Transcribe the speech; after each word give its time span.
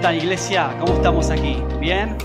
están, 0.00 0.16
iglesia? 0.16 0.74
¿Cómo 0.80 0.94
estamos 0.94 1.28
aquí? 1.28 1.62
¿Bien? 1.78 2.16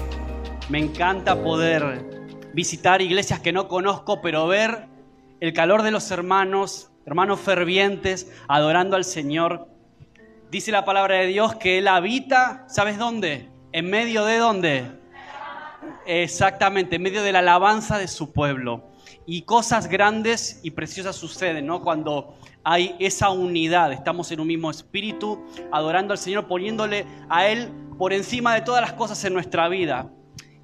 Me 0.70 0.80
encanta 0.80 1.44
poder 1.44 2.06
visitar 2.54 3.02
iglesias 3.02 3.42
que 3.42 3.52
no 3.52 3.68
conozco, 3.68 4.22
pero 4.22 4.48
ver 4.48 4.88
el 5.42 5.52
calor 5.52 5.84
de 5.84 5.92
los 5.92 6.10
hermanos, 6.10 6.90
hermanos 7.06 7.42
fervientes, 7.42 8.32
adorando 8.48 8.96
al 8.96 9.04
Señor. 9.04 9.68
Dice 10.50 10.72
la 10.72 10.86
palabra 10.86 11.16
de 11.16 11.28
Dios 11.28 11.56
que 11.56 11.80
Él 11.80 11.90
habita, 11.90 12.64
¿sabes 12.70 12.98
dónde? 12.98 13.50
¿En 13.74 13.90
medio 13.90 14.24
de 14.24 14.38
dónde? 14.38 14.92
Exactamente, 16.06 16.96
en 16.96 17.02
medio 17.02 17.24
de 17.24 17.34
la 17.34 17.40
alabanza 17.40 17.98
de 17.98 18.08
su 18.08 18.32
pueblo. 18.32 18.86
Y 19.28 19.42
cosas 19.42 19.88
grandes 19.88 20.60
y 20.64 20.72
preciosas 20.72 21.16
suceden, 21.16 21.66
¿no? 21.66 21.82
Cuando 21.82 22.36
hay 22.64 22.96
esa 23.00 23.30
unidad, 23.30 23.92
estamos 23.92 24.32
en 24.32 24.40
un 24.40 24.48
mismo 24.48 24.70
espíritu, 24.70 25.44
adorando 25.72 26.14
al 26.14 26.18
Señor, 26.18 26.48
poniéndole 26.48 27.06
a 27.30 27.48
Él 27.48 27.72
por 27.98 28.14
encima 28.14 28.54
de 28.54 28.62
todas 28.62 28.82
las 28.82 28.94
cosas 28.94 29.24
en 29.26 29.34
nuestra 29.34 29.68
vida. 29.68 30.12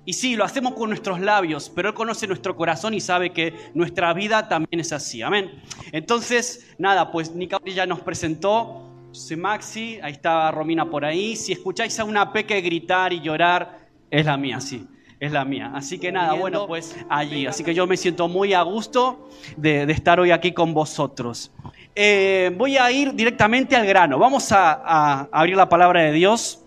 Y 0.03 0.13
sí, 0.13 0.35
lo 0.35 0.43
hacemos 0.43 0.73
con 0.73 0.89
nuestros 0.89 1.19
labios, 1.19 1.71
pero 1.73 1.89
Él 1.89 1.95
conoce 1.95 2.27
nuestro 2.27 2.55
corazón 2.55 2.93
y 2.93 2.99
sabe 2.99 3.31
que 3.33 3.53
nuestra 3.73 4.13
vida 4.13 4.47
también 4.47 4.79
es 4.79 4.91
así. 4.91 5.21
Amén. 5.21 5.61
Entonces, 5.91 6.73
nada, 6.79 7.11
pues 7.11 7.33
Nica 7.35 7.59
ya 7.65 7.85
nos 7.85 8.01
presentó, 8.01 8.89
soy 9.11 9.37
Maxi, 9.37 9.99
ahí 10.01 10.13
está 10.13 10.51
Romina 10.51 10.89
por 10.89 11.05
ahí. 11.05 11.35
Si 11.35 11.51
escucháis 11.51 11.99
a 11.99 12.03
una 12.03 12.33
peque 12.33 12.59
gritar 12.61 13.13
y 13.13 13.21
llorar, 13.21 13.77
es 14.09 14.25
la 14.25 14.37
mía, 14.37 14.59
sí 14.59 14.87
es 15.21 15.31
la 15.31 15.45
mía. 15.45 15.71
Así 15.75 15.99
que 15.99 16.11
nada, 16.11 16.33
bueno, 16.33 16.65
pues 16.65 16.97
allí. 17.07 17.45
Así 17.45 17.63
que 17.63 17.75
yo 17.75 17.85
me 17.85 17.95
siento 17.95 18.27
muy 18.27 18.55
a 18.55 18.63
gusto 18.63 19.29
de, 19.55 19.83
estar 19.83 20.19
hoy 20.19 20.31
aquí 20.31 20.51
con 20.51 20.73
vosotros. 20.73 21.51
Eh, 21.93 22.51
voy 22.57 22.77
a 22.77 22.91
ir 22.91 23.13
directamente 23.13 23.75
al 23.75 23.85
grano. 23.85 24.17
Vamos 24.17 24.51
a, 24.51 25.29
abrir 25.31 25.55
la 25.55 25.69
palabra 25.69 26.01
de 26.01 26.11
Dios. 26.11 26.63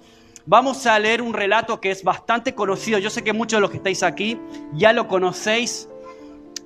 Vamos 0.47 0.87
a 0.87 0.97
leer 1.01 1.21
un 1.21 1.35
relato 1.35 1.81
que 1.81 1.91
es 1.91 2.05
bastante 2.05 2.55
conocido. 2.55 3.01
Yo 3.01 3.11
sé 3.11 3.25
que 3.25 3.33
muchos 3.33 3.57
de 3.57 3.61
los 3.61 3.71
que 3.73 3.79
estáis 3.79 4.05
aquí 4.05 4.39
ya 4.73 4.93
lo 4.93 5.09
conocéis. 5.09 5.89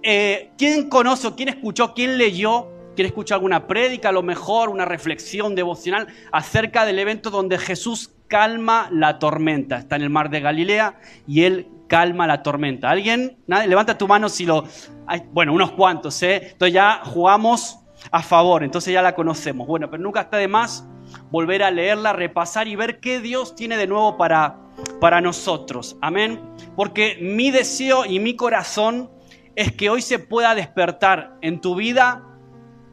Eh, 0.03 0.51
¿Quién 0.59 0.91
conoce 0.91 1.27
o 1.27 1.37
quién 1.37 1.49
escuchó, 1.49 1.95
quién 1.95 2.19
leyó, 2.19 2.69
quién 2.97 3.07
escuchó 3.07 3.35
alguna 3.35 3.67
prédica, 3.67 4.11
a 4.11 4.13
lo 4.13 4.23
mejor 4.23 4.69
una 4.69 4.85
reflexión 4.85 5.55
devocional 5.55 6.07
acerca 6.33 6.85
del 6.85 6.99
evento 6.99 7.31
donde 7.31 7.57
Jesús 7.57 8.11
calma 8.27 8.91
la 8.93 9.19
tormenta? 9.19 9.79
Está 9.79 9.97
en 9.97 10.03
el 10.03 10.11
mar 10.11 10.29
de 10.29 10.41
Galilea 10.41 11.01
y 11.27 11.45
él 11.45 11.69
calma 11.89 12.27
la 12.27 12.43
tormenta. 12.43 12.91
¿Alguien? 12.91 13.39
¿Nadie? 13.47 13.67
Levanta 13.69 13.99
tu 13.99 14.07
mano 14.07 14.29
si 14.29 14.47
lo... 14.47 14.65
bueno, 15.33 15.53
unos 15.53 15.73
cuantos, 15.73 16.23
¿eh? 16.23 16.51
Entonces 16.53 16.73
ya 16.73 17.01
jugamos 17.05 17.81
a 18.13 18.23
favor, 18.23 18.63
entonces 18.63 18.93
ya 18.93 19.03
la 19.03 19.15
conocemos. 19.15 19.67
Bueno, 19.67 19.91
pero 19.91 20.03
nunca 20.03 20.21
está 20.21 20.37
de 20.37 20.49
más 20.49 20.87
volver 21.31 21.63
a 21.63 21.71
leerla, 21.71 22.13
repasar 22.13 22.69
y 22.69 22.77
ver 22.77 23.01
qué 23.01 23.21
Dios 23.21 23.55
tiene 23.55 23.77
de 23.77 23.87
nuevo 23.87 24.17
para, 24.17 24.61
para 25.01 25.21
nosotros. 25.21 25.97
Amén. 26.01 26.41
Porque 26.77 27.19
mi 27.21 27.51
deseo 27.51 28.05
y 28.05 28.21
mi 28.21 28.37
corazón 28.37 29.11
es 29.57 29.73
que 29.73 29.91
hoy 29.91 30.03
se 30.03 30.19
pueda 30.19 30.55
despertar 30.55 31.37
en 31.41 31.61
tu 31.61 31.75
vida 31.75 32.25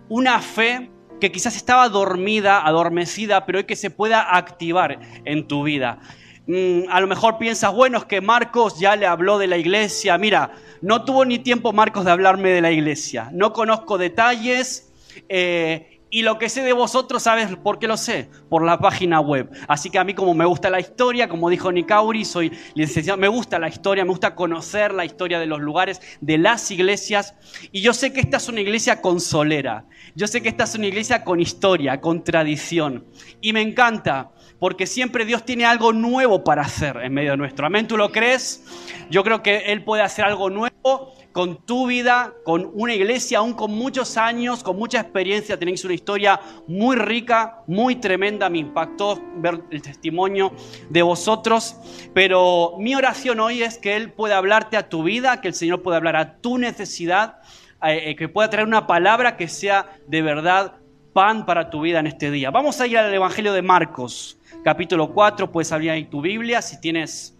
una 0.10 0.40
fe 0.40 0.92
que 1.20 1.32
quizás 1.32 1.56
estaba 1.56 1.88
dormida, 1.90 2.66
adormecida, 2.66 3.46
pero 3.46 3.60
hoy 3.60 3.64
que 3.66 3.76
se 3.76 3.90
pueda 3.90 4.36
activar 4.36 5.00
en 5.26 5.48
tu 5.48 5.64
vida. 5.64 6.00
Mm, 6.48 6.90
a 6.90 7.00
lo 7.02 7.08
mejor 7.08 7.38
piensas, 7.38 7.74
bueno, 7.74 7.98
es 7.98 8.06
que 8.06 8.22
Marcos 8.22 8.80
ya 8.80 8.96
le 8.96 9.08
habló 9.08 9.38
de 9.38 9.48
la 9.48 9.58
iglesia. 9.58 10.18
Mira, 10.18 10.52
no 10.82 11.04
tuvo 11.04 11.26
ni 11.26 11.40
tiempo 11.40 11.74
Marcos 11.74 12.06
de 12.06 12.12
hablarme 12.12 12.50
de 12.50 12.62
la 12.62 12.72
iglesia. 12.72 13.30
No 13.34 13.54
conozco 13.54 13.98
detalles. 13.98 14.92
Eh, 15.30 15.96
y 16.16 16.22
lo 16.22 16.38
que 16.38 16.48
sé 16.48 16.62
de 16.62 16.72
vosotros, 16.72 17.24
¿sabes 17.24 17.54
por 17.58 17.78
qué 17.78 17.88
lo 17.88 17.98
sé? 17.98 18.30
Por 18.48 18.64
la 18.64 18.80
página 18.80 19.20
web. 19.20 19.50
Así 19.68 19.90
que 19.90 19.98
a 19.98 20.04
mí 20.04 20.14
como 20.14 20.34
me 20.34 20.46
gusta 20.46 20.70
la 20.70 20.80
historia, 20.80 21.28
como 21.28 21.50
dijo 21.50 21.72
Nicauri, 21.72 22.24
soy 22.24 22.52
licenciado, 22.74 23.18
me 23.18 23.28
gusta 23.28 23.60
la 23.60 23.68
historia, 23.68 24.06
me 24.06 24.12
gusta 24.12 24.34
conocer 24.36 24.94
la 24.94 25.04
historia 25.04 25.40
de 25.40 25.46
los 25.46 25.60
lugares, 25.60 26.00
de 26.22 26.38
las 26.38 26.72
iglesias. 26.72 27.36
Y 27.72 27.82
yo 27.82 27.92
sé 27.92 28.14
que 28.14 28.22
esta 28.22 28.38
es 28.38 28.48
una 28.48 28.62
iglesia 28.62 29.02
consolera. 29.02 29.88
Yo 30.16 30.28
sé 30.28 30.42
que 30.42 30.48
esta 30.48 30.64
es 30.64 30.76
una 30.76 30.88
iglesia 30.88 31.26
con 31.26 31.42
historia, 31.42 32.00
con 32.00 32.24
tradición. 32.24 33.06
Y 33.42 33.52
me 33.52 33.62
encanta 33.62 34.32
porque 34.66 34.88
siempre 34.88 35.26
Dios 35.26 35.46
tiene 35.46 35.64
algo 35.64 35.94
nuevo 35.94 36.44
para 36.44 36.64
hacer 36.64 36.98
en 36.98 37.14
medio 37.14 37.38
nuestro. 37.38 37.68
Amén, 37.68 37.88
¿tú 37.88 37.98
lo 37.98 38.12
crees? 38.12 38.66
Yo 39.12 39.24
creo 39.24 39.44
que 39.44 39.58
Él 39.72 39.84
puede 39.84 40.02
hacer 40.02 40.26
algo 40.26 40.50
nuevo 40.50 41.14
con 41.34 41.64
tu 41.68 41.86
vida, 41.86 42.34
con 42.44 42.72
una 42.74 42.96
iglesia, 42.96 43.38
aún 43.38 43.54
con 43.54 43.70
muchos 43.70 44.18
años, 44.18 44.64
con 44.64 44.76
mucha 44.76 45.00
experiencia. 45.00 45.60
Tenéis 45.60 45.86
una 45.86 45.94
historia 45.94 46.42
muy 46.66 46.96
rica, 46.96 47.62
muy 47.68 47.98
tremenda. 47.98 48.50
Me 48.50 48.58
impactó 48.58 49.22
ver 49.36 49.62
el 49.70 49.84
testimonio 49.84 50.52
de 50.90 51.04
vosotros. 51.04 51.76
Pero 52.16 52.74
mi 52.80 52.96
oración 52.96 53.42
hoy 53.42 53.62
es 53.62 53.78
que 53.78 53.96
Él 53.96 54.14
pueda 54.14 54.38
hablarte 54.38 54.78
a 54.78 54.90
tu 54.90 55.04
vida, 55.04 55.42
que 55.42 55.50
el 55.50 55.54
Señor 55.54 55.84
pueda 55.84 55.98
hablar 55.98 56.16
a 56.16 56.38
tu 56.38 56.58
necesidad, 56.58 57.38
eh, 57.84 58.10
eh, 58.10 58.16
que 58.16 58.30
pueda 58.30 58.50
traer 58.50 58.68
una 58.68 58.88
palabra 58.88 59.38
que 59.38 59.48
sea 59.48 59.96
de 60.08 60.24
verdad 60.24 60.78
pan 61.14 61.46
para 61.46 61.70
tu 61.70 61.82
vida 61.82 62.00
en 62.00 62.08
este 62.08 62.32
día. 62.32 62.50
Vamos 62.50 62.82
a 62.82 62.88
ir 62.88 62.98
al 62.98 63.14
Evangelio 63.14 63.54
de 63.54 63.62
Marcos 63.62 64.35
capítulo 64.66 65.14
4, 65.14 65.52
puedes 65.52 65.72
abrir 65.72 65.92
ahí 65.92 66.06
tu 66.06 66.22
Biblia, 66.22 66.60
si 66.60 66.82
tienes 66.82 67.38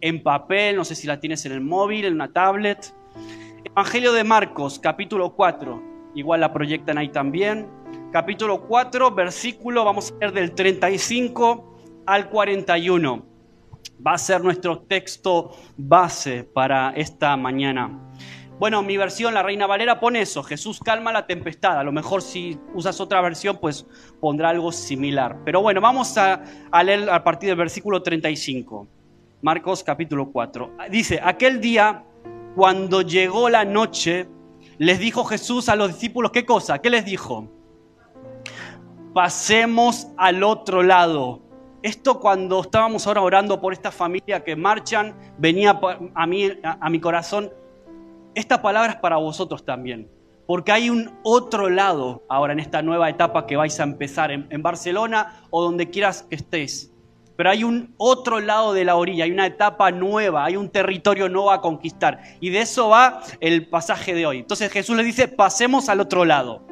en 0.00 0.22
papel, 0.22 0.74
no 0.74 0.86
sé 0.86 0.94
si 0.94 1.06
la 1.06 1.20
tienes 1.20 1.44
en 1.44 1.52
el 1.52 1.60
móvil, 1.60 2.06
en 2.06 2.14
una 2.14 2.32
tablet. 2.32 2.94
Evangelio 3.62 4.14
de 4.14 4.24
Marcos, 4.24 4.78
capítulo 4.78 5.34
4, 5.34 5.82
igual 6.14 6.40
la 6.40 6.50
proyectan 6.50 6.96
ahí 6.96 7.10
también. 7.10 7.68
Capítulo 8.10 8.62
4, 8.66 9.10
versículo, 9.10 9.84
vamos 9.84 10.12
a 10.12 10.14
leer 10.20 10.32
del 10.32 10.52
35 10.52 11.76
al 12.06 12.30
41. 12.30 13.22
Va 14.04 14.14
a 14.14 14.18
ser 14.18 14.42
nuestro 14.42 14.78
texto 14.78 15.54
base 15.76 16.42
para 16.42 16.94
esta 16.96 17.36
mañana. 17.36 18.11
Bueno, 18.62 18.80
mi 18.80 18.96
versión, 18.96 19.34
la 19.34 19.42
Reina 19.42 19.66
Valera, 19.66 19.98
pone 19.98 20.20
eso, 20.20 20.44
Jesús 20.44 20.78
calma 20.78 21.12
la 21.12 21.26
tempestad. 21.26 21.80
A 21.80 21.82
lo 21.82 21.90
mejor 21.90 22.22
si 22.22 22.60
usas 22.74 23.00
otra 23.00 23.20
versión, 23.20 23.58
pues 23.60 23.84
pondrá 24.20 24.50
algo 24.50 24.70
similar. 24.70 25.36
Pero 25.44 25.60
bueno, 25.62 25.80
vamos 25.80 26.16
a, 26.16 26.44
leer 26.84 27.10
a 27.10 27.24
partir 27.24 27.48
del 27.48 27.58
versículo 27.58 28.04
35. 28.04 28.86
Marcos 29.40 29.82
capítulo 29.82 30.30
4. 30.30 30.76
Dice, 30.92 31.18
aquel 31.20 31.60
día, 31.60 32.04
cuando 32.54 33.02
llegó 33.02 33.48
la 33.48 33.64
noche, 33.64 34.28
les 34.78 35.00
dijo 35.00 35.24
Jesús 35.24 35.68
a 35.68 35.74
los 35.74 35.94
discípulos, 35.94 36.30
¿qué 36.30 36.46
cosa? 36.46 36.78
¿Qué 36.78 36.88
les 36.88 37.04
dijo? 37.04 37.50
Pasemos 39.12 40.06
al 40.16 40.44
otro 40.44 40.84
lado. 40.84 41.42
Esto 41.82 42.20
cuando 42.20 42.60
estábamos 42.60 43.08
ahora 43.08 43.22
orando 43.22 43.60
por 43.60 43.72
esta 43.72 43.90
familia 43.90 44.44
que 44.44 44.54
marchan, 44.54 45.16
venía 45.36 45.80
a 46.14 46.26
mí, 46.28 46.48
a 46.62 46.88
mi 46.90 47.00
corazón 47.00 47.50
esta 48.34 48.62
palabra 48.62 48.92
es 48.92 48.98
para 48.98 49.16
vosotros 49.16 49.64
también, 49.64 50.08
porque 50.46 50.72
hay 50.72 50.90
un 50.90 51.18
otro 51.22 51.68
lado 51.68 52.24
ahora 52.28 52.52
en 52.52 52.60
esta 52.60 52.82
nueva 52.82 53.08
etapa 53.08 53.46
que 53.46 53.56
vais 53.56 53.78
a 53.80 53.84
empezar 53.84 54.30
en, 54.30 54.62
Barcelona 54.62 55.42
o 55.50 55.62
donde 55.62 55.90
quieras 55.90 56.26
que 56.28 56.36
estés. 56.36 56.90
Pero 57.36 57.50
hay 57.50 57.64
un 57.64 57.94
otro 57.96 58.40
lado 58.40 58.72
de 58.72 58.84
la 58.84 58.96
orilla, 58.96 59.24
hay 59.24 59.30
una 59.30 59.46
etapa 59.46 59.90
nueva, 59.90 60.44
hay 60.44 60.56
un 60.56 60.68
territorio 60.68 61.28
nuevo 61.28 61.50
a 61.50 61.62
conquistar. 61.62 62.20
Y 62.40 62.50
de 62.50 62.60
eso 62.60 62.90
va 62.90 63.22
el 63.40 63.68
pasaje 63.68 64.14
de 64.14 64.26
hoy. 64.26 64.40
Entonces 64.40 64.70
Jesús 64.70 64.96
le 64.96 65.02
dice, 65.02 65.28
pasemos 65.28 65.88
al 65.88 66.00
otro 66.00 66.24
lado. 66.24 66.66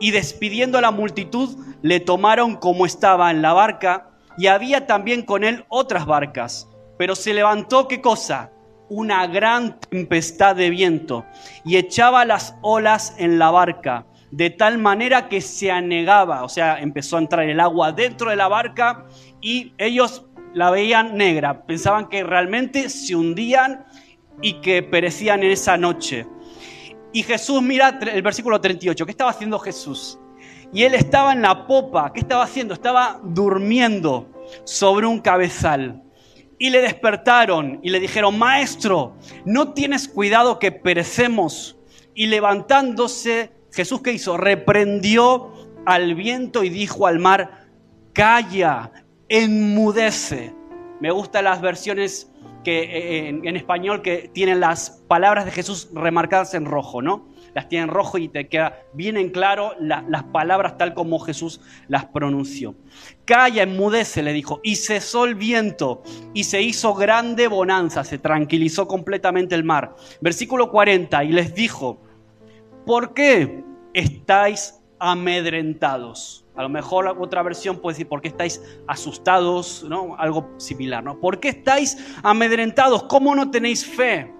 Y 0.00 0.10
despidiendo 0.10 0.76
a 0.76 0.82
la 0.82 0.90
multitud, 0.90 1.56
le 1.82 2.00
tomaron 2.00 2.56
como 2.56 2.84
estaba 2.84 3.30
en 3.30 3.40
la 3.40 3.54
barca, 3.54 4.10
y 4.36 4.48
había 4.48 4.86
también 4.86 5.22
con 5.22 5.44
él 5.44 5.64
otras 5.68 6.06
barcas. 6.06 6.68
Pero 6.98 7.14
se 7.14 7.34
levantó, 7.34 7.88
¿qué 7.88 8.00
cosa? 8.00 8.50
Una 8.88 9.26
gran 9.26 9.80
tempestad 9.80 10.56
de 10.56 10.70
viento 10.70 11.24
y 11.64 11.76
echaba 11.76 12.24
las 12.24 12.56
olas 12.62 13.14
en 13.18 13.38
la 13.38 13.50
barca, 13.50 14.06
de 14.30 14.50
tal 14.50 14.78
manera 14.78 15.28
que 15.28 15.40
se 15.40 15.70
anegaba, 15.70 16.44
o 16.44 16.48
sea, 16.48 16.80
empezó 16.80 17.16
a 17.16 17.20
entrar 17.20 17.48
el 17.48 17.60
agua 17.60 17.92
dentro 17.92 18.30
de 18.30 18.36
la 18.36 18.48
barca 18.48 19.06
y 19.40 19.72
ellos 19.78 20.26
la 20.54 20.70
veían 20.70 21.16
negra, 21.16 21.66
pensaban 21.66 22.08
que 22.08 22.22
realmente 22.22 22.88
se 22.88 23.16
hundían 23.16 23.84
y 24.42 24.54
que 24.60 24.82
perecían 24.82 25.42
en 25.42 25.50
esa 25.50 25.76
noche. 25.76 26.26
Y 27.12 27.22
Jesús, 27.22 27.62
mira 27.62 27.98
el 28.00 28.22
versículo 28.22 28.60
38, 28.60 29.06
¿qué 29.06 29.10
estaba 29.12 29.30
haciendo 29.30 29.58
Jesús? 29.58 30.18
Y 30.72 30.82
él 30.82 30.94
estaba 30.94 31.32
en 31.32 31.42
la 31.42 31.66
popa, 31.66 32.12
¿qué 32.12 32.20
estaba 32.20 32.42
haciendo? 32.42 32.74
Estaba 32.74 33.20
durmiendo 33.22 34.28
sobre 34.64 35.06
un 35.06 35.20
cabezal. 35.20 36.02
Y 36.58 36.70
le 36.70 36.80
despertaron 36.80 37.80
y 37.82 37.90
le 37.90 38.00
dijeron, 38.00 38.38
Maestro, 38.38 39.16
¿no 39.44 39.72
tienes 39.72 40.08
cuidado 40.08 40.58
que 40.58 40.72
perecemos? 40.72 41.76
Y 42.14 42.26
levantándose, 42.26 43.50
Jesús 43.72 44.02
que 44.02 44.12
hizo? 44.12 44.36
Reprendió 44.36 45.52
al 45.84 46.14
viento 46.14 46.62
y 46.62 46.70
dijo 46.70 47.06
al 47.06 47.18
mar, 47.18 47.66
Calla, 48.12 48.92
enmudece. 49.28 50.54
Me 51.00 51.10
gustan 51.10 51.44
las 51.44 51.60
versiones 51.60 52.30
que, 52.62 52.82
eh, 52.82 53.28
en, 53.28 53.46
en 53.46 53.56
español 53.56 54.00
que 54.02 54.30
tienen 54.32 54.60
las 54.60 55.02
palabras 55.08 55.44
de 55.44 55.50
Jesús 55.50 55.88
remarcadas 55.92 56.54
en 56.54 56.64
rojo, 56.64 57.02
¿no? 57.02 57.33
Las 57.54 57.68
tiene 57.68 57.84
en 57.84 57.90
rojo 57.90 58.18
y 58.18 58.28
te 58.28 58.48
queda 58.48 58.80
bien 58.92 59.16
en 59.16 59.30
claro 59.30 59.74
las 59.78 60.24
palabras 60.24 60.76
tal 60.76 60.92
como 60.94 61.18
Jesús 61.20 61.60
las 61.88 62.06
pronunció. 62.06 62.74
Calla, 63.24 63.62
enmudece, 63.62 64.22
le 64.22 64.32
dijo, 64.32 64.60
y 64.62 64.76
cesó 64.76 65.24
el 65.24 65.34
viento 65.34 66.02
y 66.34 66.44
se 66.44 66.60
hizo 66.60 66.94
grande 66.94 67.48
bonanza, 67.48 68.04
se 68.04 68.18
tranquilizó 68.18 68.86
completamente 68.86 69.54
el 69.54 69.64
mar. 69.64 69.94
Versículo 70.20 70.70
40, 70.70 71.24
y 71.24 71.28
les 71.32 71.54
dijo, 71.54 72.00
¿por 72.84 73.14
qué 73.14 73.64
estáis 73.94 74.80
amedrentados? 74.98 76.44
A 76.56 76.62
lo 76.62 76.68
mejor 76.68 77.06
otra 77.18 77.42
versión 77.42 77.78
puede 77.78 77.94
decir, 77.94 78.08
¿por 78.08 78.20
qué 78.20 78.28
estáis 78.28 78.62
asustados? 78.86 79.84
¿no? 79.88 80.16
Algo 80.18 80.50
similar, 80.56 81.02
¿no? 81.02 81.18
¿Por 81.18 81.40
qué 81.40 81.48
estáis 81.48 81.96
amedrentados? 82.22 83.04
¿Cómo 83.04 83.34
no 83.34 83.50
tenéis 83.50 83.84
fe? 83.86 84.33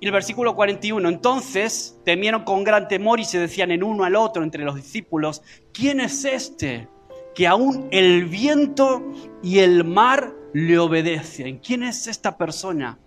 Y 0.00 0.06
el 0.06 0.12
versículo 0.12 0.54
41, 0.54 1.08
entonces 1.08 1.98
temieron 2.04 2.44
con 2.44 2.62
gran 2.62 2.86
temor 2.86 3.18
y 3.18 3.24
se 3.24 3.38
decían 3.38 3.70
en 3.70 3.82
uno 3.82 4.04
al 4.04 4.14
otro 4.14 4.44
entre 4.44 4.64
los 4.64 4.76
discípulos, 4.76 5.42
¿quién 5.72 6.00
es 6.00 6.24
este 6.24 6.88
que 7.34 7.46
aún 7.46 7.88
el 7.90 8.26
viento 8.26 9.04
y 9.42 9.58
el 9.58 9.84
mar 9.84 10.34
le 10.54 10.78
obedecen? 10.78 11.58
¿Quién 11.58 11.82
es 11.82 12.06
esta 12.06 12.36
persona 12.36 12.98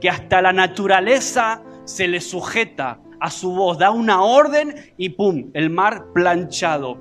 que 0.00 0.08
hasta 0.08 0.40
la 0.40 0.52
naturaleza 0.52 1.62
se 1.84 2.08
le 2.08 2.20
sujeta 2.20 3.00
a 3.20 3.30
su 3.30 3.52
voz, 3.52 3.78
da 3.78 3.92
una 3.92 4.22
orden 4.22 4.74
y 4.96 5.10
¡pum! 5.10 5.50
El 5.54 5.70
mar 5.70 6.06
planchado. 6.12 6.98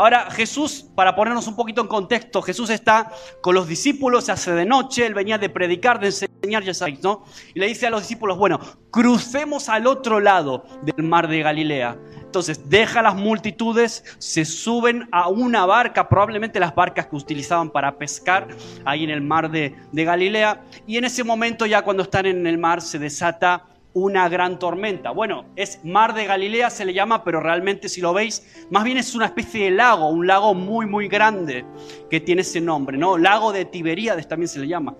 Ahora 0.00 0.30
Jesús, 0.30 0.86
para 0.94 1.14
ponernos 1.14 1.46
un 1.46 1.54
poquito 1.54 1.82
en 1.82 1.86
contexto, 1.86 2.40
Jesús 2.40 2.70
está 2.70 3.12
con 3.42 3.54
los 3.54 3.68
discípulos, 3.68 4.24
se 4.24 4.32
hace 4.32 4.50
de 4.52 4.64
noche, 4.64 5.04
él 5.04 5.12
venía 5.12 5.36
de 5.36 5.50
predicar, 5.50 6.00
de 6.00 6.06
enseñar, 6.06 6.62
ya 6.62 6.72
sabéis, 6.72 7.02
¿no? 7.02 7.22
Y 7.52 7.60
le 7.60 7.66
dice 7.66 7.86
a 7.86 7.90
los 7.90 8.00
discípulos, 8.00 8.38
bueno, 8.38 8.58
crucemos 8.90 9.68
al 9.68 9.86
otro 9.86 10.18
lado 10.18 10.64
del 10.84 11.04
mar 11.04 11.28
de 11.28 11.42
Galilea. 11.42 11.98
Entonces 12.22 12.70
deja 12.70 13.02
las 13.02 13.14
multitudes, 13.14 14.02
se 14.16 14.46
suben 14.46 15.06
a 15.12 15.28
una 15.28 15.66
barca, 15.66 16.08
probablemente 16.08 16.60
las 16.60 16.74
barcas 16.74 17.08
que 17.08 17.16
utilizaban 17.16 17.68
para 17.68 17.98
pescar 17.98 18.48
ahí 18.86 19.04
en 19.04 19.10
el 19.10 19.20
mar 19.20 19.50
de 19.50 19.74
Galilea. 19.92 20.64
Y 20.86 20.96
en 20.96 21.04
ese 21.04 21.24
momento 21.24 21.66
ya 21.66 21.82
cuando 21.82 22.04
están 22.04 22.24
en 22.24 22.46
el 22.46 22.56
mar 22.56 22.80
se 22.80 22.98
desata 22.98 23.66
una 23.92 24.28
gran 24.28 24.58
tormenta. 24.58 25.10
Bueno, 25.10 25.46
es 25.56 25.80
Mar 25.84 26.14
de 26.14 26.24
Galilea, 26.24 26.70
se 26.70 26.84
le 26.84 26.94
llama, 26.94 27.24
pero 27.24 27.40
realmente 27.40 27.88
si 27.88 28.00
lo 28.00 28.12
veis, 28.12 28.66
más 28.70 28.84
bien 28.84 28.98
es 28.98 29.14
una 29.14 29.26
especie 29.26 29.64
de 29.64 29.70
lago, 29.72 30.08
un 30.08 30.26
lago 30.26 30.54
muy, 30.54 30.86
muy 30.86 31.08
grande 31.08 31.64
que 32.08 32.20
tiene 32.20 32.42
ese 32.42 32.60
nombre, 32.60 32.96
¿no? 32.96 33.18
Lago 33.18 33.52
de 33.52 33.64
Tiberíades 33.64 34.28
también 34.28 34.48
se 34.48 34.60
le 34.60 34.68
llama, 34.68 34.94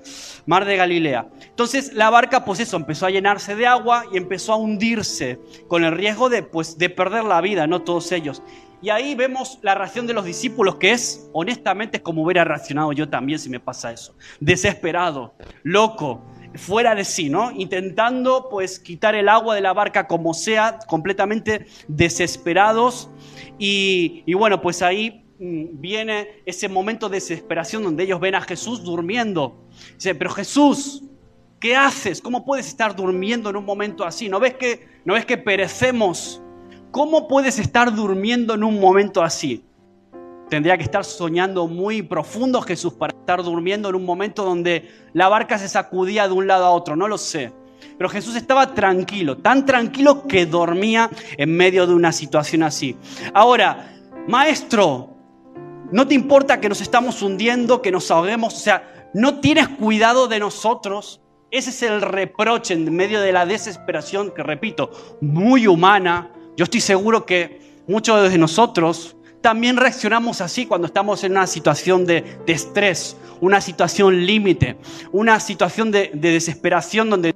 Mar 0.46 0.64
de 0.64 0.76
Galilea. 0.76 1.28
Entonces 1.48 1.92
la 1.92 2.10
barca, 2.10 2.44
pues 2.44 2.60
eso, 2.60 2.76
empezó 2.76 3.06
a 3.06 3.10
llenarse 3.10 3.54
de 3.54 3.66
agua 3.66 4.04
y 4.12 4.16
empezó 4.16 4.52
a 4.52 4.56
hundirse 4.56 5.38
con 5.68 5.84
el 5.84 5.92
riesgo 5.92 6.28
de, 6.28 6.42
pues, 6.42 6.78
de 6.78 6.90
perder 6.90 7.24
la 7.24 7.40
vida, 7.40 7.66
¿no? 7.66 7.82
Todos 7.82 8.10
ellos. 8.12 8.42
Y 8.82 8.88
ahí 8.88 9.14
vemos 9.14 9.58
la 9.60 9.74
reacción 9.74 10.06
de 10.06 10.14
los 10.14 10.24
discípulos, 10.24 10.76
que 10.76 10.92
es, 10.92 11.28
honestamente, 11.34 11.98
es 11.98 12.02
como 12.02 12.24
hubiera 12.24 12.44
reaccionado 12.44 12.92
yo 12.92 13.10
también 13.10 13.38
si 13.38 13.50
me 13.50 13.60
pasa 13.60 13.92
eso. 13.92 14.16
Desesperado, 14.40 15.34
loco, 15.62 16.24
fuera 16.54 16.94
de 16.94 17.04
sí, 17.04 17.30
¿no? 17.30 17.50
Intentando 17.52 18.48
pues 18.50 18.78
quitar 18.78 19.14
el 19.14 19.28
agua 19.28 19.54
de 19.54 19.60
la 19.60 19.72
barca 19.72 20.06
como 20.06 20.34
sea, 20.34 20.78
completamente 20.86 21.66
desesperados. 21.88 23.10
Y, 23.58 24.32
bueno, 24.34 24.60
pues 24.60 24.82
ahí 24.82 25.24
mm, 25.38 25.80
viene 25.80 26.42
ese 26.46 26.68
momento 26.68 27.08
de 27.08 27.16
desesperación 27.16 27.82
donde 27.82 28.04
ellos 28.04 28.20
ven 28.20 28.34
a 28.34 28.40
Jesús 28.40 28.82
durmiendo. 28.82 29.68
Dice, 29.94 30.14
pero 30.14 30.30
Jesús, 30.30 31.04
¿qué 31.60 31.76
haces? 31.76 32.20
¿Cómo 32.20 32.44
puedes 32.44 32.66
estar 32.66 32.96
durmiendo 32.96 33.50
en 33.50 33.56
un 33.56 33.64
momento 33.64 34.04
así? 34.04 34.28
¿No 34.28 34.40
ves 34.40 34.54
que, 34.54 34.88
no 35.04 35.14
ves 35.14 35.26
que 35.26 35.38
perecemos? 35.38 36.42
¿Cómo 36.90 37.28
puedes 37.28 37.58
estar 37.58 37.94
durmiendo 37.94 38.54
en 38.54 38.64
un 38.64 38.80
momento 38.80 39.22
así? 39.22 39.64
Tendría 40.50 40.76
que 40.76 40.82
estar 40.82 41.04
soñando 41.04 41.68
muy 41.68 42.02
profundo 42.02 42.60
Jesús 42.60 42.92
para 42.94 43.16
estar 43.16 43.40
durmiendo 43.44 43.88
en 43.88 43.94
un 43.94 44.04
momento 44.04 44.44
donde 44.44 44.90
la 45.12 45.28
barca 45.28 45.56
se 45.58 45.68
sacudía 45.68 46.26
de 46.26 46.34
un 46.34 46.48
lado 46.48 46.64
a 46.64 46.70
otro, 46.70 46.96
no 46.96 47.06
lo 47.06 47.18
sé. 47.18 47.52
Pero 47.96 48.10
Jesús 48.10 48.34
estaba 48.34 48.74
tranquilo, 48.74 49.38
tan 49.38 49.64
tranquilo 49.64 50.26
que 50.26 50.46
dormía 50.46 51.08
en 51.38 51.56
medio 51.56 51.86
de 51.86 51.94
una 51.94 52.10
situación 52.10 52.64
así. 52.64 52.96
Ahora, 53.32 53.94
maestro, 54.26 55.10
¿no 55.92 56.08
te 56.08 56.14
importa 56.14 56.60
que 56.60 56.68
nos 56.68 56.80
estamos 56.80 57.22
hundiendo, 57.22 57.80
que 57.80 57.92
nos 57.92 58.10
ahoguemos? 58.10 58.52
O 58.54 58.58
sea, 58.58 59.10
¿no 59.14 59.38
tienes 59.38 59.68
cuidado 59.68 60.26
de 60.26 60.40
nosotros? 60.40 61.20
Ese 61.52 61.70
es 61.70 61.82
el 61.84 62.02
reproche 62.02 62.74
en 62.74 62.92
medio 62.92 63.20
de 63.20 63.30
la 63.30 63.46
desesperación 63.46 64.32
que, 64.32 64.42
repito, 64.42 64.90
muy 65.20 65.68
humana. 65.68 66.32
Yo 66.56 66.64
estoy 66.64 66.80
seguro 66.80 67.24
que 67.24 67.82
muchos 67.86 68.28
de 68.32 68.36
nosotros 68.36 69.16
también 69.40 69.76
reaccionamos 69.76 70.40
así 70.40 70.66
cuando 70.66 70.86
estamos 70.86 71.24
en 71.24 71.32
una 71.32 71.46
situación 71.46 72.06
de, 72.06 72.38
estrés, 72.46 73.16
una 73.40 73.60
situación 73.60 74.26
límite, 74.26 74.76
una 75.12 75.40
situación 75.40 75.90
de, 75.90 76.10
de 76.12 76.32
desesperación 76.32 77.10
donde 77.10 77.34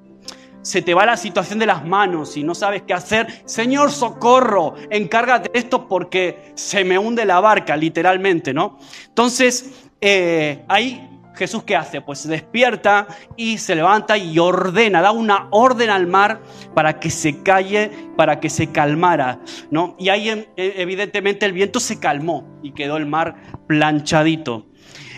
se 0.62 0.80
te 0.80 0.94
va 0.94 1.04
la 1.04 1.16
situación 1.16 1.58
de 1.58 1.66
las 1.66 1.84
manos 1.84 2.36
y 2.36 2.42
no 2.42 2.54
sabes 2.54 2.82
qué 2.82 2.94
hacer. 2.94 3.42
Señor, 3.44 3.92
socorro, 3.92 4.74
encárgate 4.90 5.50
de 5.52 5.58
esto 5.58 5.86
porque 5.86 6.52
se 6.54 6.84
me 6.84 6.98
hunde 6.98 7.24
la 7.26 7.40
barca, 7.40 7.76
literalmente, 7.76 8.54
¿no? 8.54 8.78
Entonces, 9.08 9.70
eh, 10.00 10.64
ahí 10.68 11.13
Jesús 11.34 11.64
qué 11.64 11.76
hace? 11.76 12.00
Pues 12.00 12.20
se 12.20 12.28
despierta 12.28 13.06
y 13.36 13.58
se 13.58 13.74
levanta 13.74 14.16
y 14.16 14.38
ordena, 14.38 15.02
da 15.02 15.10
una 15.10 15.48
orden 15.50 15.90
al 15.90 16.06
mar 16.06 16.42
para 16.74 17.00
que 17.00 17.10
se 17.10 17.42
calle, 17.42 17.90
para 18.16 18.40
que 18.40 18.48
se 18.48 18.70
calmara, 18.70 19.40
¿no? 19.70 19.96
Y 19.98 20.08
ahí 20.08 20.28
e, 20.28 20.46
evidentemente 20.56 21.46
el 21.46 21.52
viento 21.52 21.80
se 21.80 21.98
calmó 21.98 22.58
y 22.62 22.72
quedó 22.72 22.96
el 22.96 23.06
mar 23.06 23.36
planchadito. 23.66 24.66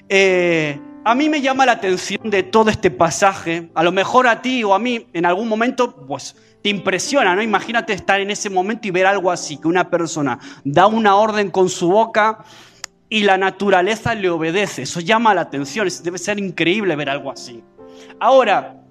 Eh, 0.09 0.81
a 1.05 1.15
mí 1.15 1.29
me 1.29 1.41
llama 1.41 1.67
la 1.67 1.73
atención 1.73 2.31
de 2.31 2.43
todo 2.43 2.71
este 2.71 2.91
pasaje, 2.91 3.71
a 3.75 3.85
lo 3.85 3.93
mejor 3.93 4.27
a 4.27 4.43
ti 4.43 4.65
o 4.65 4.75
a 4.75 4.79
mí 4.79 5.07
en 5.13 5.25
algún 5.25 5.49
momento, 5.49 6.05
pues 6.07 6.35
te 6.63 6.71
impresiona, 6.71 7.37
¿no? 7.37 7.43
Imagínate 7.43 7.93
estar 7.93 8.21
en 8.21 8.31
ese 8.33 8.51
momento 8.51 8.89
y 8.89 8.91
ver 8.91 9.07
algo 9.07 9.31
así, 9.31 9.57
que 9.57 9.69
una 9.69 9.89
persona 9.89 10.41
da 10.65 10.89
una 10.89 11.15
orden 11.15 11.51
con 11.51 11.69
su 11.69 11.89
boca 11.89 12.45
y 13.09 13.23
la 13.23 13.39
naturaleza 13.39 14.15
le 14.15 14.29
obedece. 14.29 14.83
Eso 14.83 15.01
llama 15.01 15.35
la 15.35 15.43
atención, 15.43 15.89
debe 16.03 16.19
ser 16.19 16.39
increíble 16.39 16.97
ver 16.97 17.11
algo 17.11 17.31
así. 17.31 17.63
Ahora, 18.21 18.83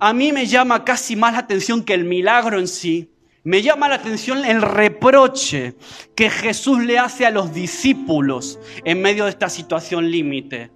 a 0.00 0.12
mí 0.12 0.32
me 0.32 0.46
llama 0.46 0.84
casi 0.84 1.16
más 1.16 1.32
la 1.32 1.40
atención 1.40 1.82
que 1.82 1.94
el 1.94 2.04
milagro 2.04 2.58
en 2.58 2.68
sí. 2.68 3.10
Me 3.44 3.62
llama 3.62 3.88
la 3.88 3.96
atención 3.96 4.44
el 4.44 4.62
reproche 4.62 5.76
que 6.14 6.28
Jesús 6.28 6.84
le 6.84 6.98
hace 6.98 7.24
a 7.24 7.30
los 7.30 7.54
discípulos 7.54 8.58
en 8.84 9.00
medio 9.00 9.24
de 9.24 9.30
esta 9.30 9.48
situación 9.48 10.10
límite. 10.10 10.70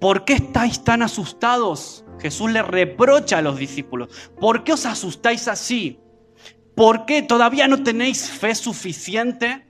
¿Por 0.00 0.24
qué 0.24 0.34
estáis 0.34 0.82
tan 0.82 1.02
asustados? 1.02 2.04
Jesús 2.20 2.50
le 2.50 2.62
reprocha 2.62 3.38
a 3.38 3.42
los 3.42 3.58
discípulos. 3.58 4.08
¿Por 4.40 4.64
qué 4.64 4.72
os 4.72 4.86
asustáis 4.86 5.48
así? 5.48 6.00
¿Por 6.74 7.06
qué 7.06 7.22
todavía 7.22 7.68
no 7.68 7.82
tenéis 7.82 8.30
fe 8.30 8.54
suficiente? 8.54 9.66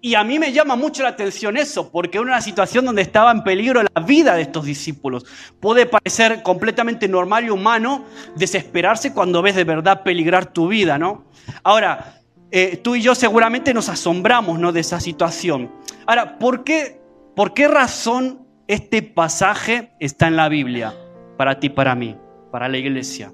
Y 0.00 0.14
a 0.14 0.22
mí 0.22 0.38
me 0.38 0.52
llama 0.52 0.76
mucho 0.76 1.02
la 1.02 1.08
atención 1.08 1.56
eso, 1.56 1.90
porque 1.90 2.18
era 2.18 2.26
una 2.26 2.40
situación 2.40 2.84
donde 2.84 3.02
estaba 3.02 3.32
en 3.32 3.42
peligro 3.42 3.82
la 3.82 4.00
vida 4.02 4.36
de 4.36 4.42
estos 4.42 4.64
discípulos. 4.64 5.26
Puede 5.58 5.86
parecer 5.86 6.42
completamente 6.44 7.08
normal 7.08 7.46
y 7.46 7.50
humano 7.50 8.04
desesperarse 8.36 9.12
cuando 9.12 9.42
ves 9.42 9.56
de 9.56 9.64
verdad 9.64 10.04
peligrar 10.04 10.52
tu 10.52 10.68
vida, 10.68 10.98
¿no? 10.98 11.24
Ahora, 11.64 12.22
eh, 12.52 12.76
tú 12.76 12.94
y 12.94 13.02
yo 13.02 13.16
seguramente 13.16 13.74
nos 13.74 13.88
asombramos, 13.88 14.60
¿no? 14.60 14.70
De 14.70 14.80
esa 14.80 15.00
situación. 15.00 15.72
Ahora, 16.06 16.38
¿por 16.38 16.62
qué, 16.62 17.00
¿por 17.34 17.52
qué 17.52 17.66
razón 17.66 18.46
este 18.68 19.02
pasaje 19.02 19.92
está 19.98 20.28
en 20.28 20.36
la 20.36 20.48
Biblia? 20.48 20.94
Para 21.36 21.58
ti, 21.58 21.70
para 21.70 21.96
mí, 21.96 22.16
para 22.52 22.68
la 22.68 22.78
iglesia. 22.78 23.32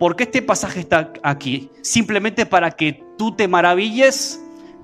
¿Por 0.00 0.16
qué 0.16 0.24
este 0.24 0.42
pasaje 0.42 0.80
está 0.80 1.12
aquí? 1.22 1.70
Simplemente 1.80 2.44
para 2.44 2.72
que 2.72 3.04
tú 3.16 3.36
te 3.36 3.46
maravilles 3.46 4.41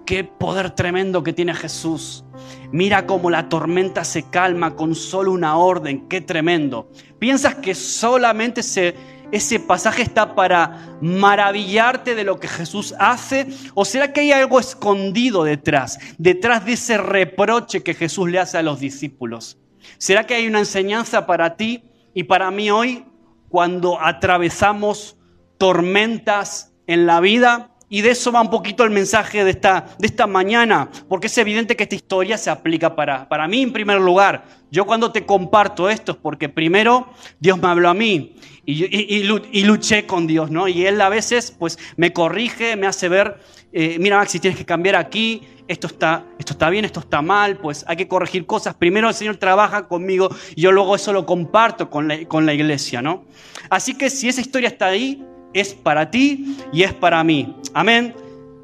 Qué 0.08 0.24
poder 0.24 0.70
tremendo 0.70 1.22
que 1.22 1.34
tiene 1.34 1.52
Jesús. 1.52 2.24
Mira 2.72 3.04
cómo 3.04 3.28
la 3.28 3.50
tormenta 3.50 4.04
se 4.04 4.22
calma 4.22 4.74
con 4.74 4.94
solo 4.94 5.32
una 5.32 5.58
orden. 5.58 6.08
Qué 6.08 6.22
tremendo. 6.22 6.90
¿Piensas 7.18 7.56
que 7.56 7.74
solamente 7.74 8.62
ese 8.62 9.60
pasaje 9.60 10.00
está 10.00 10.34
para 10.34 10.96
maravillarte 11.02 12.14
de 12.14 12.24
lo 12.24 12.40
que 12.40 12.48
Jesús 12.48 12.94
hace? 12.98 13.48
¿O 13.74 13.84
será 13.84 14.14
que 14.14 14.22
hay 14.22 14.32
algo 14.32 14.58
escondido 14.58 15.44
detrás? 15.44 15.98
Detrás 16.16 16.64
de 16.64 16.72
ese 16.72 16.96
reproche 16.96 17.82
que 17.82 17.92
Jesús 17.92 18.30
le 18.30 18.38
hace 18.38 18.56
a 18.56 18.62
los 18.62 18.80
discípulos. 18.80 19.58
¿Será 19.98 20.24
que 20.24 20.36
hay 20.36 20.46
una 20.46 20.60
enseñanza 20.60 21.26
para 21.26 21.58
ti 21.58 21.82
y 22.14 22.22
para 22.22 22.50
mí 22.50 22.70
hoy 22.70 23.04
cuando 23.50 24.00
atravesamos 24.00 25.18
tormentas 25.58 26.72
en 26.86 27.04
la 27.04 27.20
vida? 27.20 27.74
Y 27.90 28.02
de 28.02 28.10
eso 28.10 28.30
va 28.32 28.42
un 28.42 28.50
poquito 28.50 28.84
el 28.84 28.90
mensaje 28.90 29.44
de 29.44 29.50
esta, 29.50 29.86
de 29.98 30.06
esta 30.06 30.26
mañana, 30.26 30.90
porque 31.08 31.28
es 31.28 31.38
evidente 31.38 31.74
que 31.74 31.84
esta 31.84 31.94
historia 31.94 32.36
se 32.36 32.50
aplica 32.50 32.94
para, 32.94 33.28
para 33.28 33.48
mí 33.48 33.62
en 33.62 33.72
primer 33.72 34.00
lugar. 34.00 34.44
Yo 34.70 34.84
cuando 34.84 35.10
te 35.10 35.24
comparto 35.24 35.88
esto 35.88 36.12
es 36.12 36.18
porque 36.18 36.50
primero 36.50 37.08
Dios 37.40 37.58
me 37.58 37.68
habló 37.68 37.88
a 37.88 37.94
mí 37.94 38.36
y, 38.66 38.84
y, 38.84 39.64
luché 39.64 40.04
con 40.04 40.26
Dios, 40.26 40.50
¿no? 40.50 40.68
Y 40.68 40.84
Él 40.84 41.00
a 41.00 41.08
veces 41.08 41.56
pues 41.58 41.78
me 41.96 42.12
corrige, 42.12 42.76
me 42.76 42.86
hace 42.86 43.08
ver, 43.08 43.38
eh, 43.72 43.96
mira 43.98 44.18
Max, 44.18 44.32
si 44.32 44.40
tienes 44.40 44.58
que 44.58 44.66
cambiar 44.66 44.96
aquí, 44.96 45.48
esto 45.66 45.86
está, 45.86 46.26
esto 46.38 46.52
está 46.52 46.68
bien, 46.68 46.84
esto 46.84 47.00
está 47.00 47.22
mal, 47.22 47.56
pues 47.56 47.86
hay 47.88 47.96
que 47.96 48.06
corregir 48.06 48.44
cosas. 48.44 48.74
Primero 48.74 49.08
el 49.08 49.14
Señor 49.14 49.38
trabaja 49.38 49.88
conmigo 49.88 50.28
y 50.54 50.60
yo 50.60 50.72
luego 50.72 50.94
eso 50.96 51.14
lo 51.14 51.24
comparto 51.24 51.88
con 51.88 52.12
con 52.26 52.44
la 52.44 52.52
iglesia, 52.52 53.00
¿no? 53.00 53.24
Así 53.70 53.94
que 53.94 54.10
si 54.10 54.28
esa 54.28 54.42
historia 54.42 54.68
está 54.68 54.86
ahí, 54.86 55.24
es 55.60 55.74
para 55.74 56.10
ti 56.10 56.56
y 56.72 56.82
es 56.82 56.92
para 56.92 57.22
mí. 57.24 57.56
Amén. 57.74 58.14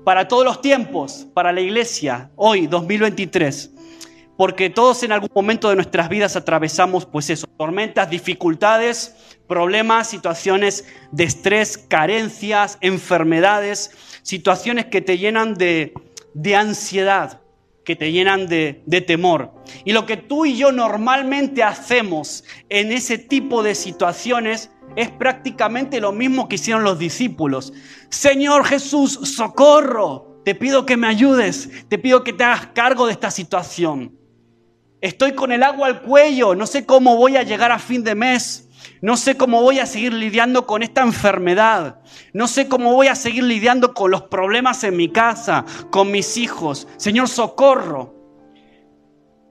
Para 0.04 0.28
todos 0.28 0.44
los 0.44 0.60
tiempos, 0.60 1.26
para 1.32 1.52
la 1.52 1.60
iglesia, 1.60 2.30
hoy, 2.36 2.66
2023. 2.66 3.70
Porque 4.36 4.68
todos 4.68 5.02
en 5.02 5.12
algún 5.12 5.30
momento 5.34 5.68
de 5.68 5.76
nuestras 5.76 6.08
vidas 6.08 6.34
atravesamos, 6.34 7.06
pues 7.06 7.30
eso, 7.30 7.46
tormentas, 7.56 8.10
dificultades, 8.10 9.14
problemas, 9.46 10.08
situaciones 10.08 10.84
de 11.12 11.24
estrés, 11.24 11.78
carencias, 11.78 12.76
enfermedades, 12.80 13.92
situaciones 14.22 14.86
que 14.86 15.00
te 15.00 15.18
llenan 15.18 15.54
de, 15.54 15.94
de 16.34 16.56
ansiedad, 16.56 17.40
que 17.84 17.94
te 17.94 18.10
llenan 18.10 18.48
de, 18.48 18.82
de, 18.86 19.00
temor. 19.00 19.52
Y 19.84 19.92
lo 19.92 20.04
que 20.04 20.16
tú 20.16 20.46
y 20.46 20.56
yo 20.56 20.72
normalmente 20.72 21.62
hacemos 21.62 22.44
en 22.68 22.90
ese 22.90 23.18
tipo 23.18 23.62
de 23.62 23.74
situaciones 23.74 24.70
es 24.96 25.10
prácticamente 25.10 26.00
lo 26.00 26.12
mismo 26.12 26.48
que 26.48 26.56
hicieron 26.56 26.84
los 26.84 26.98
discípulos. 26.98 27.72
Señor 28.08 28.64
Jesús, 28.64 29.12
socorro, 29.12 30.40
te 30.44 30.54
pido 30.54 30.86
que 30.86 30.96
me 30.96 31.06
ayudes, 31.06 31.70
te 31.88 31.98
pido 31.98 32.22
que 32.22 32.32
te 32.32 32.44
hagas 32.44 32.68
cargo 32.68 33.06
de 33.06 33.12
esta 33.12 33.30
situación. 33.30 34.18
Estoy 35.00 35.32
con 35.32 35.52
el 35.52 35.62
agua 35.62 35.88
al 35.88 36.02
cuello, 36.02 36.54
no 36.54 36.66
sé 36.66 36.86
cómo 36.86 37.16
voy 37.16 37.36
a 37.36 37.42
llegar 37.42 37.72
a 37.72 37.78
fin 37.78 38.04
de 38.04 38.14
mes, 38.14 38.68
no 39.00 39.16
sé 39.16 39.36
cómo 39.36 39.60
voy 39.62 39.78
a 39.78 39.86
seguir 39.86 40.14
lidiando 40.14 40.66
con 40.66 40.82
esta 40.82 41.02
enfermedad, 41.02 42.00
no 42.32 42.48
sé 42.48 42.68
cómo 42.68 42.92
voy 42.92 43.08
a 43.08 43.14
seguir 43.14 43.44
lidiando 43.44 43.92
con 43.92 44.10
los 44.10 44.22
problemas 44.22 44.82
en 44.84 44.96
mi 44.96 45.10
casa, 45.10 45.64
con 45.90 46.10
mis 46.10 46.36
hijos. 46.36 46.88
Señor, 46.96 47.28
socorro. 47.28 48.14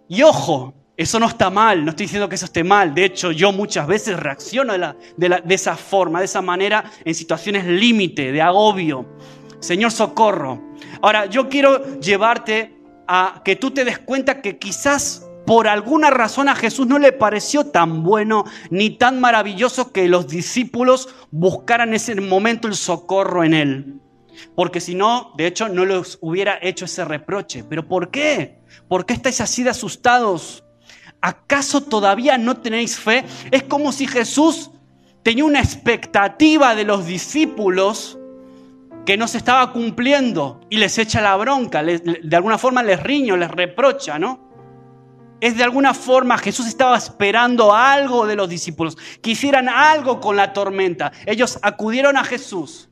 Y 0.08 0.24
ojo, 0.24 0.74
eso 1.04 1.20
no 1.20 1.28
está 1.28 1.50
mal, 1.50 1.84
no 1.84 1.92
estoy 1.92 2.06
diciendo 2.06 2.30
que 2.30 2.36
eso 2.36 2.46
esté 2.46 2.64
mal. 2.64 2.94
De 2.94 3.06
hecho, 3.06 3.32
yo 3.32 3.52
muchas 3.52 3.88
veces 3.88 4.20
reacciono 4.20 4.74
de, 4.74 5.44
esa 5.50 5.76
forma, 5.76 6.20
de 6.20 6.26
esa 6.26 6.42
manera, 6.42 6.84
en 7.04 7.16
situaciones 7.16 7.66
límite, 7.66 8.32
de 8.32 8.42
agobio. 8.42 9.06
Señor, 9.60 9.92
socorro. 9.92 10.62
Ahora, 11.02 11.26
yo 11.26 11.50
quiero 11.50 12.00
llevarte 12.00 12.78
a 13.08 13.42
que 13.44 13.56
tú 13.56 13.72
te 13.72 13.86
des 13.86 14.00
cuenta 14.00 14.42
que 14.42 14.58
quizás 14.58 15.28
por 15.46 15.68
alguna 15.68 16.10
razón 16.10 16.48
a 16.48 16.56
Jesús 16.56 16.88
no 16.88 17.00
le 17.00 17.12
pareció 17.12 17.66
tan 17.66 18.04
bueno 18.04 18.46
ni 18.70 18.92
tan 18.92 19.20
maravilloso 19.20 19.92
que 19.92 20.08
los 20.08 20.28
discípulos 20.28 21.10
buscaran 21.32 21.94
ese 21.94 22.16
momento 22.16 22.68
el 22.68 22.76
socorro 22.76 23.44
en 23.44 23.54
él. 23.54 24.00
Porque 24.56 24.80
si 24.80 24.96
no, 24.96 25.34
de 25.38 25.48
hecho, 25.48 25.70
no 25.70 25.86
les 25.86 26.18
hubiera 26.22 26.58
hecho 26.62 26.86
ese 26.86 27.06
reproche. 27.06 27.64
¿Pero 27.64 27.88
por 27.88 28.10
qué? 28.10 28.60
¿Por 28.88 29.06
qué 29.06 29.14
estáis 29.14 29.42
así 29.42 29.64
de 29.64 29.70
asustados? 29.70 30.63
¿Acaso 31.24 31.82
todavía 31.82 32.38
no 32.38 32.58
tenéis 32.58 33.00
fe? 33.00 33.24
Es 33.50 33.64
como 33.64 33.92
si 33.94 34.06
Jesús 34.06 34.70
tenía 35.24 35.46
una 35.46 35.62
expectativa 35.62 36.76
de 36.76 36.84
los 36.84 37.06
discípulos 37.06 38.20
que 39.06 39.18
no 39.18 39.28
se 39.28 39.38
estaba 39.38 39.72
cumpliendo 39.72 40.60
y 40.70 40.78
les 40.78 40.98
echa 40.98 41.22
la 41.22 41.36
bronca, 41.38 41.82
de 41.82 42.36
alguna 42.36 42.58
forma 42.58 42.84
les 42.84 43.02
riño, 43.02 43.38
les 43.38 43.50
reprocha, 43.50 44.20
¿no? 44.20 44.52
Es 45.40 45.58
de 45.58 45.64
alguna 45.64 45.94
forma 45.94 46.38
Jesús 46.38 46.68
estaba 46.68 46.98
esperando 46.98 47.74
algo 47.74 48.28
de 48.28 48.36
los 48.36 48.50
discípulos, 48.50 48.98
que 49.22 49.32
hicieran 49.32 49.70
algo 49.70 50.20
con 50.20 50.36
la 50.36 50.54
tormenta. 50.54 51.12
Ellos 51.26 51.58
acudieron 51.62 52.18
a 52.18 52.24
Jesús 52.24 52.90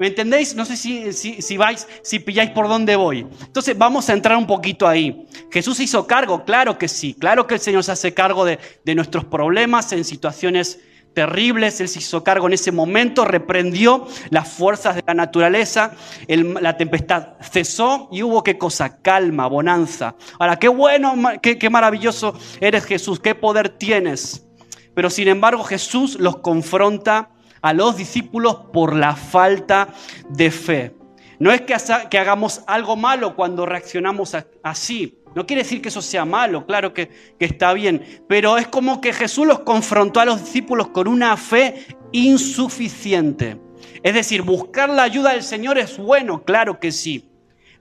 ¿Me 0.00 0.06
entendéis? 0.06 0.54
No 0.54 0.64
sé 0.64 0.78
si, 0.78 1.12
si, 1.12 1.56
vais, 1.58 1.86
si 2.02 2.20
pilláis 2.20 2.52
por 2.52 2.68
dónde 2.68 2.96
voy. 2.96 3.26
Entonces 3.44 3.76
vamos 3.76 4.08
a 4.08 4.14
entrar 4.14 4.38
un 4.38 4.46
poquito 4.46 4.88
ahí. 4.88 5.26
Jesús 5.52 5.78
hizo 5.78 6.06
cargo, 6.06 6.42
claro 6.46 6.78
que 6.78 6.88
sí. 6.88 7.12
Claro 7.12 7.46
que 7.46 7.52
el 7.52 7.60
Señor 7.60 7.84
se 7.84 7.92
hace 7.92 8.14
cargo 8.14 8.46
de, 8.46 8.58
nuestros 8.94 9.26
problemas 9.26 9.92
en 9.92 10.06
situaciones 10.06 10.80
terribles. 11.14 11.82
Él 11.82 11.88
se 11.88 11.98
hizo 11.98 12.24
cargo 12.24 12.46
en 12.46 12.54
ese 12.54 12.72
momento, 12.72 13.26
reprendió 13.26 14.06
las 14.30 14.48
fuerzas 14.48 14.96
de 14.96 15.04
la 15.06 15.12
naturaleza, 15.12 15.92
la 16.28 16.78
tempestad 16.78 17.34
cesó 17.42 18.08
y 18.10 18.22
hubo 18.22 18.42
qué 18.42 18.56
cosa, 18.56 19.02
calma, 19.02 19.48
bonanza. 19.48 20.16
Ahora, 20.38 20.58
qué 20.58 20.68
bueno, 20.68 21.14
qué, 21.42 21.58
qué 21.58 21.68
maravilloso 21.68 22.32
eres 22.62 22.86
Jesús, 22.86 23.20
qué 23.20 23.34
poder 23.34 23.68
tienes. 23.68 24.46
Pero 24.94 25.10
sin 25.10 25.28
embargo 25.28 25.62
Jesús 25.62 26.18
los 26.18 26.38
confronta 26.38 27.28
a 27.62 27.72
los 27.72 27.96
discípulos 27.96 28.56
por 28.72 28.94
la 28.94 29.16
falta 29.16 29.88
de 30.28 30.50
fe. 30.50 30.94
No 31.38 31.50
es 31.52 31.62
que, 31.62 32.18
hagamos 32.18 32.62
algo 32.66 32.96
malo 32.96 33.34
cuando 33.34 33.64
reaccionamos 33.64 34.36
así. 34.62 35.16
No 35.34 35.46
quiere 35.46 35.62
decir 35.62 35.80
que 35.80 35.88
eso 35.88 36.02
sea 36.02 36.24
malo, 36.24 36.66
claro 36.66 36.92
que, 36.92 37.08
que 37.38 37.46
está 37.46 37.72
bien. 37.72 38.24
Pero 38.28 38.58
es 38.58 38.68
como 38.68 39.00
que 39.00 39.12
Jesús 39.12 39.46
los 39.46 39.60
confrontó 39.60 40.20
a 40.20 40.26
los 40.26 40.40
discípulos 40.40 40.88
con 40.88 41.08
una 41.08 41.36
fe 41.36 41.86
insuficiente. 42.12 43.58
Es 44.02 44.14
decir, 44.14 44.42
buscar 44.42 44.90
la 44.90 45.02
ayuda 45.02 45.32
del 45.32 45.42
Señor 45.42 45.78
es 45.78 45.96
bueno, 45.96 46.42
claro 46.44 46.78
que 46.78 46.92
sí. 46.92 47.29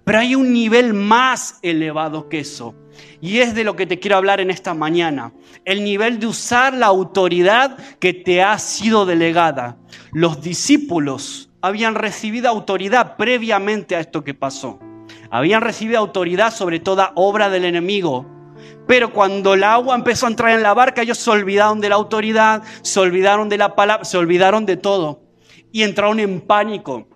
Pero 0.09 0.21
hay 0.21 0.33
un 0.33 0.51
nivel 0.51 0.95
más 0.95 1.59
elevado 1.61 2.29
que 2.29 2.39
eso. 2.39 2.73
Y 3.21 3.41
es 3.41 3.53
de 3.53 3.63
lo 3.63 3.75
que 3.75 3.85
te 3.85 3.99
quiero 3.99 4.17
hablar 4.17 4.41
en 4.41 4.49
esta 4.49 4.73
mañana. 4.73 5.33
El 5.65 5.83
nivel 5.83 6.19
de 6.19 6.25
usar 6.25 6.73
la 6.73 6.87
autoridad 6.87 7.77
que 7.99 8.15
te 8.15 8.41
ha 8.41 8.57
sido 8.57 9.05
delegada. 9.05 9.77
Los 10.11 10.41
discípulos 10.41 11.51
habían 11.61 11.93
recibido 11.93 12.49
autoridad 12.49 13.17
previamente 13.17 13.95
a 13.95 13.99
esto 13.99 14.23
que 14.23 14.33
pasó. 14.33 14.79
Habían 15.29 15.61
recibido 15.61 15.99
autoridad 15.99 16.51
sobre 16.51 16.79
toda 16.79 17.11
obra 17.13 17.51
del 17.51 17.65
enemigo. 17.65 18.25
Pero 18.87 19.13
cuando 19.13 19.53
el 19.53 19.63
agua 19.63 19.93
empezó 19.93 20.25
a 20.25 20.29
entrar 20.29 20.53
en 20.53 20.63
la 20.63 20.73
barca, 20.73 21.03
ellos 21.03 21.19
se 21.19 21.29
olvidaron 21.29 21.81
de 21.81 21.89
la 21.89 21.97
autoridad, 21.97 22.63
se 22.81 22.99
olvidaron 22.99 23.47
de 23.47 23.59
la 23.59 23.75
palabra, 23.75 24.05
se 24.05 24.17
olvidaron 24.17 24.65
de 24.65 24.75
todo. 24.75 25.21
Y 25.71 25.83
entraron 25.83 26.19
en 26.19 26.41
pánico. 26.41 27.07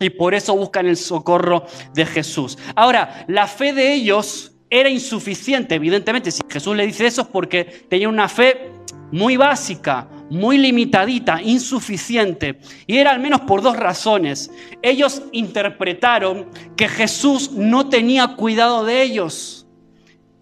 Y 0.00 0.10
por 0.10 0.34
eso 0.34 0.54
buscan 0.56 0.86
el 0.86 0.96
socorro 0.96 1.66
de 1.94 2.06
Jesús. 2.06 2.58
Ahora, 2.76 3.24
la 3.28 3.46
fe 3.46 3.72
de 3.72 3.94
ellos 3.94 4.52
era 4.70 4.88
insuficiente, 4.88 5.74
evidentemente. 5.74 6.30
Si 6.30 6.42
Jesús 6.48 6.76
le 6.76 6.86
dice 6.86 7.06
eso 7.06 7.22
es 7.22 7.28
porque 7.28 7.64
tenía 7.88 8.08
una 8.08 8.28
fe 8.28 8.72
muy 9.10 9.36
básica, 9.36 10.08
muy 10.30 10.58
limitadita, 10.58 11.40
insuficiente. 11.42 12.60
Y 12.86 12.98
era 12.98 13.10
al 13.10 13.20
menos 13.20 13.40
por 13.42 13.62
dos 13.62 13.76
razones. 13.76 14.50
Ellos 14.82 15.22
interpretaron 15.32 16.48
que 16.76 16.88
Jesús 16.88 17.52
no 17.52 17.88
tenía 17.88 18.36
cuidado 18.36 18.84
de 18.84 19.02
ellos. 19.02 19.66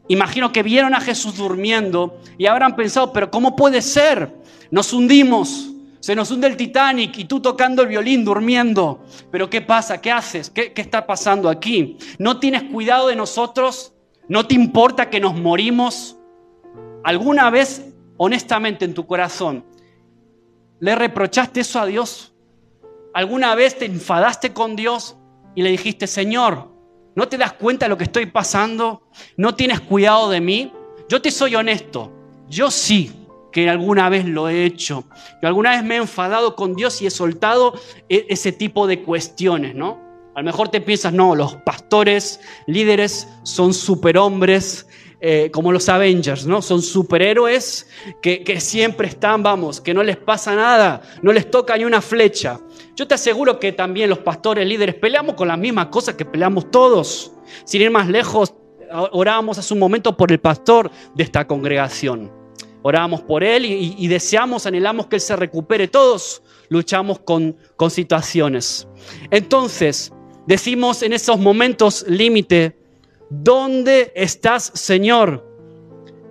Imagino 0.08 0.52
que 0.52 0.62
vieron 0.62 0.94
a 0.94 1.00
Jesús 1.00 1.36
durmiendo 1.36 2.20
y 2.38 2.46
habrán 2.46 2.76
pensado, 2.76 3.12
pero 3.12 3.30
¿cómo 3.30 3.56
puede 3.56 3.82
ser? 3.82 4.32
Nos 4.70 4.92
hundimos, 4.92 5.72
se 6.06 6.14
nos 6.14 6.30
hunde 6.30 6.46
el 6.46 6.56
Titanic 6.56 7.18
y 7.18 7.24
tú 7.24 7.40
tocando 7.40 7.82
el 7.82 7.88
violín, 7.88 8.24
durmiendo. 8.24 9.00
Pero 9.32 9.50
¿qué 9.50 9.60
pasa? 9.60 10.00
¿Qué 10.00 10.12
haces? 10.12 10.50
¿Qué, 10.50 10.72
qué 10.72 10.80
está 10.80 11.04
pasando 11.04 11.48
aquí? 11.48 11.98
¿No 12.20 12.38
tienes 12.38 12.62
cuidado 12.62 13.08
de 13.08 13.16
nosotros? 13.16 13.92
¿No 14.28 14.46
te 14.46 14.54
importa 14.54 15.10
que 15.10 15.18
nos 15.18 15.34
morimos? 15.34 16.16
¿Alguna 17.02 17.50
vez, 17.50 17.92
honestamente, 18.18 18.84
en 18.84 18.94
tu 18.94 19.04
corazón, 19.04 19.64
le 20.78 20.94
reprochaste 20.94 21.62
eso 21.62 21.80
a 21.80 21.86
Dios? 21.86 22.32
¿Alguna 23.12 23.56
vez 23.56 23.76
te 23.76 23.86
enfadaste 23.86 24.52
con 24.52 24.76
Dios 24.76 25.16
y 25.56 25.62
le 25.62 25.70
dijiste, 25.70 26.06
Señor, 26.06 26.68
¿no 27.16 27.26
te 27.26 27.36
das 27.36 27.54
cuenta 27.54 27.86
de 27.86 27.88
lo 27.90 27.98
que 27.98 28.04
estoy 28.04 28.26
pasando? 28.26 29.08
¿No 29.36 29.56
tienes 29.56 29.80
cuidado 29.80 30.30
de 30.30 30.40
mí? 30.40 30.72
Yo 31.08 31.20
te 31.20 31.32
soy 31.32 31.56
honesto, 31.56 32.12
yo 32.48 32.70
sí 32.70 33.25
que 33.56 33.70
alguna 33.70 34.10
vez 34.10 34.26
lo 34.26 34.50
he 34.50 34.66
hecho. 34.66 35.04
Yo 35.40 35.48
alguna 35.48 35.70
vez 35.70 35.82
me 35.82 35.94
he 35.94 35.96
enfadado 35.96 36.54
con 36.54 36.74
Dios 36.74 37.00
y 37.00 37.06
he 37.06 37.10
soltado 37.10 37.72
e-, 38.06 38.26
ese 38.28 38.52
tipo 38.52 38.86
de 38.86 39.00
cuestiones, 39.02 39.74
¿no? 39.74 39.98
A 40.34 40.40
lo 40.40 40.44
mejor 40.44 40.68
te 40.68 40.82
piensas, 40.82 41.14
no, 41.14 41.34
los 41.34 41.54
pastores, 41.56 42.38
líderes 42.66 43.26
son 43.44 43.72
superhombres, 43.72 44.86
eh, 45.22 45.50
como 45.54 45.72
los 45.72 45.88
Avengers, 45.88 46.44
¿no? 46.44 46.60
Son 46.60 46.82
superhéroes 46.82 47.88
que, 48.20 48.60
siempre 48.60 49.08
están, 49.08 49.42
vamos, 49.42 49.80
que 49.80 49.94
no 49.94 50.02
les 50.02 50.18
pasa 50.18 50.54
nada, 50.54 51.00
no 51.22 51.32
les 51.32 51.50
toca 51.50 51.78
ni 51.78 51.86
una 51.86 52.02
flecha. 52.02 52.60
Yo 52.94 53.08
te 53.08 53.14
aseguro 53.14 53.58
que 53.58 53.72
también 53.72 54.10
los 54.10 54.18
pastores, 54.18 54.66
líderes, 54.66 54.96
peleamos 54.96 55.34
con 55.34 55.48
las 55.48 55.58
mismas 55.58 55.86
cosas 55.86 56.14
que 56.16 56.26
peleamos 56.26 56.70
todos. 56.70 57.32
Sin 57.64 57.80
ir 57.80 57.90
más 57.90 58.06
lejos, 58.06 58.52
orábamos 59.12 59.56
hace 59.56 59.72
un 59.72 59.80
momento 59.80 60.14
por 60.14 60.30
el 60.30 60.40
pastor 60.40 60.90
de 61.14 61.24
esta 61.24 61.46
congregación. 61.46 62.44
Orábamos 62.86 63.20
por 63.22 63.42
él 63.42 63.64
y, 63.64 63.96
y 63.98 64.06
deseamos, 64.06 64.64
anhelamos 64.64 65.08
que 65.08 65.16
él 65.16 65.20
se 65.20 65.34
recupere. 65.34 65.88
Todos 65.88 66.40
luchamos 66.68 67.18
con, 67.18 67.56
con 67.74 67.90
situaciones. 67.90 68.86
Entonces, 69.32 70.12
decimos 70.46 71.02
en 71.02 71.12
esos 71.12 71.36
momentos 71.40 72.04
límite, 72.06 72.78
¿dónde 73.28 74.12
estás, 74.14 74.70
Señor? 74.74 75.44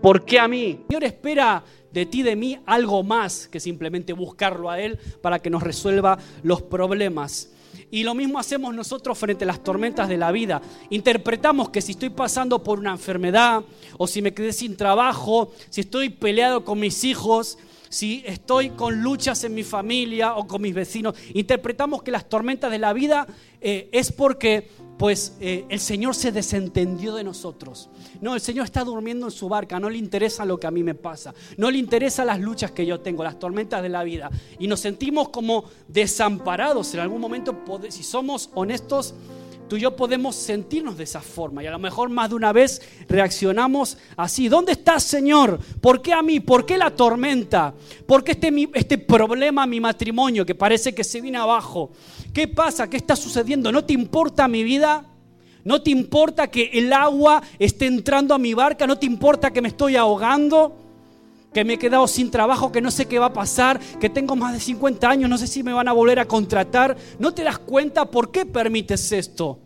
¿Por 0.02 0.24
qué 0.24 0.40
a 0.40 0.48
mí? 0.48 0.80
El 0.80 0.86
Señor 0.88 1.04
espera 1.04 1.64
de 1.92 2.06
ti, 2.06 2.24
de 2.24 2.38
mí, 2.38 2.58
algo 2.66 3.04
más 3.04 3.50
que 3.50 3.60
simplemente 3.60 4.14
buscarlo 4.14 4.70
a 4.70 4.80
Él 4.80 4.98
para 5.22 5.40
que 5.40 5.50
nos 5.50 5.62
resuelva 5.62 6.18
los 6.42 6.62
problemas. 6.62 7.52
Y 7.92 8.04
lo 8.04 8.14
mismo 8.14 8.40
hacemos 8.40 8.74
nosotros 8.74 9.18
frente 9.18 9.44
a 9.44 9.48
las 9.48 9.64
tormentas 9.64 10.10
de 10.10 10.18
la 10.18 10.32
vida. 10.32 10.62
Interpretamos 10.90 11.70
que 11.70 11.82
si 11.82 11.94
estoy 11.94 12.10
pasando 12.10 12.64
por 12.64 12.80
una 12.80 12.92
enfermedad 12.92 13.64
o 13.98 14.08
si 14.08 14.22
me 14.22 14.34
quedé 14.34 14.54
sin 14.54 14.76
trabajo, 14.76 15.52
si 15.70 15.82
estoy 15.82 16.10
peleado 16.10 16.64
con 16.64 16.80
mis 16.80 17.04
hijos, 17.04 17.58
si 17.90 18.24
estoy 18.26 18.72
con 18.72 19.02
luchas 19.02 19.44
en 19.44 19.54
mi 19.54 19.64
familia 19.64 20.36
o 20.36 20.48
con 20.48 20.62
mis 20.62 20.74
vecinos, 20.74 21.16
interpretamos 21.34 22.04
que 22.04 22.12
las 22.12 22.28
tormentas 22.28 22.72
de 22.72 22.80
la 22.80 22.94
vida 22.94 23.28
eh, 23.62 23.90
es 23.92 24.12
porque 24.12 24.70
pues 24.98 25.36
eh, 25.40 25.66
el 25.70 25.80
Señor 25.80 26.16
se 26.16 26.32
desentendió 26.32 27.16
de 27.16 27.24
nosotros. 27.24 27.90
No, 28.22 28.34
el 28.34 28.42
Señor 28.42 28.66
está 28.66 28.84
durmiendo 28.84 29.28
en 29.28 29.32
su 29.32 29.50
barca, 29.50 29.80
no 29.80 29.90
le 29.90 29.98
interesa 29.98 30.46
lo 30.46 30.60
que 30.60 30.68
a 30.68 30.72
mí 30.72 30.84
me 30.84 30.96
pasa, 30.96 31.34
no 31.58 31.70
le 31.70 31.78
interesa 31.78 32.24
las 32.24 32.40
luchas 32.40 32.72
que 32.72 32.86
yo 32.86 33.00
tengo, 33.00 33.24
las 33.24 33.40
tormentas 33.40 33.82
de 33.82 33.90
la 33.90 34.04
vida. 34.04 34.30
Y 34.60 34.68
nos 34.68 34.80
sentimos 34.80 35.30
como 35.30 35.66
desamparados 35.88 36.94
en 36.94 37.02
algún 37.02 37.20
momento, 37.20 37.56
si 37.90 38.04
somos 38.04 38.50
honestos, 38.54 39.14
tú 39.68 39.78
y 39.78 39.82
yo 39.82 39.96
podemos 39.96 40.36
sentirnos 40.36 40.98
de 40.98 41.04
esa 41.04 41.22
forma 41.22 41.64
y 41.64 41.68
a 41.68 41.72
lo 41.72 41.80
mejor 41.80 42.10
más 42.10 42.30
de 42.30 42.36
una 42.36 42.54
vez 42.54 42.82
reaccionamos 43.08 43.98
así. 44.16 44.48
¿Dónde 44.48 44.74
estás, 44.74 45.04
Señor? 45.04 45.60
¿Por 45.82 46.02
qué 46.02 46.14
a 46.14 46.22
mí? 46.22 46.40
¿Por 46.40 46.66
qué 46.66 46.78
la 46.78 46.92
tormenta? 46.92 47.74
¿Por 48.06 48.24
qué 48.24 48.34
este, 48.34 48.70
este 48.74 48.98
problema, 48.98 49.66
mi 49.66 49.80
matrimonio, 49.80 50.46
que 50.46 50.56
parece 50.56 50.94
que 50.94 51.04
se 51.04 51.22
viene 51.22 51.38
abajo? 51.38 51.92
¿Qué 52.36 52.50
pasa? 52.50 52.90
¿Qué 52.90 52.98
está 52.98 53.16
sucediendo? 53.16 53.72
¿No 53.72 53.86
te 53.86 53.94
importa 53.94 54.50
mi 54.50 54.62
vida? 54.62 55.06
¿No 55.64 55.82
te 55.82 55.90
importa 55.90 56.48
que 56.48 56.70
el 56.74 56.92
agua 56.92 57.42
esté 57.58 57.86
entrando 57.86 58.36
a 58.36 58.38
mi 58.38 58.54
barca? 58.54 58.86
¿No 58.86 58.98
te 58.98 59.06
importa 59.06 59.52
que 59.52 59.62
me 59.62 59.70
estoy 59.70 59.96
ahogando? 59.96 60.82
que 61.54 61.64
me 61.64 61.76
he 61.76 61.80
quedado 61.80 62.06
sin 62.06 62.30
trabajo, 62.30 62.70
que 62.70 62.82
no 62.82 62.92
sé 62.92 63.06
qué 63.06 63.18
va 63.18 63.28
a 63.28 63.34
pasar, 63.34 63.80
que 64.02 64.10
tengo 64.10 64.36
más 64.36 64.52
de 64.52 64.60
50 64.60 65.10
años, 65.10 65.30
no 65.30 65.38
sé 65.38 65.48
si 65.48 65.64
me 65.64 65.72
van 65.72 65.88
a 65.88 65.94
volver 65.94 66.20
a 66.20 66.26
contratar. 66.26 66.98
¿No 67.18 67.34
te 67.34 67.46
das 67.46 67.60
cuenta 67.60 68.12
por 68.12 68.30
qué 68.30 68.46
permites 68.46 69.14
esto? 69.14 69.60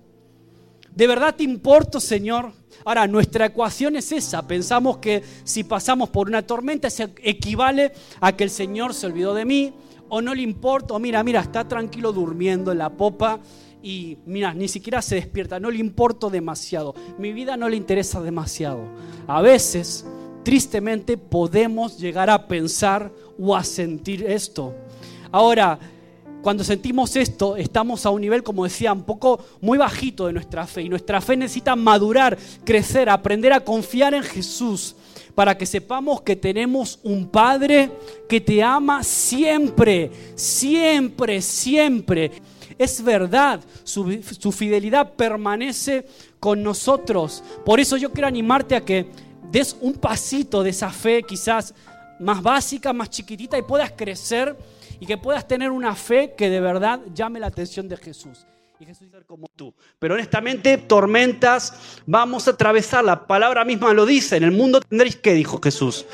¿De 0.93 1.07
verdad 1.07 1.33
te 1.35 1.43
importa, 1.43 1.99
Señor? 1.99 2.51
Ahora, 2.85 3.07
nuestra 3.07 3.47
ecuación 3.47 3.95
es 3.95 4.11
esa. 4.11 4.45
Pensamos 4.45 4.99
que 4.99 5.23
si 5.43 5.63
pasamos 5.63 6.09
por 6.09 6.27
una 6.27 6.43
tormenta, 6.43 6.91
se 6.91 7.09
equivale 7.23 7.93
a 8.21 8.33
que 8.33 8.43
el 8.43 8.51
Señor 8.51 8.93
se 8.93 9.07
olvidó 9.07 9.33
de 9.33 9.45
mí 9.45 9.73
o 10.10 10.22
no 10.22 10.34
le 10.34 10.42
importa, 10.42 10.94
o 10.94 11.00
mira, 11.00 11.24
mira, 11.24 11.42
está 11.42 11.68
tranquilo 11.68 12.12
durmiendo 12.12 12.72
en 12.72 12.80
la 12.80 12.89
popa 12.89 13.39
y 13.82 14.18
mira, 14.25 14.54
ni 14.54 14.68
siquiera 14.68 15.01
se 15.01 15.16
despierta, 15.16 15.60
no 15.60 15.72
le 15.72 15.80
importo 15.80 16.30
demasiado. 16.30 16.94
Mi 17.18 17.32
vida 17.32 17.56
no 17.56 17.70
le 17.70 17.78
interesa 17.78 18.22
demasiado. 18.22 18.82
A 19.28 19.42
veces 19.42 20.06
tristemente 20.44 21.18
podemos 21.18 21.98
llegar 21.98 22.30
a 22.30 22.48
pensar 22.48 23.12
o 23.38 23.56
a 23.56 23.63
sentir 23.63 24.24
esto. 24.24 24.75
Ahora, 25.32 25.80
cuando 26.42 26.63
sentimos 26.63 27.16
esto, 27.16 27.58
estamos 27.58 28.06
a 28.06 28.10
un 28.10 28.22
nivel, 28.22 28.44
como 28.44 28.63
decía, 28.63 28.94
un 28.94 29.04
poco 29.04 29.39
muy 29.62 29.78
bajito 29.78 30.28
de 30.28 30.34
nuestra 30.34 30.66
fe. 30.66 30.84
Y 30.84 30.89
nuestra 30.89 31.22
fe 31.22 31.36
necesita 31.36 31.75
madurar, 31.75 32.38
crecer, 32.63 33.10
aprender 33.10 33.51
a 33.54 33.60
confiar 33.60 34.13
en 34.13 34.24
Jesús 34.24 34.96
para 35.39 35.58
que 35.58 35.65
sepamos 35.65 36.22
que 36.22 36.36
tenemos 36.36 37.00
un 37.01 37.25
Padre 37.29 37.89
que 38.27 38.41
te 38.41 38.62
ama 38.62 39.05
siempre, 39.05 40.12
siempre, 40.36 41.41
siempre. 41.41 42.31
Es 42.77 43.01
verdad, 43.01 43.62
su, 43.86 44.51
fidelidad 44.51 45.13
permanece 45.13 46.05
con 46.41 46.62
nosotros. 46.62 47.41
Por 47.65 47.79
eso 47.79 47.96
yo 47.96 48.12
quiero 48.12 48.27
animarte 48.27 48.75
a 48.75 48.84
que 48.84 49.10
des 49.50 49.77
un 49.79 49.93
pasito 49.93 50.62
de 50.62 50.72
esa 50.72 50.89
fe 50.89 51.24
quizás 51.24 51.74
más 52.19 52.43
básica, 52.43 52.91
más 52.91 53.10
chiquitita 53.10 53.58
y 53.58 53.62
puedas 53.62 53.93
crecer 53.93 54.58
y 55.00 55.05
que 55.05 55.17
puedas 55.17 55.48
tener 55.48 55.72
una 55.72 55.96
fe 55.96 56.34
que 56.38 56.50
de 56.50 56.60
verdad 56.60 57.00
llame 57.13 57.39
la 57.39 57.48
atención 57.48 57.88
de 57.88 57.96
Jesús. 57.96 58.46
Y 58.79 58.86
Jesús 58.86 59.09
ser 59.12 59.25
como 59.25 59.50
tú. 59.50 59.74
Pero 60.00 60.13
honestamente, 60.13 60.77
tormentas 60.77 62.01
vamos 62.05 62.48
a 62.48 62.51
atravesar. 62.51 63.03
La 63.03 63.27
palabra 63.27 63.65
misma 63.65 63.93
lo 63.93 64.05
dice. 64.05 64.38
En 64.38 64.43
el 64.43 64.51
mundo 64.51 64.79
tendréis, 64.79 65.17
¿qué 65.17 65.33
dijo 65.33 65.59
Jesús? 65.62 66.05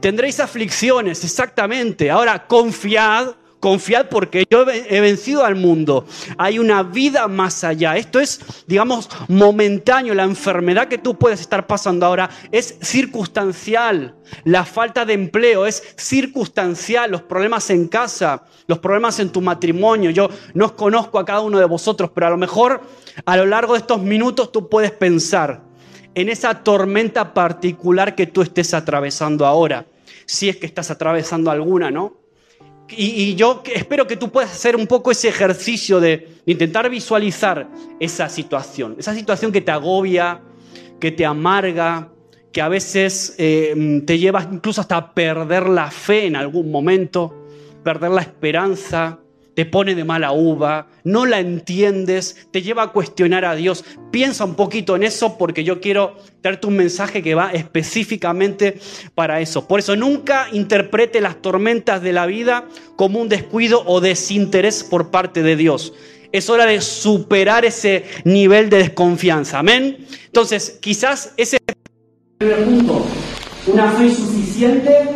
Tendréis 0.00 0.38
aflicciones, 0.38 1.24
exactamente. 1.24 2.08
Ahora, 2.08 2.46
confiad 2.46 3.34
Confiad 3.62 4.08
porque 4.08 4.44
yo 4.50 4.66
he 4.68 5.00
vencido 5.00 5.44
al 5.44 5.54
mundo. 5.54 6.04
Hay 6.36 6.58
una 6.58 6.82
vida 6.82 7.28
más 7.28 7.62
allá. 7.62 7.96
Esto 7.96 8.18
es, 8.18 8.40
digamos, 8.66 9.08
momentáneo. 9.28 10.14
La 10.14 10.24
enfermedad 10.24 10.88
que 10.88 10.98
tú 10.98 11.16
puedes 11.16 11.40
estar 11.40 11.68
pasando 11.68 12.04
ahora 12.04 12.28
es 12.50 12.76
circunstancial. 12.82 14.16
La 14.42 14.64
falta 14.64 15.04
de 15.04 15.12
empleo 15.12 15.64
es 15.64 15.94
circunstancial. 15.96 17.12
Los 17.12 17.22
problemas 17.22 17.70
en 17.70 17.86
casa, 17.86 18.42
los 18.66 18.80
problemas 18.80 19.20
en 19.20 19.30
tu 19.30 19.40
matrimonio. 19.40 20.10
Yo 20.10 20.28
no 20.54 20.64
os 20.64 20.72
conozco 20.72 21.20
a 21.20 21.24
cada 21.24 21.42
uno 21.42 21.60
de 21.60 21.66
vosotros, 21.66 22.10
pero 22.12 22.26
a 22.26 22.30
lo 22.30 22.38
mejor 22.38 22.80
a 23.24 23.36
lo 23.36 23.46
largo 23.46 23.74
de 23.74 23.78
estos 23.78 24.02
minutos 24.02 24.50
tú 24.50 24.68
puedes 24.68 24.90
pensar 24.90 25.62
en 26.16 26.28
esa 26.28 26.64
tormenta 26.64 27.32
particular 27.32 28.16
que 28.16 28.26
tú 28.26 28.42
estés 28.42 28.74
atravesando 28.74 29.46
ahora. 29.46 29.86
Si 30.26 30.48
es 30.48 30.56
que 30.56 30.66
estás 30.66 30.90
atravesando 30.90 31.48
alguna, 31.48 31.92
¿no? 31.92 32.21
Y, 32.96 33.34
yo 33.34 33.62
espero 33.74 34.06
que 34.06 34.16
tú 34.16 34.30
puedas 34.30 34.52
hacer 34.52 34.76
un 34.76 34.86
poco 34.86 35.10
ese 35.10 35.28
ejercicio 35.28 36.00
de, 36.00 36.28
intentar 36.46 36.88
visualizar 36.90 37.68
esa 38.00 38.28
situación, 38.28 38.96
esa 38.98 39.14
situación 39.14 39.52
que 39.52 39.60
te 39.60 39.70
agobia, 39.70 40.42
que 41.00 41.10
te 41.10 41.24
amarga, 41.24 42.08
que 42.52 42.60
a 42.60 42.68
veces 42.68 43.34
eh, 43.38 44.02
te 44.06 44.18
lleva 44.18 44.46
incluso 44.50 44.80
hasta 44.80 45.14
perder 45.14 45.68
la 45.68 45.90
fe 45.90 46.26
en 46.26 46.36
algún 46.36 46.70
momento, 46.70 47.46
perder 47.82 48.10
la 48.10 48.20
esperanza, 48.20 49.21
te 49.54 49.66
pone 49.66 49.94
de 49.94 50.04
mala 50.04 50.32
uva, 50.32 50.88
no 51.04 51.26
la 51.26 51.40
entiendes, 51.40 52.48
te 52.50 52.62
lleva 52.62 52.84
a 52.84 52.92
cuestionar 52.92 53.44
a 53.44 53.54
Dios. 53.54 53.84
Piensa 54.10 54.44
un 54.44 54.54
poquito 54.54 54.96
en 54.96 55.02
eso 55.02 55.36
porque 55.36 55.64
yo 55.64 55.80
quiero 55.80 56.16
darte 56.42 56.66
un 56.66 56.76
mensaje 56.76 57.22
que 57.22 57.34
va 57.34 57.52
específicamente 57.52 58.78
para 59.14 59.40
eso. 59.40 59.66
Por 59.68 59.80
eso 59.80 59.96
nunca 59.96 60.48
interprete 60.52 61.20
las 61.20 61.40
tormentas 61.42 62.02
de 62.02 62.12
la 62.12 62.26
vida 62.26 62.66
como 62.96 63.20
un 63.20 63.28
descuido 63.28 63.82
o 63.86 64.00
desinterés 64.00 64.84
por 64.84 65.10
parte 65.10 65.42
de 65.42 65.56
Dios. 65.56 65.92
Es 66.32 66.48
hora 66.48 66.64
de 66.64 66.80
superar 66.80 67.64
ese 67.64 68.04
nivel 68.24 68.70
de 68.70 68.78
desconfianza. 68.78 69.58
Amén. 69.58 70.06
Entonces, 70.26 70.78
quizás 70.80 71.34
ese 71.36 71.58
una 73.66 73.92
fe 73.92 74.10
suficiente, 74.10 75.08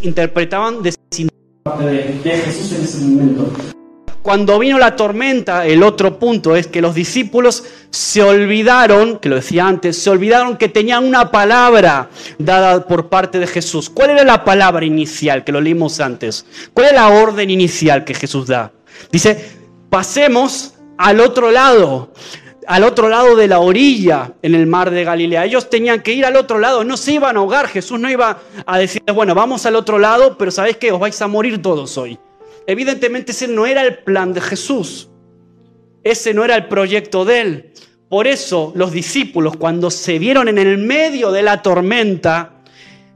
interpretaban 0.00 0.82
desinterés 0.82 1.35
Cuando 4.22 4.58
vino 4.58 4.78
la 4.78 4.94
tormenta, 4.96 5.66
el 5.66 5.82
otro 5.82 6.18
punto 6.18 6.56
es 6.56 6.66
que 6.66 6.80
los 6.80 6.94
discípulos 6.94 7.64
se 7.90 8.22
olvidaron, 8.22 9.18
que 9.18 9.28
lo 9.28 9.36
decía 9.36 9.66
antes, 9.66 10.00
se 10.00 10.10
olvidaron 10.10 10.56
que 10.56 10.68
tenían 10.68 11.04
una 11.04 11.30
palabra 11.30 12.08
dada 12.38 12.86
por 12.86 13.08
parte 13.08 13.38
de 13.38 13.46
Jesús. 13.46 13.90
¿Cuál 13.90 14.10
era 14.10 14.24
la 14.24 14.44
palabra 14.44 14.84
inicial 14.84 15.44
que 15.44 15.52
lo 15.52 15.60
leímos 15.60 16.00
antes? 16.00 16.44
¿Cuál 16.72 16.88
es 16.88 16.92
la 16.92 17.08
orden 17.08 17.50
inicial 17.50 18.04
que 18.04 18.14
Jesús 18.14 18.46
da? 18.46 18.72
Dice, 19.10 19.44
pasemos 19.90 20.74
al 20.98 21.20
otro 21.20 21.50
lado 21.50 22.12
al 22.66 22.84
otro 22.84 23.08
lado 23.08 23.36
de 23.36 23.48
la 23.48 23.60
orilla 23.60 24.34
en 24.42 24.54
el 24.54 24.66
mar 24.66 24.90
de 24.90 25.04
Galilea. 25.04 25.44
Ellos 25.44 25.70
tenían 25.70 26.02
que 26.02 26.12
ir 26.12 26.24
al 26.26 26.36
otro 26.36 26.58
lado, 26.58 26.84
no 26.84 26.96
se 26.96 27.12
iban 27.12 27.36
a 27.36 27.40
ahogar. 27.40 27.68
Jesús 27.68 27.98
no 27.98 28.10
iba 28.10 28.40
a 28.64 28.78
decirles, 28.78 29.14
bueno, 29.14 29.34
vamos 29.34 29.66
al 29.66 29.76
otro 29.76 29.98
lado, 29.98 30.36
pero 30.36 30.50
¿sabéis 30.50 30.76
qué? 30.76 30.92
Os 30.92 31.00
vais 31.00 31.20
a 31.22 31.28
morir 31.28 31.62
todos 31.62 31.96
hoy. 31.96 32.18
Evidentemente 32.66 33.32
ese 33.32 33.48
no 33.48 33.66
era 33.66 33.82
el 33.82 33.98
plan 33.98 34.32
de 34.32 34.40
Jesús. 34.40 35.08
Ese 36.02 36.34
no 36.34 36.44
era 36.44 36.56
el 36.56 36.66
proyecto 36.66 37.24
de 37.24 37.40
él. 37.40 37.72
Por 38.08 38.26
eso 38.26 38.72
los 38.76 38.92
discípulos, 38.92 39.56
cuando 39.56 39.90
se 39.90 40.18
vieron 40.18 40.48
en 40.48 40.58
el 40.58 40.78
medio 40.78 41.32
de 41.32 41.42
la 41.42 41.62
tormenta, 41.62 42.62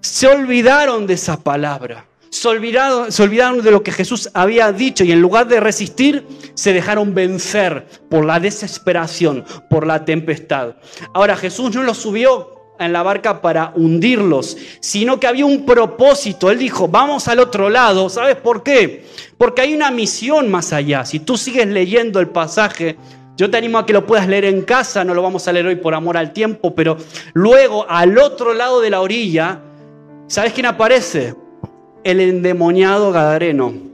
se 0.01 0.27
olvidaron 0.27 1.07
de 1.07 1.15
esa 1.15 1.41
palabra 1.41 2.10
se 2.31 2.49
olvidaron, 2.49 3.63
de 3.63 3.71
lo 3.71 3.83
que 3.83 3.91
Jesús 3.93 4.31
había 4.35 4.71
dicho 4.73 5.05
y 5.05 5.13
en 5.13 5.21
lugar 5.21 5.49
de 5.49 5.59
resistir, 5.59 6.27
se 6.55 6.73
dejaron 6.73 7.13
vencer 7.13 7.87
por 8.09 8.25
la 8.25 8.39
desesperación, 8.39 9.45
por 9.69 9.87
la 9.87 10.05
tempestad. 10.05 10.77
Ahora 11.13 11.37
Jesús 11.37 11.75
no 11.75 11.83
los 11.83 11.99
subió 11.99 12.61
en 12.79 12.93
la 12.93 13.03
barca 13.03 13.43
para 13.43 13.73
hundirlos, 13.75 14.57
sino 14.81 15.19
que 15.19 15.27
había 15.27 15.45
un 15.45 15.67
propósito. 15.67 16.51
Él 16.51 16.59
dijo, 16.59 16.89
vamos 16.89 17.27
al 17.29 17.41
otro 17.41 17.69
lado. 17.69 18.09
¿Sabes 18.09 18.37
por 18.37 18.63
qué? 18.63 19.05
Porque 19.37 19.63
hay 19.63 19.75
una 19.75 19.91
misión 19.91 20.51
más 20.51 20.73
allá. 20.73 21.05
Si 21.05 21.19
tú 21.19 21.37
sigues 21.37 21.67
leyendo 21.67 22.21
el 22.21 22.29
pasaje, 22.29 22.97
yo 23.37 23.51
te 23.51 23.59
animo 23.59 23.79
a 23.79 23.87
que 23.87 23.93
lo 23.93 24.07
puedas 24.07 24.29
leer 24.29 24.45
en 24.45 24.63
casa, 24.63 25.05
no 25.05 25.15
lo 25.15 25.23
vamos 25.23 25.49
a 25.49 25.53
leer 25.53 25.67
hoy 25.67 25.77
por 25.77 25.95
amor 25.95 26.17
al 26.17 26.33
tiempo, 26.33 26.75
pero 26.75 26.97
luego 27.33 27.87
al 27.89 28.17
otro 28.19 28.55
lado 28.55 28.81
de 28.81 28.91
la 28.91 29.01
orilla, 29.01 29.61
¿sabes 30.29 30.53
quién 30.53 30.67
aparece? 30.67 31.35
El 32.05 32.21
endemoniado 32.21 33.13
Gadareno. 33.13 33.91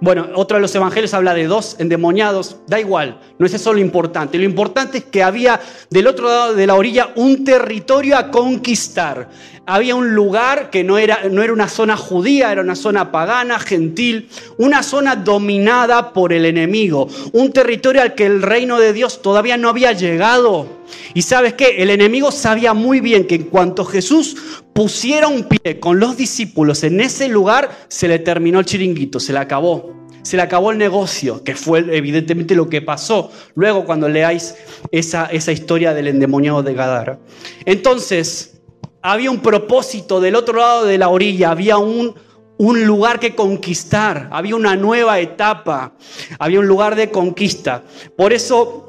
Bueno, 0.00 0.28
otro 0.36 0.58
de 0.58 0.60
los 0.60 0.74
evangelios 0.76 1.12
habla 1.12 1.34
de 1.34 1.48
dos 1.48 1.74
endemoniados, 1.80 2.58
da 2.68 2.78
igual, 2.78 3.18
no 3.36 3.46
es 3.46 3.54
eso 3.54 3.72
lo 3.72 3.80
importante. 3.80 4.38
Lo 4.38 4.44
importante 4.44 4.98
es 4.98 5.04
que 5.04 5.24
había 5.24 5.60
del 5.90 6.06
otro 6.06 6.28
lado 6.28 6.54
de 6.54 6.68
la 6.68 6.76
orilla 6.76 7.10
un 7.16 7.42
territorio 7.44 8.16
a 8.16 8.30
conquistar. 8.30 9.28
Había 9.66 9.96
un 9.96 10.14
lugar 10.14 10.70
que 10.70 10.84
no 10.84 10.98
era, 10.98 11.28
no 11.28 11.42
era 11.42 11.52
una 11.52 11.68
zona 11.68 11.96
judía, 11.96 12.52
era 12.52 12.62
una 12.62 12.76
zona 12.76 13.10
pagana, 13.10 13.58
gentil, 13.58 14.28
una 14.56 14.84
zona 14.84 15.16
dominada 15.16 16.12
por 16.12 16.32
el 16.32 16.46
enemigo, 16.46 17.08
un 17.32 17.52
territorio 17.52 18.00
al 18.00 18.14
que 18.14 18.26
el 18.26 18.40
reino 18.40 18.78
de 18.78 18.92
Dios 18.92 19.20
todavía 19.20 19.56
no 19.56 19.68
había 19.68 19.92
llegado. 19.92 20.78
Y 21.12 21.22
sabes 21.22 21.54
qué, 21.54 21.82
el 21.82 21.90
enemigo 21.90 22.30
sabía 22.30 22.72
muy 22.72 23.00
bien 23.00 23.26
que 23.26 23.34
en 23.34 23.44
cuanto 23.44 23.84
Jesús 23.84 24.36
pusiera 24.78 25.26
un 25.26 25.42
pie 25.42 25.80
con 25.80 25.98
los 25.98 26.16
discípulos 26.16 26.84
en 26.84 27.00
ese 27.00 27.26
lugar, 27.26 27.68
se 27.88 28.06
le 28.06 28.20
terminó 28.20 28.60
el 28.60 28.64
chiringuito, 28.64 29.18
se 29.18 29.32
le 29.32 29.40
acabó. 29.40 29.92
Se 30.22 30.36
le 30.36 30.42
acabó 30.42 30.70
el 30.70 30.78
negocio, 30.78 31.42
que 31.42 31.56
fue 31.56 31.80
evidentemente 31.96 32.54
lo 32.54 32.68
que 32.68 32.80
pasó 32.80 33.32
luego 33.56 33.84
cuando 33.84 34.08
leáis 34.08 34.54
esa, 34.92 35.26
esa 35.26 35.50
historia 35.50 35.94
del 35.94 36.06
endemoniado 36.06 36.62
de 36.62 36.74
Gadara. 36.74 37.18
Entonces, 37.64 38.60
había 39.02 39.32
un 39.32 39.40
propósito 39.40 40.20
del 40.20 40.36
otro 40.36 40.60
lado 40.60 40.84
de 40.84 40.96
la 40.96 41.08
orilla, 41.08 41.50
había 41.50 41.78
un, 41.78 42.14
un 42.56 42.84
lugar 42.84 43.18
que 43.18 43.34
conquistar, 43.34 44.28
había 44.30 44.54
una 44.54 44.76
nueva 44.76 45.18
etapa, 45.18 45.94
había 46.38 46.60
un 46.60 46.68
lugar 46.68 46.94
de 46.94 47.10
conquista. 47.10 47.82
Por 48.16 48.32
eso 48.32 48.87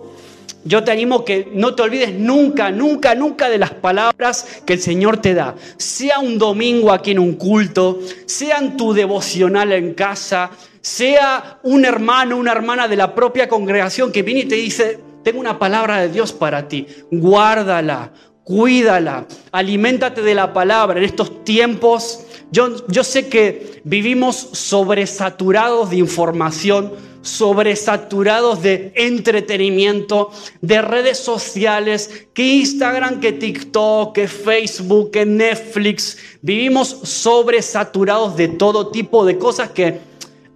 yo 0.66 0.84
te 0.84 0.92
animo 0.92 1.24
que 1.24 1.50
no 1.54 1.74
te 1.74 1.84
olvides 1.84 2.14
nunca, 2.14 2.70
nunca, 2.72 3.16
nunca 3.16 3.50
de 3.50 3.58
las 3.58 3.72
palabras 3.72 4.62
que 4.66 4.74
el 4.74 4.82
Señor 4.82 5.18
te 5.18 5.34
da. 5.34 5.56
Sea 5.78 6.20
un 6.20 6.38
domingo 6.38 6.92
aquí 6.92 7.12
en 7.12 7.20
un 7.20 7.34
culto, 7.34 8.00
sea 8.26 8.58
en 8.58 8.76
tu 8.76 8.94
devocional 8.94 9.72
en 9.72 9.94
casa, 9.94 10.52
sea 10.82 11.60
un 11.64 11.86
hermano, 11.86 12.38
una 12.38 12.52
hermana 12.52 12.88
de 12.88 12.96
la 12.98 13.16
propia 13.16 13.48
congregación 13.48 14.12
que 14.12 14.24
viene 14.24 14.42
y 14.42 14.46
te 14.46 14.56
dice, 14.56 15.00
tengo 15.24 15.40
una 15.40 15.60
palabra 15.60 16.02
de 16.02 16.10
Dios 16.10 16.34
para 16.34 16.68
ti, 16.68 16.88
guárdala, 17.12 18.12
cuídala, 18.44 19.28
aliméntate 19.52 20.22
de 20.22 20.36
la 20.36 20.54
palabra 20.54 21.00
en 21.00 21.06
estos 21.06 21.44
tiempos. 21.44 22.26
Yo, 22.52 22.86
yo 22.88 23.04
sé 23.04 23.30
que 23.30 23.82
vivimos 23.84 24.36
sobresaturados 24.36 25.92
de 25.92 25.98
información 25.98 26.92
sobresaturados 27.22 28.62
de 28.62 28.92
entretenimiento, 28.96 30.32
de 30.62 30.82
redes 30.82 31.20
sociales, 31.20 32.28
que 32.34 32.56
Instagram, 32.56 33.20
que 33.20 33.34
TikTok, 33.34 34.16
que 34.16 34.28
Facebook, 34.28 35.12
que 35.12 35.26
Netflix. 35.26 36.18
Vivimos 36.42 36.88
sobresaturados 36.88 38.36
de 38.36 38.48
todo 38.48 38.90
tipo 38.92 39.26
de 39.26 39.38
cosas 39.38 39.72
que 39.72 40.00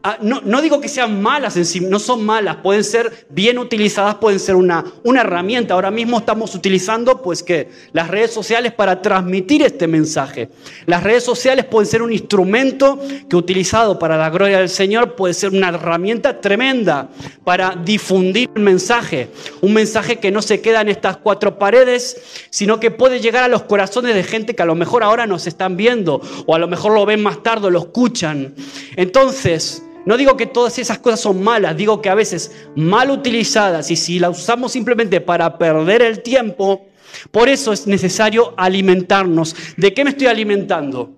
Ah, 0.06 0.18
no, 0.22 0.62
digo 0.62 0.82
que 0.82 0.90
sean 0.90 1.22
malas 1.22 1.56
en 1.56 1.64
sí, 1.64 1.80
no 1.80 1.98
son 1.98 2.26
malas, 2.26 2.58
pueden 2.58 2.84
ser 2.84 3.26
bien 3.30 3.58
utilizadas, 3.58 4.16
pueden 4.16 4.38
ser 4.38 4.56
una, 4.56 4.84
una 5.06 5.22
herramienta. 5.22 5.76
Ahora 5.76 5.92
mismo 5.92 6.18
estamos 6.18 6.54
utilizando 6.56 7.22
pues 7.22 7.42
que 7.42 7.70
las 7.94 8.10
redes 8.10 8.34
sociales 8.34 8.74
para 8.74 9.02
transmitir 9.02 9.62
este 9.62 9.88
mensaje. 9.88 10.50
Las 10.88 11.04
redes 11.04 11.24
sociales 11.24 11.64
pueden 11.64 11.90
ser 11.90 12.02
un 12.02 12.12
instrumento 12.12 13.00
que 13.30 13.38
utilizado 13.38 13.98
para 13.98 14.18
la 14.18 14.30
gloria 14.30 14.60
del 14.60 14.68
Señor 14.68 15.16
puede 15.16 15.34
ser 15.34 15.52
una 15.52 15.70
herramienta 15.70 16.42
tremenda 16.42 17.08
para 17.46 17.74
difundir 17.74 18.50
el 18.56 18.62
mensaje. 18.62 19.30
Un 19.62 19.72
mensaje 19.72 20.20
que 20.20 20.32
no 20.32 20.42
se 20.42 20.60
queda 20.60 20.82
en 20.82 20.90
estas 20.90 21.16
cuatro 21.16 21.58
paredes, 21.58 22.46
sino 22.50 22.78
que 22.82 22.92
puede 22.92 23.22
llegar 23.22 23.46
a 23.46 23.48
los 23.48 23.64
corazones 23.64 24.16
de 24.16 24.24
gente 24.24 24.54
que 24.54 24.64
a 24.64 24.66
lo 24.66 24.76
mejor 24.76 25.02
ahora 25.02 25.28
nos 25.28 25.48
están 25.48 25.78
viendo 25.78 26.20
o 26.46 26.56
a 26.56 26.60
lo 26.60 26.68
mejor 26.68 26.94
lo 26.94 27.06
ven 27.06 27.24
más 27.24 27.42
tarde 27.42 27.72
lo 27.72 27.80
escuchan. 27.80 28.54
Entonces, 28.98 29.82
no 30.06 30.18
digo 30.18 30.36
que 30.36 30.46
todas 30.46 30.78
esas 30.80 31.00
cosas 31.00 31.22
son 31.22 31.42
malas, 31.42 31.78
digo 31.78 32.02
que 32.02 32.10
a 32.10 32.16
veces 32.16 32.52
mal 32.76 33.10
utilizadas 33.10 33.90
y 33.92 33.96
si 33.96 34.20
las 34.20 34.38
usamos 34.38 34.72
simplemente 34.72 35.22
para 35.22 35.58
perder 35.58 36.02
el 36.02 36.22
tiempo, 36.22 36.88
por 37.32 37.48
eso 37.48 37.72
es 37.72 37.88
necesario 37.88 38.54
alimentarnos. 38.58 39.56
¿De 39.78 39.94
qué 39.94 40.04
me 40.04 40.10
estoy 40.12 40.28
alimentando? 40.28 41.12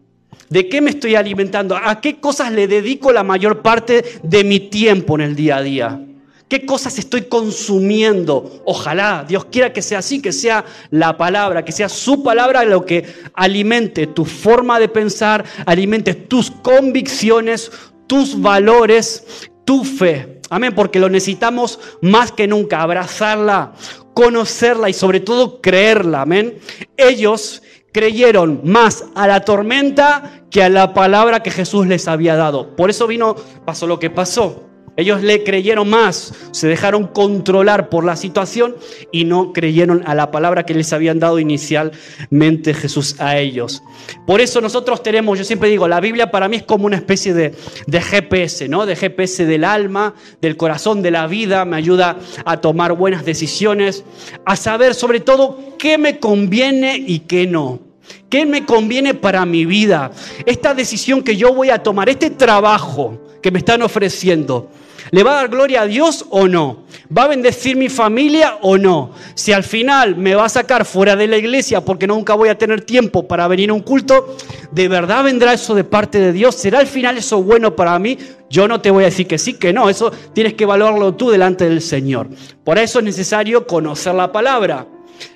¿De 0.50 0.70
qué 0.70 0.82
me 0.82 0.92
estoy 0.92 1.16
alimentando? 1.16 1.76
¿A 1.76 2.00
qué 2.02 2.20
cosas 2.20 2.52
le 2.52 2.68
dedico 2.68 3.12
la 3.12 3.24
mayor 3.24 3.62
parte 3.62 4.04
de 4.22 4.44
mi 4.44 4.60
tiempo 4.60 5.16
en 5.16 5.22
el 5.22 5.36
día 5.36 5.58
a 5.58 5.62
día? 5.62 6.02
¿Qué 6.48 6.64
cosas 6.64 7.00
estoy 7.00 7.24
consumiendo? 7.24 8.62
Ojalá 8.66 9.26
Dios 9.28 9.46
quiera 9.46 9.74
que 9.74 9.82
sea 9.82 10.00
así, 10.00 10.22
que 10.22 10.32
sea 10.32 10.64
la 10.92 11.18
palabra, 11.18 11.66
que 11.66 11.72
sea 11.72 11.90
su 11.90 12.22
palabra 12.22 12.64
lo 12.66 12.86
que 12.86 13.04
alimente 13.34 14.06
tu 14.06 14.26
forma 14.26 14.80
de 14.80 14.88
pensar, 14.88 15.44
alimente 15.66 16.14
tus 16.14 16.52
convicciones, 16.52 17.72
tus 18.08 18.42
valores, 18.42 19.50
tu 19.66 19.84
fe. 19.84 20.42
Amén, 20.50 20.74
porque 20.76 21.00
lo 21.00 21.10
necesitamos 21.10 21.80
más 22.02 22.32
que 22.32 22.48
nunca, 22.48 22.82
abrazarla, 22.82 23.74
conocerla 24.14 24.90
y 24.90 24.94
sobre 24.94 25.20
todo 25.20 25.62
creerla. 25.62 26.22
Amén. 26.22 26.60
Ellos 26.98 27.62
creyeron 27.92 28.62
más 28.64 29.06
a 29.16 29.28
la 29.28 29.46
tormenta 29.46 30.44
que 30.52 30.62
a 30.62 30.70
la 30.70 30.94
palabra 30.94 31.42
que 31.42 31.52
Jesús 31.52 31.88
les 31.88 32.08
había 32.08 32.36
dado. 32.36 32.76
Por 32.76 32.90
eso 32.90 33.08
vino, 33.08 33.36
pasó 33.66 33.88
lo 33.88 34.00
que 34.00 34.10
pasó. 34.10 34.64
Ellos 34.98 35.22
le 35.22 35.44
creyeron 35.44 35.90
más, 35.90 36.34
se 36.52 36.68
dejaron 36.68 37.08
controlar 37.08 37.90
por 37.90 38.06
la 38.06 38.16
situación 38.16 38.76
y 39.12 39.26
no 39.26 39.52
creyeron 39.52 40.04
a 40.06 40.16
la 40.16 40.32
palabra 40.32 40.66
que 40.66 40.74
les 40.74 40.94
habían 40.94 41.20
dado 41.20 41.38
inicialmente 41.38 42.74
Jesús 42.74 43.20
a 43.20 43.38
ellos. 43.38 43.84
Por 44.26 44.40
eso 44.40 44.62
nosotros 44.62 45.04
tenemos, 45.04 45.38
yo 45.38 45.44
siempre 45.44 45.70
digo, 45.70 45.90
la 45.90 46.00
Biblia 46.00 46.32
para 46.32 46.48
mí 46.48 46.56
es 46.56 46.64
como 46.64 46.86
una 46.86 46.96
especie 46.96 47.34
de, 47.34 47.54
de 47.88 48.02
GPS, 48.02 48.70
¿no? 48.70 48.86
De 48.86 48.96
GPS 48.96 49.46
del 49.46 49.66
alma, 49.66 50.16
del 50.42 50.56
corazón, 50.56 51.02
de 51.02 51.12
la 51.12 51.28
vida, 51.28 51.66
me 51.66 51.76
ayuda 51.76 52.18
a 52.46 52.62
tomar 52.62 52.94
buenas 52.94 53.26
decisiones, 53.26 54.06
a 54.46 54.56
saber 54.56 54.94
sobre 54.94 55.20
todo 55.20 55.76
qué 55.78 55.98
me 55.98 56.20
conviene 56.20 56.96
y 57.06 57.20
qué 57.20 57.48
no. 57.48 57.82
¿Qué 58.30 58.46
me 58.46 58.66
conviene 58.66 59.14
para 59.14 59.46
mi 59.46 59.66
vida? 59.66 60.12
Esta 60.46 60.74
decisión 60.74 61.22
que 61.22 61.36
yo 61.36 61.54
voy 61.54 61.70
a 61.70 61.84
tomar, 61.84 62.08
este 62.08 62.30
trabajo 62.30 63.25
que 63.46 63.52
me 63.52 63.60
están 63.60 63.84
ofreciendo, 63.84 64.72
¿Le 65.12 65.22
va 65.22 65.34
a 65.34 65.36
dar 65.36 65.50
gloria 65.50 65.84
a 65.84 65.86
Dios 65.86 66.26
o 66.32 66.48
no? 66.48 66.86
¿Va 67.16 67.26
a 67.26 67.28
bendecir 67.28 67.76
mi 67.76 67.90
familia 67.90 68.58
o 68.64 68.76
no? 68.76 69.12
Si 69.36 69.54
al 69.54 69.64
final 69.64 70.16
me 70.16 70.34
va 70.34 70.46
a 70.46 70.50
sacar 70.50 70.84
fuera 70.84 71.16
de 71.16 71.28
la 71.28 71.38
iglesia 71.38 71.86
porque 71.86 72.08
nunca 72.08 72.34
voy 72.34 72.50
a 72.50 72.58
tener 72.58 72.82
tiempo 72.82 73.28
para 73.28 73.48
venir 73.48 73.70
a 73.70 73.74
un 73.74 73.82
culto, 73.82 74.36
¿de 74.72 74.88
verdad 74.88 75.24
vendrá 75.24 75.54
eso 75.54 75.76
de 75.76 75.84
parte 75.84 76.18
de 76.18 76.34
Dios? 76.34 76.56
¿Será 76.56 76.80
al 76.80 76.88
final 76.88 77.20
eso 77.20 77.44
bueno 77.44 77.76
para 77.76 78.00
mí? 78.00 78.18
Yo 78.50 78.68
no 78.68 78.82
te 78.82 78.90
voy 78.90 79.04
a 79.04 79.12
decir 79.12 79.28
que 79.28 79.38
sí, 79.38 79.54
que 79.54 79.72
no. 79.72 79.92
Eso 79.92 80.12
tienes 80.34 80.56
que 80.56 80.64
evaluarlo 80.64 81.14
tú 81.14 81.30
delante 81.30 81.70
del 81.70 81.84
Señor. 81.84 82.28
Por 82.64 82.80
eso 82.80 82.98
es 82.98 83.06
necesario 83.06 83.68
conocer 83.68 84.16
la 84.16 84.32
palabra. 84.32 84.88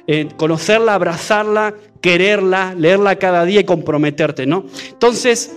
Eh, 0.08 0.30
conocerla, 0.36 0.96
abrazarla, 0.96 1.76
quererla, 2.02 2.74
leerla 2.76 3.18
cada 3.18 3.46
día 3.46 3.60
y 3.60 3.66
comprometerte, 3.66 4.48
¿no? 4.48 4.66
Entonces, 4.90 5.52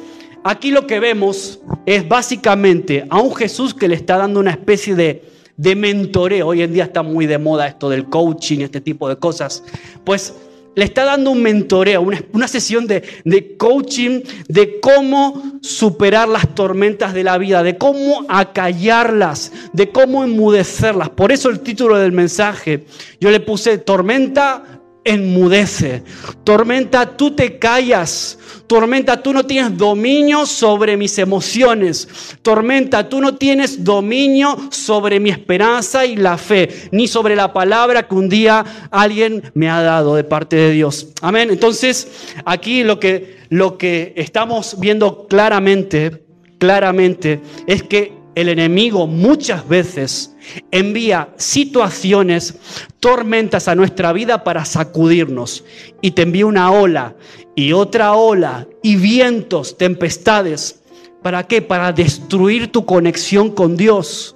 aquí 0.44 0.70
lo 0.70 0.86
que 0.86 1.00
vemos 1.00 1.60
es 1.86 2.08
básicamente 2.08 3.06
a 3.08 3.20
un 3.20 3.34
Jesús 3.34 3.74
que 3.74 3.88
le 3.88 3.94
está 3.94 4.16
dando 4.16 4.40
una 4.40 4.50
especie 4.50 4.94
de, 4.94 5.24
de 5.56 5.76
mentoreo. 5.76 6.48
Hoy 6.48 6.62
en 6.62 6.72
día 6.72 6.84
está 6.84 7.02
muy 7.02 7.26
de 7.26 7.38
moda 7.38 7.66
esto 7.66 7.88
del 7.88 8.06
coaching, 8.06 8.60
este 8.60 8.80
tipo 8.80 9.08
de 9.08 9.16
cosas. 9.16 9.62
Pues 10.04 10.34
le 10.74 10.84
está 10.84 11.04
dando 11.04 11.30
un 11.30 11.42
mentoreo, 11.42 12.00
una, 12.00 12.48
sesión 12.48 12.86
de, 12.86 13.02
de, 13.24 13.56
coaching 13.56 14.22
de 14.48 14.80
cómo 14.80 15.58
superar 15.60 16.28
las 16.28 16.54
tormentas 16.54 17.12
de 17.12 17.24
la 17.24 17.36
vida, 17.36 17.62
de 17.62 17.76
cómo 17.76 18.24
acallarlas, 18.28 19.52
de 19.72 19.90
cómo 19.90 20.24
enmudecerlas. 20.24 21.10
Por 21.10 21.30
eso 21.30 21.50
el 21.50 21.60
título 21.60 21.98
del 21.98 22.12
mensaje, 22.12 22.86
yo 23.20 23.30
le 23.30 23.40
puse 23.40 23.78
tormenta 23.78 24.71
enmudece. 25.04 26.02
Tormenta, 26.44 27.16
tú 27.16 27.32
te 27.32 27.58
callas. 27.58 28.38
Tormenta, 28.66 29.22
tú 29.22 29.32
no 29.32 29.44
tienes 29.44 29.76
dominio 29.76 30.46
sobre 30.46 30.96
mis 30.96 31.18
emociones. 31.18 32.08
Tormenta, 32.42 33.08
tú 33.08 33.20
no 33.20 33.34
tienes 33.34 33.84
dominio 33.84 34.56
sobre 34.70 35.20
mi 35.20 35.30
esperanza 35.30 36.06
y 36.06 36.16
la 36.16 36.38
fe, 36.38 36.88
ni 36.90 37.08
sobre 37.08 37.36
la 37.36 37.52
palabra 37.52 38.06
que 38.06 38.14
un 38.14 38.28
día 38.28 38.64
alguien 38.90 39.42
me 39.54 39.68
ha 39.68 39.82
dado 39.82 40.14
de 40.14 40.24
parte 40.24 40.56
de 40.56 40.70
Dios. 40.70 41.08
Amén. 41.20 41.50
Entonces, 41.50 42.08
aquí 42.44 42.84
lo 42.84 42.98
que, 42.98 43.38
lo 43.50 43.76
que 43.76 44.14
estamos 44.16 44.78
viendo 44.78 45.26
claramente, 45.26 46.24
claramente, 46.58 47.40
es 47.66 47.82
que 47.82 48.21
el 48.34 48.48
enemigo 48.48 49.06
muchas 49.06 49.68
veces 49.68 50.34
envía 50.70 51.28
situaciones, 51.36 52.54
tormentas 53.00 53.68
a 53.68 53.74
nuestra 53.74 54.12
vida 54.12 54.44
para 54.44 54.64
sacudirnos. 54.64 55.64
Y 56.00 56.12
te 56.12 56.22
envía 56.22 56.46
una 56.46 56.70
ola 56.70 57.14
y 57.54 57.72
otra 57.72 58.14
ola 58.14 58.66
y 58.82 58.96
vientos, 58.96 59.76
tempestades. 59.76 60.82
¿Para 61.22 61.46
qué? 61.46 61.62
Para 61.62 61.92
destruir 61.92 62.72
tu 62.72 62.84
conexión 62.86 63.50
con 63.50 63.76
Dios. 63.76 64.34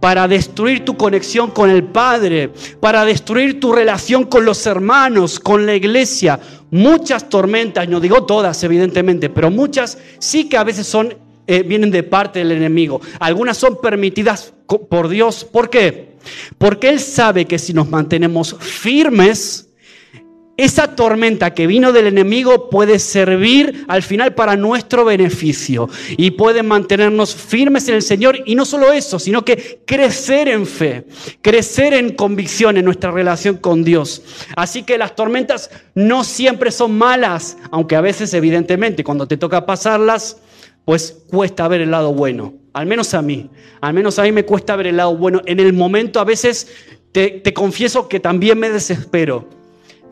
Para 0.00 0.28
destruir 0.28 0.84
tu 0.84 0.96
conexión 0.96 1.50
con 1.50 1.70
el 1.70 1.84
Padre. 1.84 2.50
Para 2.80 3.04
destruir 3.04 3.60
tu 3.60 3.72
relación 3.72 4.24
con 4.24 4.44
los 4.44 4.66
hermanos, 4.66 5.38
con 5.38 5.66
la 5.66 5.74
iglesia. 5.74 6.40
Muchas 6.70 7.28
tormentas, 7.28 7.88
no 7.88 8.00
digo 8.00 8.24
todas 8.24 8.62
evidentemente, 8.64 9.30
pero 9.30 9.50
muchas 9.50 9.98
sí 10.18 10.48
que 10.48 10.56
a 10.56 10.64
veces 10.64 10.86
son 10.86 11.25
eh, 11.46 11.62
vienen 11.62 11.90
de 11.90 12.02
parte 12.02 12.40
del 12.40 12.52
enemigo. 12.52 13.00
Algunas 13.20 13.56
son 13.56 13.80
permitidas 13.80 14.52
por 14.88 15.08
Dios. 15.08 15.44
¿Por 15.44 15.70
qué? 15.70 16.16
Porque 16.58 16.88
Él 16.88 17.00
sabe 17.00 17.46
que 17.46 17.58
si 17.58 17.72
nos 17.72 17.88
mantenemos 17.88 18.56
firmes, 18.58 19.66
esa 20.56 20.96
tormenta 20.96 21.52
que 21.52 21.66
vino 21.66 21.92
del 21.92 22.06
enemigo 22.06 22.70
puede 22.70 22.98
servir 22.98 23.84
al 23.88 24.02
final 24.02 24.34
para 24.34 24.56
nuestro 24.56 25.04
beneficio 25.04 25.88
y 26.16 26.30
puede 26.30 26.62
mantenernos 26.62 27.34
firmes 27.34 27.88
en 27.88 27.96
el 27.96 28.02
Señor 28.02 28.38
y 28.46 28.54
no 28.54 28.64
solo 28.64 28.92
eso, 28.92 29.18
sino 29.18 29.44
que 29.44 29.82
crecer 29.84 30.48
en 30.48 30.66
fe, 30.66 31.04
crecer 31.42 31.92
en 31.92 32.14
convicción 32.14 32.78
en 32.78 32.86
nuestra 32.86 33.10
relación 33.10 33.58
con 33.58 33.84
Dios. 33.84 34.22
Así 34.56 34.82
que 34.82 34.96
las 34.96 35.14
tormentas 35.14 35.70
no 35.94 36.24
siempre 36.24 36.70
son 36.70 36.96
malas, 36.96 37.58
aunque 37.70 37.96
a 37.96 38.00
veces 38.00 38.32
evidentemente 38.32 39.04
cuando 39.04 39.28
te 39.28 39.36
toca 39.36 39.66
pasarlas, 39.66 40.38
pues 40.86 41.24
cuesta 41.28 41.68
ver 41.68 41.82
el 41.82 41.90
lado 41.90 42.14
bueno. 42.14 42.54
Al 42.72 42.86
menos 42.86 43.12
a 43.12 43.20
mí, 43.20 43.50
al 43.80 43.92
menos 43.92 44.18
a 44.18 44.22
mí 44.22 44.32
me 44.32 44.44
cuesta 44.44 44.76
ver 44.76 44.86
el 44.86 44.96
lado 44.96 45.14
bueno. 45.16 45.42
En 45.44 45.60
el 45.60 45.74
momento 45.74 46.20
a 46.20 46.24
veces 46.24 46.68
te, 47.12 47.42
confieso 47.52 48.08
que 48.08 48.20
también 48.20 48.58
me 48.58 48.70
desespero 48.70 49.48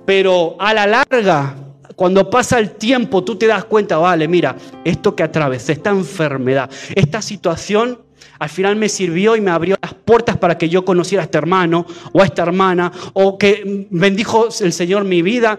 pero 0.05 0.57
a 0.59 0.75
la 0.75 0.87
larga, 0.87 1.57
cuando 1.97 2.29
pasa 2.29 2.59
el 2.59 2.73
tiempo, 2.73 3.25
tú 3.25 3.37
te 3.37 3.47
das 3.47 3.65
cuenta, 3.65 3.97
vale, 3.97 4.29
mira, 4.29 4.55
esto 4.85 5.17
que 5.17 5.23
atravesé, 5.23 5.73
esta 5.73 5.91
enfermedad, 5.91 6.71
esta 6.95 7.23
situación, 7.23 8.03
al 8.39 8.51
final 8.51 8.77
me 8.77 8.91
sirvió 8.91 9.35
y 9.35 9.41
me 9.41 9.51
abrió 9.51 9.77
las 9.81 9.95
puertas 9.95 10.37
para 10.37 10.59
que 10.59 10.69
yo 10.69 10.85
conociera 10.85 11.23
a 11.23 11.25
este 11.25 11.39
hermano 11.39 11.87
o 12.13 12.21
a 12.21 12.27
esta 12.27 12.43
hermana, 12.43 12.93
o 13.15 13.39
que 13.39 13.87
bendijo 13.89 14.49
el 14.61 14.75
Señor 14.75 15.05
mi 15.05 15.23
vida 15.23 15.59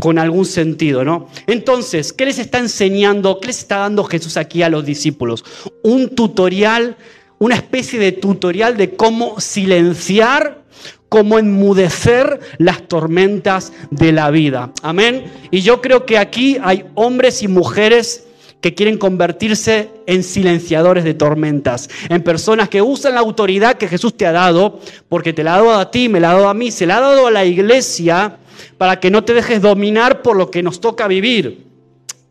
con 0.00 0.18
algún 0.18 0.46
sentido, 0.46 1.04
¿no? 1.04 1.28
Entonces, 1.46 2.12
¿qué 2.12 2.24
les 2.26 2.38
está 2.38 2.58
enseñando? 2.58 3.38
¿Qué 3.40 3.48
les 3.48 3.58
está 3.58 3.78
dando 3.78 4.04
Jesús 4.04 4.36
aquí 4.36 4.62
a 4.62 4.68
los 4.68 4.84
discípulos? 4.84 5.44
Un 5.82 6.10
tutorial, 6.10 6.96
una 7.38 7.56
especie 7.56 7.98
de 7.98 8.12
tutorial 8.12 8.76
de 8.76 8.94
cómo 8.94 9.40
silenciar 9.40 10.62
como 11.08 11.38
enmudecer 11.38 12.40
las 12.56 12.88
tormentas 12.88 13.72
de 13.90 14.12
la 14.12 14.30
vida. 14.30 14.72
Amén. 14.82 15.24
Y 15.50 15.60
yo 15.60 15.82
creo 15.82 16.06
que 16.06 16.16
aquí 16.16 16.56
hay 16.62 16.86
hombres 16.94 17.42
y 17.42 17.48
mujeres 17.48 18.24
que 18.62 18.72
quieren 18.74 18.96
convertirse 18.96 19.90
en 20.06 20.22
silenciadores 20.22 21.04
de 21.04 21.12
tormentas, 21.12 21.90
en 22.08 22.22
personas 22.22 22.70
que 22.70 22.80
usan 22.80 23.14
la 23.14 23.20
autoridad 23.20 23.76
que 23.76 23.88
Jesús 23.88 24.16
te 24.16 24.24
ha 24.24 24.32
dado, 24.32 24.80
porque 25.08 25.32
te 25.32 25.44
la 25.44 25.54
ha 25.54 25.58
dado 25.58 25.74
a 25.74 25.90
ti, 25.90 26.08
me 26.08 26.20
la 26.20 26.30
ha 26.30 26.34
dado 26.34 26.48
a 26.48 26.54
mí, 26.54 26.70
se 26.70 26.86
la 26.86 26.96
ha 26.96 27.00
dado 27.00 27.26
a 27.26 27.30
la 27.30 27.44
iglesia, 27.44 28.38
para 28.78 29.00
que 29.00 29.10
no 29.10 29.24
te 29.24 29.34
dejes 29.34 29.60
dominar 29.60 30.22
por 30.22 30.36
lo 30.36 30.50
que 30.50 30.62
nos 30.62 30.80
toca 30.80 31.08
vivir. 31.08 31.66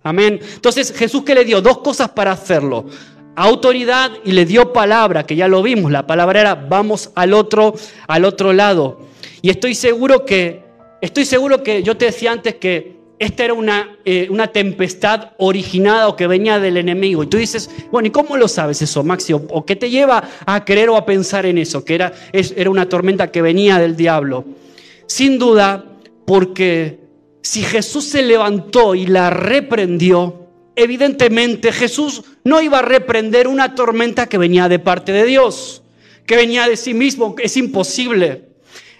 Amén. 0.03 0.39
Entonces 0.55 0.93
Jesús 0.95 1.23
que 1.23 1.35
le 1.35 1.45
dio 1.45 1.61
dos 1.61 1.79
cosas 1.79 2.09
para 2.09 2.31
hacerlo 2.31 2.85
autoridad 3.35 4.11
y 4.23 4.31
le 4.31 4.45
dio 4.45 4.73
palabra, 4.73 5.25
que 5.25 5.35
ya 5.35 5.47
lo 5.47 5.63
vimos, 5.63 5.91
la 5.91 6.07
palabra 6.07 6.41
era 6.41 6.55
vamos 6.55 7.11
al 7.15 7.33
otro, 7.33 7.73
al 8.07 8.25
otro 8.25 8.53
lado. 8.53 8.99
Y 9.41 9.49
estoy 9.49 9.75
seguro 9.75 10.25
que, 10.25 10.63
estoy 11.01 11.25
seguro 11.25 11.63
que 11.63 11.83
yo 11.83 11.97
te 11.97 12.05
decía 12.05 12.31
antes 12.31 12.55
que 12.55 12.99
esta 13.19 13.45
era 13.45 13.53
una, 13.53 13.97
eh, 14.03 14.27
una 14.31 14.47
tempestad 14.47 15.29
originada 15.37 16.07
o 16.07 16.15
que 16.15 16.25
venía 16.25 16.59
del 16.59 16.77
enemigo. 16.77 17.23
Y 17.23 17.27
tú 17.27 17.37
dices, 17.37 17.69
bueno, 17.91 18.07
¿y 18.07 18.11
cómo 18.11 18.35
lo 18.35 18.47
sabes 18.47 18.81
eso, 18.81 19.03
Maxi? 19.03 19.33
¿O, 19.33 19.65
qué 19.65 19.75
te 19.75 19.91
lleva 19.91 20.27
a 20.45 20.65
creer 20.65 20.89
o 20.89 20.97
a 20.97 21.05
pensar 21.05 21.45
en 21.45 21.59
eso? 21.59 21.85
Que 21.85 21.95
era, 21.95 22.13
era 22.33 22.69
una 22.69 22.89
tormenta 22.89 23.31
que 23.31 23.43
venía 23.43 23.77
del 23.77 23.95
diablo. 23.95 24.43
Sin 25.05 25.37
duda, 25.37 25.85
porque 26.25 26.99
si 27.41 27.63
Jesús 27.63 28.05
se 28.05 28.21
levantó 28.21 28.95
y 28.95 29.05
la 29.07 29.29
reprendió, 29.29 30.47
evidentemente 30.75 31.71
Jesús 31.71 32.23
no 32.43 32.61
iba 32.61 32.79
a 32.79 32.83
reprender 32.83 33.47
una 33.47 33.75
tormenta 33.75 34.27
que 34.27 34.37
venía 34.37 34.69
de 34.69 34.79
parte 34.79 35.11
de 35.11 35.25
Dios, 35.25 35.83
que 36.25 36.35
venía 36.35 36.67
de 36.67 36.77
sí 36.77 36.93
mismo, 36.93 37.35
es 37.39 37.57
imposible. 37.57 38.49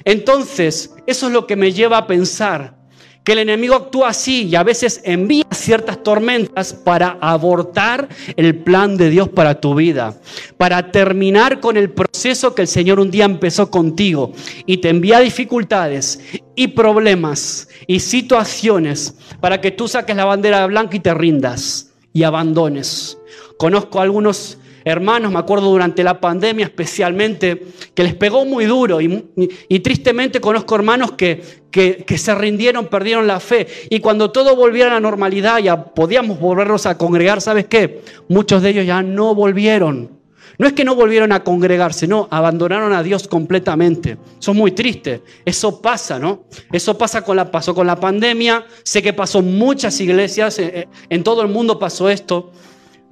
Entonces, 0.03 0.93
eso 1.05 1.27
es 1.27 1.33
lo 1.33 1.45
que 1.47 1.55
me 1.55 1.71
lleva 1.71 1.97
a 1.97 2.07
pensar 2.07 2.80
que 3.23 3.33
el 3.33 3.39
enemigo 3.39 3.75
actúa 3.75 4.09
así 4.09 4.43
y 4.43 4.55
a 4.55 4.63
veces 4.63 5.01
envía 5.03 5.45
ciertas 5.51 6.01
tormentas 6.01 6.73
para 6.73 7.17
abortar 7.21 8.09
el 8.35 8.55
plan 8.55 8.97
de 8.97 9.09
Dios 9.09 9.29
para 9.29 9.59
tu 9.59 9.75
vida, 9.75 10.15
para 10.57 10.91
terminar 10.91 11.59
con 11.59 11.77
el 11.77 11.91
proceso 11.91 12.55
que 12.55 12.63
el 12.63 12.67
Señor 12.67 12.99
un 12.99 13.11
día 13.11 13.25
empezó 13.25 13.69
contigo 13.69 14.33
y 14.65 14.77
te 14.77 14.89
envía 14.89 15.19
dificultades 15.19 16.19
y 16.55 16.69
problemas 16.69 17.69
y 17.85 17.99
situaciones 17.99 19.13
para 19.39 19.61
que 19.61 19.71
tú 19.71 19.87
saques 19.87 20.15
la 20.15 20.25
bandera 20.25 20.65
blanca 20.65 20.95
y 20.95 20.99
te 20.99 21.13
rindas 21.13 21.91
y 22.13 22.23
abandones. 22.23 23.17
Conozco 23.57 24.01
algunos 24.01 24.57
hermanos, 24.85 25.31
me 25.31 25.39
acuerdo 25.39 25.69
durante 25.69 26.03
la 26.03 26.19
pandemia 26.19 26.65
especialmente, 26.65 27.67
que 27.93 28.03
les 28.03 28.15
pegó 28.15 28.45
muy 28.45 28.65
duro 28.65 28.99
y, 29.01 29.79
tristemente 29.79 30.39
conozco 30.39 30.75
hermanos 30.75 31.13
que, 31.13 31.41
que, 31.71 32.03
que, 32.05 32.17
se 32.17 32.33
rindieron, 32.35 32.87
perdieron 32.87 33.27
la 33.27 33.39
fe 33.39 33.67
y 33.89 33.99
cuando 33.99 34.31
todo 34.31 34.55
volviera 34.55 34.91
a 34.91 34.93
la 34.95 34.99
normalidad 34.99 35.59
ya 35.59 35.85
podíamos 35.85 36.39
volvernos 36.39 36.85
a 36.85 36.97
congregar, 36.97 37.41
¿sabes 37.41 37.65
qué? 37.65 38.01
Muchos 38.27 38.61
de 38.61 38.69
ellos 38.69 38.85
ya 38.85 39.01
no 39.01 39.35
volvieron. 39.35 40.21
No 40.61 40.67
es 40.67 40.73
que 40.73 40.85
no 40.85 40.93
volvieron 40.93 41.31
a 41.31 41.43
congregarse, 41.43 42.07
no, 42.07 42.27
abandonaron 42.29 42.93
a 42.93 43.01
Dios 43.01 43.27
completamente. 43.27 44.19
Eso 44.39 44.51
es 44.51 44.57
muy 44.57 44.71
triste. 44.71 45.23
Eso 45.43 45.81
pasa, 45.81 46.19
¿no? 46.19 46.43
Eso 46.71 46.95
pasa 46.99 47.23
con 47.23 47.35
la, 47.35 47.49
pasó 47.49 47.73
con 47.73 47.87
la 47.87 47.95
pandemia. 47.95 48.65
Sé 48.83 49.01
que 49.01 49.11
pasó 49.11 49.41
muchas 49.41 49.99
iglesias, 49.99 50.59
eh, 50.59 50.71
eh, 50.71 50.87
en 51.09 51.23
todo 51.23 51.41
el 51.41 51.47
mundo 51.47 51.79
pasó 51.79 52.11
esto 52.11 52.51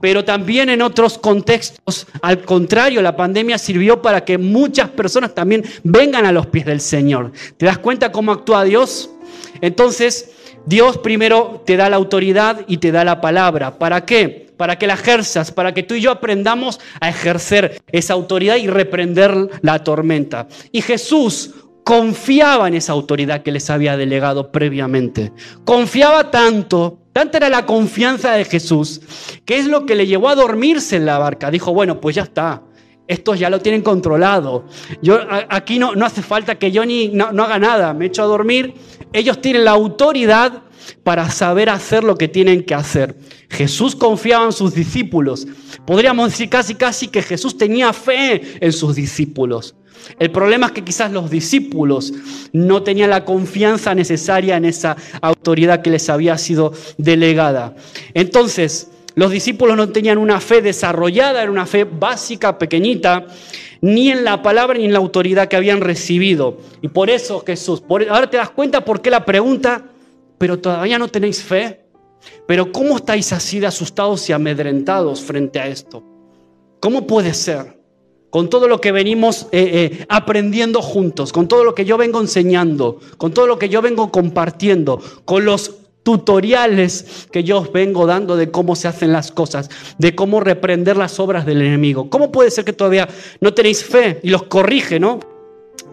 pero 0.02 0.24
también 0.24 0.70
en 0.70 0.82
otros 0.82 1.18
contextos, 1.18 2.08
al 2.22 2.44
contrario, 2.44 3.02
la 3.02 3.16
pandemia 3.16 3.58
sirvió 3.58 4.02
para 4.02 4.24
que 4.24 4.38
muchas 4.38 4.90
personas 4.90 5.36
también 5.36 5.64
vengan 5.84 6.26
a 6.26 6.32
los 6.32 6.48
pies 6.48 6.66
del 6.66 6.82
Señor. 6.82 7.32
¿Te 7.58 7.66
das 7.66 7.78
cuenta 7.80 8.12
cómo 8.12 8.32
actúa 8.32 8.64
Dios? 8.64 9.10
Entonces, 9.62 10.32
Dios 10.66 10.98
primero 10.98 11.64
te 11.66 11.78
da 11.78 11.90
la 11.90 11.96
autoridad 11.96 12.62
y 12.68 12.78
te 12.78 12.92
da 12.92 13.04
la 13.04 13.22
palabra. 13.22 13.78
¿Para 13.78 14.06
qué? 14.06 14.52
Para 14.58 14.78
que 14.78 14.88
la 14.88 14.94
ejerzas, 14.94 15.52
para 15.52 15.74
que 15.74 15.84
tú 15.84 15.96
y 15.96 16.02
yo 16.02 16.12
aprendamos 16.12 16.80
a 17.00 17.10
ejercer 17.10 17.82
esa 17.92 18.14
autoridad 18.14 18.58
y 18.58 18.68
reprender 18.68 19.50
la 19.62 19.84
tormenta. 19.84 20.48
Y 20.72 20.82
Jesús 20.82 21.52
confiaba 21.84 22.68
en 22.68 22.76
esa 22.76 22.94
autoridad 22.94 23.42
que 23.42 23.52
les 23.52 23.70
había 23.70 23.98
delegado 23.98 24.52
previamente. 24.52 25.32
Confiaba 25.66 26.30
tanto 26.30 27.00
Tanta 27.20 27.38
era 27.38 27.50
la 27.50 27.66
confianza 27.66 28.32
de 28.32 28.46
Jesús, 28.46 29.02
que 29.44 29.58
es 29.58 29.66
lo 29.66 29.86
que 29.86 29.94
le 29.94 30.08
llevó 30.08 30.30
a 30.30 30.36
dormirse 30.36 30.96
en 30.96 31.06
la 31.06 31.18
barca. 31.18 31.52
Dijo, 31.52 31.74
bueno, 31.74 32.00
pues 32.00 32.16
ya 32.16 32.22
está, 32.24 32.62
estos 33.10 33.38
ya 33.38 33.50
lo 33.50 33.60
tienen 33.60 33.82
controlado. 33.82 34.64
Yo, 35.02 35.20
aquí 35.50 35.80
no, 35.80 35.96
no 35.96 36.06
hace 36.06 36.22
falta 36.22 36.56
que 36.56 36.72
yo 36.72 36.86
ni 36.86 37.10
no, 37.10 37.26
haga 37.26 37.60
nada, 37.60 37.94
me 37.94 38.06
echo 38.06 38.24
a 38.24 38.26
dormir. 38.26 38.74
Ellos 39.12 39.42
tienen 39.42 39.66
la 39.66 39.72
autoridad 39.72 40.64
para 41.04 41.30
saber 41.30 41.70
hacer 41.70 42.04
lo 42.04 42.18
que 42.18 42.28
tienen 42.28 42.64
que 42.64 42.76
hacer. 42.76 43.16
Jesús 43.50 43.96
confiaba 43.96 44.46
en 44.46 44.52
sus 44.52 44.74
discípulos. 44.74 45.48
Podríamos 45.86 46.32
decir 46.32 46.50
casi 46.50 46.76
casi 46.76 47.08
que 47.08 47.22
Jesús 47.22 47.58
tenía 47.58 47.94
fe 47.94 48.42
en 48.60 48.72
sus 48.72 48.96
discípulos. 48.96 49.76
El 50.18 50.32
problema 50.32 50.68
es 50.68 50.72
que 50.72 50.84
quizás 50.84 51.12
los 51.12 51.30
discípulos 51.30 52.14
no 52.54 52.84
tenían 52.84 53.10
la 53.10 53.26
confianza 53.26 53.94
necesaria 53.94 54.58
en 54.58 54.66
esa 54.66 54.96
autoridad 55.22 55.82
que 55.82 55.90
les 55.90 56.10
había 56.10 56.38
sido 56.38 56.74
delegada. 56.98 57.76
Entonces, 58.14 58.90
los 59.16 59.32
discípulos 59.32 59.76
no 59.76 59.90
tenían 59.90 60.18
una 60.18 60.40
fe 60.40 60.62
desarrollada, 60.62 61.42
era 61.42 61.52
una 61.52 61.66
fe 61.66 61.84
básica, 61.84 62.58
pequeñita, 62.58 63.26
ni 63.82 64.12
en 64.12 64.24
la 64.24 64.42
palabra 64.42 64.78
ni 64.78 64.86
en 64.86 64.94
la 64.94 65.00
autoridad 65.00 65.48
que 65.48 65.56
habían 65.56 65.82
recibido. 65.82 66.60
Y 66.82 66.90
por 66.90 67.10
eso 67.10 67.44
Jesús, 67.46 67.84
ahora 67.90 68.30
te 68.30 68.38
das 68.38 68.50
cuenta 68.50 68.86
por 68.86 69.02
qué 69.02 69.10
la 69.10 69.26
pregunta, 69.26 69.84
pero 70.40 70.58
todavía 70.60 70.98
no 70.98 71.08
tenéis 71.08 71.44
fe. 71.44 71.86
Pero 72.48 72.72
¿cómo 72.72 72.98
estáis 72.98 73.32
así 73.32 73.60
de 73.60 73.68
asustados 73.68 74.28
y 74.30 74.34
amedrentados 74.34 75.22
frente 75.22 75.60
a 75.60 75.68
esto? 75.68 76.04
¿Cómo 76.80 77.06
puede 77.06 77.34
ser? 77.34 77.78
con 78.30 78.48
todo 78.48 78.68
lo 78.68 78.80
que 78.80 78.92
venimos 78.92 79.48
eh, 79.52 79.90
eh, 79.92 80.06
aprendiendo 80.08 80.84
juntos, 80.84 81.34
con 81.34 81.48
todo 81.48 81.64
lo 81.64 81.74
que 81.74 81.86
yo 81.86 81.98
vengo 81.98 82.22
enseñando, 82.22 83.00
con 83.18 83.34
todo 83.34 83.48
lo 83.48 83.58
que 83.58 83.70
yo 83.70 83.82
vengo 83.82 84.12
compartiendo, 84.12 85.02
con 85.26 85.46
los 85.46 85.78
tutoriales 86.04 87.28
que 87.32 87.44
yo 87.44 87.60
os 87.60 87.72
vengo 87.72 88.06
dando 88.06 88.36
de 88.36 88.52
cómo 88.52 88.76
se 88.76 88.88
hacen 88.88 89.12
las 89.12 89.32
cosas, 89.32 89.70
de 89.98 90.16
cómo 90.16 90.40
reprender 90.40 90.98
las 90.98 91.20
obras 91.20 91.46
del 91.46 91.62
enemigo. 91.62 92.10
¿Cómo 92.10 92.32
puede 92.32 92.52
ser 92.52 92.66
que 92.66 92.74
todavía 92.74 93.08
no 93.42 93.54
tenéis 93.54 93.84
fe? 93.84 94.20
Y 94.24 94.30
los 94.30 94.44
corrige, 94.44 95.00
¿no? 95.00 95.20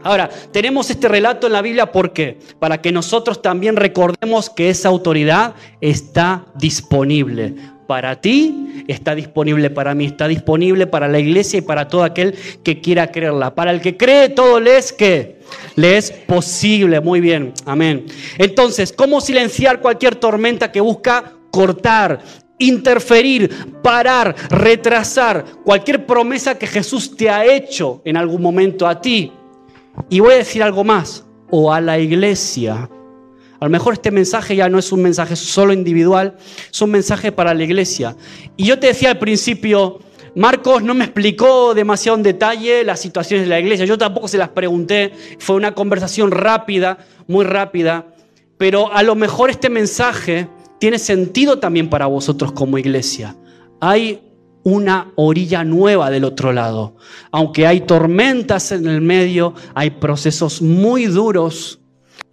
Ahora, 0.02 0.28
tenemos 0.52 0.90
este 0.90 1.08
relato 1.08 1.46
en 1.46 1.52
la 1.52 1.62
Biblia, 1.62 1.92
¿por 1.92 2.12
qué? 2.12 2.38
Para 2.58 2.80
que 2.80 2.92
nosotros 2.92 3.42
también 3.42 3.76
recordemos 3.76 4.50
que 4.50 4.70
esa 4.70 4.88
autoridad 4.88 5.54
está 5.80 6.46
disponible 6.54 7.54
para 7.86 8.20
ti, 8.20 8.84
está 8.88 9.14
disponible 9.14 9.70
para 9.70 9.94
mí, 9.94 10.06
está 10.06 10.28
disponible 10.28 10.86
para 10.86 11.08
la 11.08 11.18
iglesia 11.18 11.58
y 11.58 11.62
para 11.62 11.88
todo 11.88 12.02
aquel 12.02 12.34
que 12.62 12.80
quiera 12.80 13.10
creerla. 13.10 13.54
Para 13.54 13.70
el 13.70 13.80
que 13.80 13.96
cree, 13.96 14.28
todo 14.28 14.60
le 14.60 14.76
es 14.76 14.92
que 14.92 15.40
le 15.76 15.96
es 15.96 16.10
posible. 16.10 17.00
Muy 17.00 17.20
bien, 17.20 17.52
amén. 17.64 18.06
Entonces, 18.38 18.92
¿cómo 18.92 19.20
silenciar 19.20 19.80
cualquier 19.80 20.16
tormenta 20.16 20.72
que 20.72 20.80
busca 20.80 21.32
cortar, 21.50 22.20
interferir, 22.58 23.50
parar, 23.82 24.34
retrasar 24.50 25.44
cualquier 25.64 26.06
promesa 26.06 26.58
que 26.58 26.66
Jesús 26.66 27.16
te 27.16 27.30
ha 27.30 27.44
hecho 27.44 28.02
en 28.04 28.16
algún 28.16 28.42
momento 28.42 28.86
a 28.86 29.00
ti. 29.00 29.32
Y 30.08 30.20
voy 30.20 30.34
a 30.34 30.36
decir 30.36 30.62
algo 30.62 30.84
más, 30.84 31.24
o 31.50 31.72
a 31.72 31.80
la 31.80 31.98
iglesia. 31.98 32.88
A 33.58 33.64
lo 33.64 33.70
mejor 33.70 33.94
este 33.94 34.10
mensaje 34.10 34.54
ya 34.56 34.68
no 34.68 34.78
es 34.78 34.92
un 34.92 35.02
mensaje 35.02 35.34
solo 35.36 35.72
individual, 35.72 36.36
es 36.70 36.82
un 36.82 36.90
mensaje 36.90 37.32
para 37.32 37.54
la 37.54 37.64
iglesia. 37.64 38.16
Y 38.56 38.66
yo 38.66 38.78
te 38.78 38.88
decía 38.88 39.10
al 39.10 39.18
principio, 39.18 40.00
Marcos 40.34 40.82
no 40.82 40.92
me 40.92 41.04
explicó 41.04 41.72
demasiado 41.72 42.18
en 42.18 42.22
detalle 42.22 42.84
las 42.84 43.00
situaciones 43.00 43.46
de 43.46 43.50
la 43.50 43.58
iglesia, 43.58 43.86
yo 43.86 43.96
tampoco 43.96 44.28
se 44.28 44.36
las 44.36 44.50
pregunté, 44.50 45.12
fue 45.38 45.56
una 45.56 45.74
conversación 45.74 46.30
rápida, 46.30 46.98
muy 47.26 47.46
rápida, 47.46 48.06
pero 48.58 48.92
a 48.92 49.02
lo 49.02 49.14
mejor 49.14 49.48
este 49.48 49.70
mensaje 49.70 50.48
tiene 50.78 50.98
sentido 50.98 51.58
también 51.58 51.88
para 51.88 52.04
vosotros 52.06 52.52
como 52.52 52.76
iglesia. 52.76 53.34
Hay 53.80 54.20
una 54.66 55.12
orilla 55.14 55.62
nueva 55.62 56.10
del 56.10 56.24
otro 56.24 56.52
lado. 56.52 56.96
Aunque 57.30 57.68
hay 57.68 57.82
tormentas 57.82 58.72
en 58.72 58.88
el 58.88 59.00
medio, 59.00 59.54
hay 59.74 59.90
procesos 59.90 60.60
muy 60.60 61.06
duros, 61.06 61.78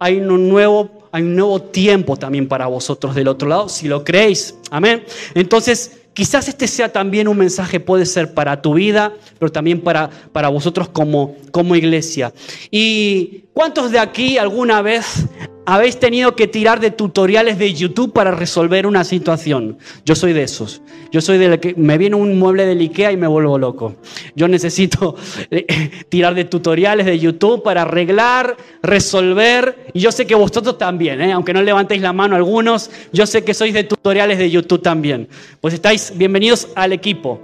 hay 0.00 0.16
un 0.16 0.48
nuevo, 0.48 1.08
hay 1.12 1.22
un 1.22 1.36
nuevo 1.36 1.62
tiempo 1.62 2.16
también 2.16 2.48
para 2.48 2.66
vosotros 2.66 3.14
del 3.14 3.28
otro 3.28 3.48
lado, 3.48 3.68
si 3.68 3.86
lo 3.86 4.02
creéis. 4.02 4.56
Amén. 4.72 5.04
Entonces, 5.36 6.00
quizás 6.12 6.48
este 6.48 6.66
sea 6.66 6.92
también 6.92 7.28
un 7.28 7.38
mensaje, 7.38 7.78
puede 7.78 8.04
ser 8.04 8.34
para 8.34 8.60
tu 8.60 8.74
vida, 8.74 9.12
pero 9.38 9.52
también 9.52 9.80
para, 9.80 10.10
para 10.32 10.48
vosotros 10.48 10.88
como, 10.88 11.36
como 11.52 11.76
iglesia. 11.76 12.34
¿Y 12.68 13.43
cuántos 13.54 13.90
de 13.92 13.98
aquí 13.98 14.36
alguna 14.36 14.82
vez 14.82 15.26
habéis 15.66 15.98
tenido 15.98 16.36
que 16.36 16.46
tirar 16.46 16.80
de 16.80 16.90
tutoriales 16.90 17.58
de 17.58 17.72
YouTube 17.72 18.12
para 18.12 18.30
resolver 18.30 18.86
una 18.86 19.02
situación. 19.02 19.78
Yo 20.04 20.14
soy 20.14 20.34
de 20.34 20.42
esos. 20.42 20.82
Yo 21.10 21.22
soy 21.22 21.38
de 21.38 21.58
que 21.58 21.74
me 21.74 21.96
viene 21.96 22.16
un 22.16 22.38
mueble 22.38 22.66
del 22.66 22.80
IKEA 22.80 23.12
y 23.12 23.16
me 23.16 23.26
vuelvo 23.26 23.58
loco. 23.58 23.96
Yo 24.34 24.46
necesito 24.46 25.16
eh, 25.50 25.90
tirar 26.10 26.34
de 26.34 26.44
tutoriales 26.44 27.06
de 27.06 27.18
YouTube 27.18 27.62
para 27.62 27.82
arreglar, 27.82 28.56
resolver. 28.82 29.86
Y 29.94 30.00
yo 30.00 30.12
sé 30.12 30.26
que 30.26 30.34
vosotros 30.34 30.76
también, 30.76 31.22
¿eh? 31.22 31.32
aunque 31.32 31.54
no 31.54 31.62
levantéis 31.62 32.02
la 32.02 32.12
mano 32.12 32.36
algunos, 32.36 32.90
yo 33.12 33.26
sé 33.26 33.42
que 33.42 33.54
sois 33.54 33.72
de 33.72 33.84
tutoriales 33.84 34.36
de 34.38 34.50
YouTube 34.50 34.82
también. 34.82 35.28
Pues 35.60 35.72
estáis 35.72 36.12
bienvenidos 36.14 36.68
al 36.74 36.92
equipo. 36.92 37.40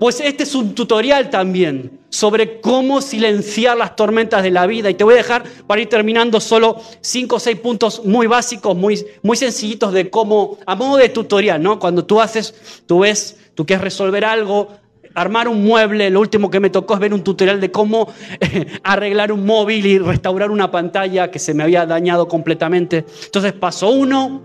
Pues 0.00 0.18
este 0.18 0.44
es 0.44 0.54
un 0.54 0.74
tutorial 0.74 1.28
también 1.28 2.00
sobre 2.08 2.62
cómo 2.62 3.02
silenciar 3.02 3.76
las 3.76 3.96
tormentas 3.96 4.42
de 4.42 4.50
la 4.50 4.66
vida. 4.66 4.88
Y 4.88 4.94
te 4.94 5.04
voy 5.04 5.12
a 5.12 5.18
dejar 5.18 5.44
para 5.66 5.82
ir 5.82 5.90
terminando 5.90 6.40
solo 6.40 6.80
cinco 7.02 7.36
o 7.36 7.38
seis 7.38 7.58
puntos 7.58 8.02
muy 8.06 8.26
básicos, 8.26 8.74
muy, 8.74 9.04
muy 9.22 9.36
sencillitos 9.36 9.92
de 9.92 10.08
cómo, 10.08 10.56
a 10.64 10.74
modo 10.74 10.96
de 10.96 11.10
tutorial, 11.10 11.62
¿no? 11.62 11.78
Cuando 11.78 12.06
tú 12.06 12.18
haces, 12.18 12.82
tú 12.86 13.00
ves, 13.00 13.36
tú 13.54 13.66
quieres 13.66 13.84
resolver 13.84 14.24
algo, 14.24 14.68
armar 15.14 15.48
un 15.48 15.62
mueble, 15.62 16.08
lo 16.08 16.20
último 16.20 16.48
que 16.48 16.60
me 16.60 16.70
tocó 16.70 16.94
es 16.94 17.00
ver 17.00 17.12
un 17.12 17.22
tutorial 17.22 17.60
de 17.60 17.70
cómo 17.70 18.10
arreglar 18.82 19.32
un 19.32 19.44
móvil 19.44 19.84
y 19.84 19.98
restaurar 19.98 20.50
una 20.50 20.70
pantalla 20.70 21.30
que 21.30 21.38
se 21.38 21.52
me 21.52 21.62
había 21.62 21.84
dañado 21.84 22.26
completamente. 22.26 23.04
Entonces 23.26 23.52
paso 23.52 23.90
uno, 23.90 24.40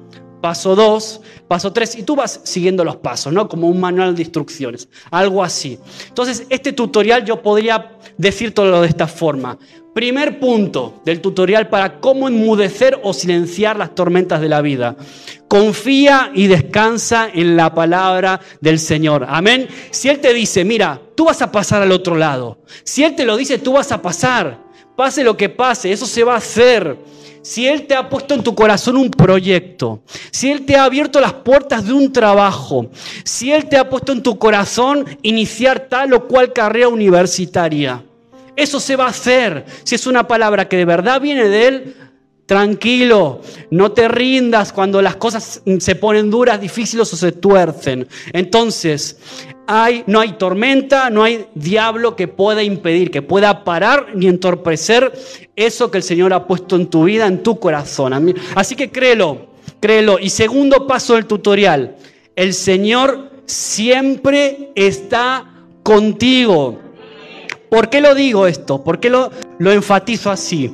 paso 0.45 0.75
2, 0.75 1.21
paso 1.47 1.73
3, 1.73 1.95
y 1.95 2.03
tú 2.03 2.15
vas 2.15 2.39
siguiendo 2.43 2.83
los 2.83 2.97
pasos, 2.97 3.33
¿no? 3.33 3.49
Como 3.49 3.67
un 3.67 3.79
manual 3.79 4.15
de 4.15 4.21
instrucciones, 4.21 4.87
algo 5.09 5.43
así. 5.43 5.79
Entonces, 6.07 6.45
este 6.49 6.71
tutorial 6.71 7.25
yo 7.25 7.41
podría 7.41 7.93
decir 8.15 8.53
todo 8.53 8.83
de 8.83 8.87
esta 8.87 9.07
forma. 9.07 9.57
Primer 9.95 10.39
punto 10.39 11.01
del 11.03 11.19
tutorial 11.19 11.67
para 11.67 11.99
cómo 11.99 12.27
enmudecer 12.27 12.99
o 13.01 13.11
silenciar 13.11 13.75
las 13.75 13.95
tormentas 13.95 14.39
de 14.39 14.49
la 14.49 14.61
vida. 14.61 14.95
Confía 15.47 16.29
y 16.35 16.45
descansa 16.45 17.27
en 17.33 17.57
la 17.57 17.73
palabra 17.73 18.39
del 18.61 18.77
Señor. 18.77 19.25
Amén. 19.27 19.67
Si 19.89 20.09
Él 20.09 20.19
te 20.19 20.31
dice, 20.31 20.63
mira, 20.63 21.01
tú 21.15 21.25
vas 21.25 21.41
a 21.41 21.51
pasar 21.51 21.81
al 21.81 21.91
otro 21.91 22.15
lado. 22.15 22.59
Si 22.83 23.03
Él 23.03 23.15
te 23.15 23.25
lo 23.25 23.35
dice, 23.35 23.57
tú 23.57 23.73
vas 23.73 23.91
a 23.91 23.99
pasar. 23.99 24.59
Pase 24.95 25.23
lo 25.23 25.35
que 25.35 25.49
pase, 25.49 25.91
eso 25.91 26.05
se 26.05 26.23
va 26.23 26.35
a 26.35 26.37
hacer 26.37 26.95
si 27.45 27.67
Él 27.67 27.85
te 27.85 27.93
ha 27.93 28.09
puesto 28.09 28.33
en 28.33 28.41
tu 28.41 28.55
corazón 28.55 28.97
un 28.97 29.11
proyecto, 29.11 29.99
si 30.31 30.49
Él 30.49 30.65
te 30.65 30.77
ha 30.77 30.85
abierto 30.85 31.19
las 31.21 31.33
puertas 31.33 31.85
de 31.85 31.93
un 31.93 32.11
trabajo, 32.11 32.89
si 33.23 33.53
Él 33.53 33.69
te 33.69 33.77
ha 33.77 33.87
puesto 33.87 34.11
en 34.13 34.23
tu 34.23 34.39
corazón 34.39 35.05
iniciar 35.21 35.81
tal 35.81 36.13
o 36.13 36.27
cual 36.27 36.53
carrera 36.53 36.87
universitaria, 36.87 38.03
eso 38.55 38.79
se 38.79 38.95
va 38.95 39.05
a 39.05 39.09
hacer. 39.09 39.63
Si 39.83 39.93
es 39.93 40.07
una 40.07 40.27
palabra 40.27 40.67
que 40.67 40.77
de 40.77 40.85
verdad 40.85 41.21
viene 41.21 41.47
de 41.47 41.67
Él, 41.67 41.95
Tranquilo, 42.45 43.41
no 43.71 43.91
te 43.91 44.07
rindas 44.07 44.71
cuando 44.71 45.01
las 45.01 45.15
cosas 45.15 45.63
se 45.79 45.95
ponen 45.95 46.29
duras, 46.29 46.61
difíciles 46.61 47.11
o 47.11 47.17
se 47.17 47.31
tuercen. 47.31 48.07
Entonces, 48.33 49.17
no 50.05 50.19
hay 50.19 50.33
tormenta, 50.33 51.09
no 51.09 51.23
hay 51.23 51.47
diablo 51.55 52.15
que 52.15 52.27
pueda 52.27 52.61
impedir, 52.61 53.09
que 53.09 53.23
pueda 53.23 53.63
parar 53.63 54.09
ni 54.13 54.27
entorpecer 54.27 55.11
eso 55.55 55.89
que 55.89 55.97
el 55.97 56.03
Señor 56.03 56.33
ha 56.33 56.45
puesto 56.45 56.75
en 56.75 56.87
tu 56.87 57.05
vida, 57.05 57.25
en 57.25 57.41
tu 57.41 57.59
corazón. 57.59 58.35
Así 58.53 58.75
que 58.75 58.91
créelo, 58.91 59.47
créelo. 59.79 60.19
Y 60.19 60.29
segundo 60.29 60.85
paso 60.85 61.15
del 61.15 61.25
tutorial, 61.25 61.95
el 62.35 62.53
Señor 62.53 63.31
siempre 63.45 64.71
está 64.75 65.51
contigo. 65.81 66.79
¿Por 67.69 67.89
qué 67.89 68.01
lo 68.01 68.13
digo 68.13 68.45
esto? 68.45 68.83
¿Por 68.83 68.99
qué 68.99 69.09
lo, 69.09 69.31
lo 69.57 69.71
enfatizo 69.71 70.29
así? 70.29 70.71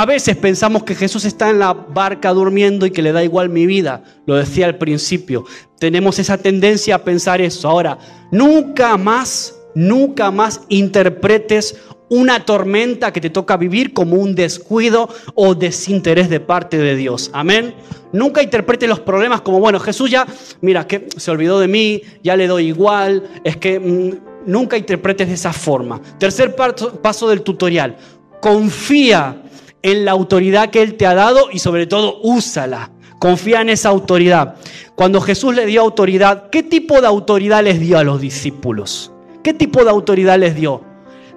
A 0.00 0.06
veces 0.06 0.34
pensamos 0.34 0.84
que 0.84 0.94
Jesús 0.94 1.26
está 1.26 1.50
en 1.50 1.58
la 1.58 1.74
barca 1.74 2.30
durmiendo 2.30 2.86
y 2.86 2.90
que 2.90 3.02
le 3.02 3.12
da 3.12 3.22
igual 3.22 3.50
mi 3.50 3.66
vida. 3.66 4.02
Lo 4.24 4.36
decía 4.36 4.64
al 4.64 4.78
principio. 4.78 5.44
Tenemos 5.78 6.18
esa 6.18 6.38
tendencia 6.38 6.94
a 6.94 7.04
pensar 7.04 7.42
eso. 7.42 7.68
Ahora, 7.68 7.98
nunca 8.32 8.96
más, 8.96 9.54
nunca 9.74 10.30
más 10.30 10.62
interpretes 10.70 11.76
una 12.08 12.46
tormenta 12.46 13.12
que 13.12 13.20
te 13.20 13.28
toca 13.28 13.58
vivir 13.58 13.92
como 13.92 14.16
un 14.16 14.34
descuido 14.34 15.10
o 15.34 15.54
desinterés 15.54 16.30
de 16.30 16.40
parte 16.40 16.78
de 16.78 16.96
Dios. 16.96 17.30
Amén. 17.34 17.74
Nunca 18.10 18.42
interpretes 18.42 18.88
los 18.88 19.00
problemas 19.00 19.42
como, 19.42 19.60
bueno, 19.60 19.78
Jesús 19.80 20.10
ya, 20.10 20.26
mira, 20.62 20.86
que 20.86 21.08
se 21.14 21.30
olvidó 21.30 21.60
de 21.60 21.68
mí, 21.68 22.00
ya 22.22 22.36
le 22.36 22.46
doy 22.46 22.68
igual. 22.68 23.24
Es 23.44 23.58
que 23.58 23.78
mm, 23.78 24.50
nunca 24.50 24.78
interpretes 24.78 25.28
de 25.28 25.34
esa 25.34 25.52
forma. 25.52 26.00
Tercer 26.18 26.56
paso 26.56 27.28
del 27.28 27.42
tutorial. 27.42 27.98
Confía 28.40 29.42
en 29.82 30.04
la 30.04 30.12
autoridad 30.12 30.70
que 30.70 30.82
Él 30.82 30.94
te 30.94 31.06
ha 31.06 31.14
dado 31.14 31.48
y 31.52 31.58
sobre 31.58 31.86
todo 31.86 32.18
úsala. 32.22 32.90
Confía 33.18 33.60
en 33.60 33.68
esa 33.68 33.90
autoridad. 33.90 34.56
Cuando 34.94 35.20
Jesús 35.20 35.54
le 35.54 35.66
dio 35.66 35.82
autoridad, 35.82 36.48
¿qué 36.50 36.62
tipo 36.62 37.00
de 37.00 37.06
autoridad 37.06 37.62
les 37.62 37.80
dio 37.80 37.98
a 37.98 38.04
los 38.04 38.20
discípulos? 38.20 39.12
¿Qué 39.42 39.54
tipo 39.54 39.84
de 39.84 39.90
autoridad 39.90 40.38
les 40.38 40.54
dio? 40.54 40.82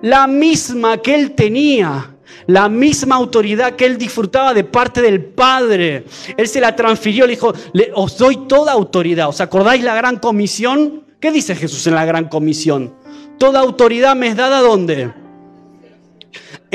La 0.02 0.28
misma 0.28 0.98
que 0.98 1.16
Él 1.16 1.32
tenía. 1.32 2.10
La 2.48 2.68
misma 2.68 3.16
autoridad 3.16 3.74
que 3.74 3.86
él 3.86 3.98
disfrutaba 3.98 4.54
de 4.54 4.64
parte 4.64 5.02
del 5.02 5.24
Padre. 5.24 6.06
Él 6.36 6.48
se 6.48 6.60
la 6.60 6.76
transfirió, 6.76 7.26
le 7.26 7.34
dijo, 7.34 7.54
os 7.96 8.18
doy 8.18 8.48
toda 8.48 8.74
autoridad. 8.74 9.30
¿Os 9.30 9.40
acordáis 9.40 9.84
la 9.84 9.96
gran 9.96 10.18
comisión? 10.18 11.04
¿Qué 11.20 11.32
dice 11.32 11.56
Jesús 11.56 11.88
en 11.88 11.96
la 11.96 12.06
gran 12.06 12.28
comisión? 12.28 12.94
Toda 13.38 13.62
autoridad 13.62 14.16
me 14.16 14.28
es 14.28 14.36
dada 14.36 14.60
¿dónde? 14.60 15.14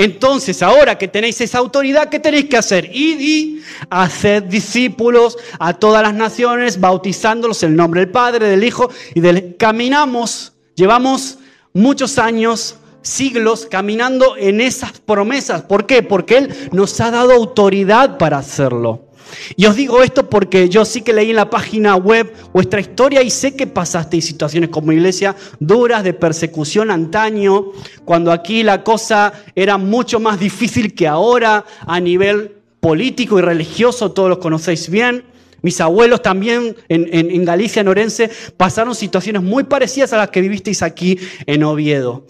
Entonces, 0.00 0.62
ahora 0.62 0.96
que 0.96 1.08
tenéis 1.08 1.40
esa 1.40 1.58
autoridad, 1.58 2.08
¿qué 2.08 2.20
tenéis 2.20 2.44
que 2.44 2.56
hacer? 2.56 2.88
Id 2.94 3.18
y 3.18 3.62
hacer 3.90 4.48
discípulos 4.48 5.37
a 5.58 5.74
todas 5.74 6.04
las 6.04 6.14
naciones, 6.14 6.78
bautizándolos 6.78 7.64
en 7.64 7.70
el 7.70 7.76
nombre 7.76 8.02
del 8.02 8.11
Padre, 8.11 8.46
del 8.46 8.62
Hijo 8.62 8.90
y 9.16 9.18
del... 9.18 9.56
Caminamos, 9.56 10.52
llevamos 10.76 11.40
muchos 11.72 12.16
años, 12.20 12.76
siglos, 13.02 13.66
caminando 13.68 14.37
en 14.37 14.61
esas 14.61 15.00
promesas. 15.00 15.62
¿Por 15.62 15.84
qué? 15.84 16.04
Porque 16.04 16.37
Él 16.37 16.54
nos 16.70 17.00
ha 17.00 17.11
dado 17.11 17.32
autoridad 17.32 18.18
para 18.18 18.38
hacerlo. 18.38 19.07
Y 19.56 19.66
os 19.66 19.76
digo 19.76 20.02
esto 20.02 20.28
porque 20.28 20.68
yo 20.68 20.84
sí 20.84 21.02
que 21.02 21.12
leí 21.12 21.30
en 21.30 21.36
la 21.36 21.50
página 21.50 21.96
web 21.96 22.32
vuestra 22.52 22.80
historia 22.80 23.22
y 23.22 23.30
sé 23.30 23.54
que 23.54 23.66
pasasteis 23.66 24.24
situaciones 24.24 24.70
como 24.70 24.92
iglesia 24.92 25.36
duras 25.60 26.04
de 26.04 26.12
persecución 26.12 26.90
antaño, 26.90 27.72
cuando 28.04 28.32
aquí 28.32 28.62
la 28.62 28.82
cosa 28.84 29.32
era 29.54 29.78
mucho 29.78 30.20
más 30.20 30.38
difícil 30.38 30.94
que 30.94 31.06
ahora 31.06 31.64
a 31.86 32.00
nivel 32.00 32.56
político 32.80 33.38
y 33.38 33.42
religioso, 33.42 34.12
todos 34.12 34.28
los 34.28 34.38
conocéis 34.38 34.88
bien. 34.88 35.24
Mis 35.60 35.80
abuelos 35.80 36.22
también 36.22 36.76
en, 36.88 37.08
en, 37.12 37.44
Galicia, 37.44 37.80
en 37.80 37.88
Orense, 37.88 38.30
pasaron 38.56 38.94
situaciones 38.94 39.42
muy 39.42 39.64
parecidas 39.64 40.12
a 40.12 40.16
las 40.16 40.30
que 40.30 40.40
vivisteis 40.40 40.82
aquí 40.82 41.18
en 41.46 41.64
Oviedo 41.64 42.26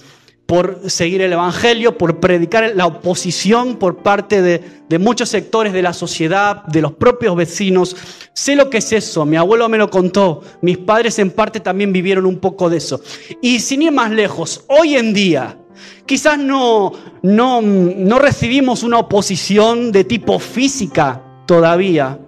por 0.48 0.80
seguir 0.90 1.20
el 1.20 1.34
Evangelio, 1.34 1.98
por 1.98 2.20
predicar 2.20 2.72
la 2.74 2.86
oposición 2.86 3.76
por 3.76 3.98
parte 3.98 4.40
de, 4.40 4.98
muchos 4.98 5.28
sectores 5.28 5.74
de 5.74 5.82
la 5.82 5.92
sociedad, 5.92 6.64
de 6.64 6.80
los 6.80 6.92
propios 6.92 7.36
vecinos. 7.36 7.94
Sé 8.32 8.56
lo 8.56 8.70
que 8.70 8.78
es 8.78 8.90
eso, 8.92 9.26
mi 9.26 9.36
abuelo 9.36 9.68
me 9.68 9.76
lo 9.76 9.90
contó, 9.90 10.40
mis 10.62 10.78
padres 10.78 11.18
en 11.18 11.32
parte 11.32 11.60
también 11.60 11.92
vivieron 11.92 12.24
un 12.24 12.38
poco 12.38 12.70
de 12.70 12.78
eso. 12.78 13.02
Y 13.42 13.60
sin 13.60 13.82
ir 13.82 13.92
más 13.92 14.10
lejos, 14.10 14.64
hoy 14.68 14.96
en 14.96 15.12
día, 15.12 15.58
quizás 16.06 16.38
no, 16.38 16.94
no, 17.20 17.60
no 17.60 18.18
recibimos 18.18 18.82
una 18.82 19.00
oposición 19.00 19.92
de 19.92 20.04
tipo 20.04 20.38
física 20.38 21.22
todavía, 21.44 22.18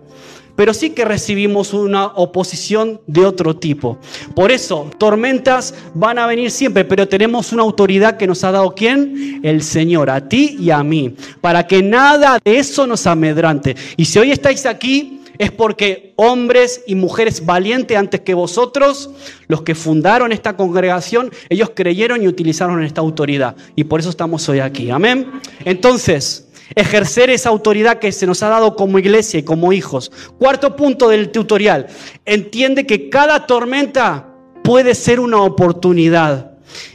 pero 0.61 0.75
sí 0.75 0.91
que 0.91 1.07
recibimos 1.07 1.73
una 1.73 2.09
oposición 2.09 3.01
de 3.07 3.25
otro 3.25 3.57
tipo. 3.57 3.97
Por 4.35 4.53
eso, 4.53 4.91
tormentas 4.99 5.73
van 5.95 6.19
a 6.19 6.27
venir 6.27 6.51
siempre, 6.51 6.85
pero 6.85 7.09
tenemos 7.09 7.55
una 7.55 7.63
autoridad 7.63 8.19
que 8.19 8.27
nos 8.27 8.45
ha 8.45 8.53
dado 8.53 8.75
quién? 8.75 9.41
El 9.43 9.63
Señor, 9.63 10.11
a 10.11 10.29
ti 10.29 10.59
y 10.61 10.69
a 10.69 10.85
mí, 10.85 11.17
para 11.41 11.67
que 11.67 11.83
nada 11.83 12.39
de 12.45 12.59
eso 12.59 12.87
nos 12.87 13.07
amedrante. 13.07 13.75
Y 13.97 14.05
si 14.05 14.19
hoy 14.19 14.33
estáis 14.33 14.67
aquí, 14.67 15.23
es 15.39 15.51
porque 15.51 16.13
hombres 16.17 16.83
y 16.87 16.95
mujeres 16.95 17.47
valientes 17.47 17.97
antes 17.97 18.21
que 18.21 18.35
vosotros, 18.35 19.09
los 19.49 19.63
que 19.63 19.75
fundaron 19.75 20.31
esta 20.31 20.59
congregación, 20.59 21.31
ellos 21.49 21.71
creyeron 21.75 22.23
y 22.23 22.29
utilizaron 22.29 22.85
esta 22.85 23.01
autoridad. 23.01 23.57
Y 23.77 23.85
por 23.85 24.01
eso 24.01 24.11
estamos 24.11 24.47
hoy 24.51 24.61
aquí. 24.61 24.91
Amén. 24.91 25.41
Entonces, 25.65 26.50
ejercer 26.75 27.31
esa 27.31 27.49
autoridad 27.49 27.99
que 27.99 28.13
se 28.13 28.27
nos 28.27 28.43
ha 28.43 28.49
dado 28.49 28.77
como 28.77 28.99
iglesia 28.99 29.41
y 29.41 29.43
como 29.43 29.73
hijos. 29.73 30.11
Cuarto 30.39 30.77
punto 30.77 31.09
del 31.09 31.31
tutorial. 31.31 31.87
Entiende 32.25 32.87
que 32.87 33.09
cada 33.11 33.47
tormenta 33.47 34.29
puede 34.63 34.95
ser 34.95 35.21
una 35.21 35.43
oportunidad. 35.43 36.53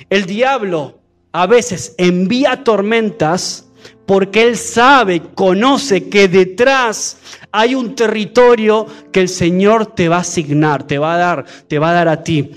El 0.10 0.26
diablo 0.26 1.00
a 1.32 1.48
veces 1.48 1.96
envía 1.98 2.64
tormentas 2.64 3.66
porque 4.06 4.44
Él 4.44 4.58
sabe, 4.58 5.22
conoce 5.34 6.10
que 6.10 6.28
detrás 6.28 7.18
hay 7.52 7.76
un 7.76 7.96
territorio 7.96 8.86
que 9.12 9.22
el 9.22 9.30
Señor 9.30 9.88
te 9.88 10.10
va 10.10 10.18
a 10.18 10.22
asignar, 10.22 10.84
te 10.84 10.98
va 10.98 11.16
a 11.16 11.18
dar, 11.18 11.46
te 11.68 11.80
va 11.80 11.90
a 11.90 11.94
dar 11.94 12.08
a 12.08 12.24
ti, 12.24 12.52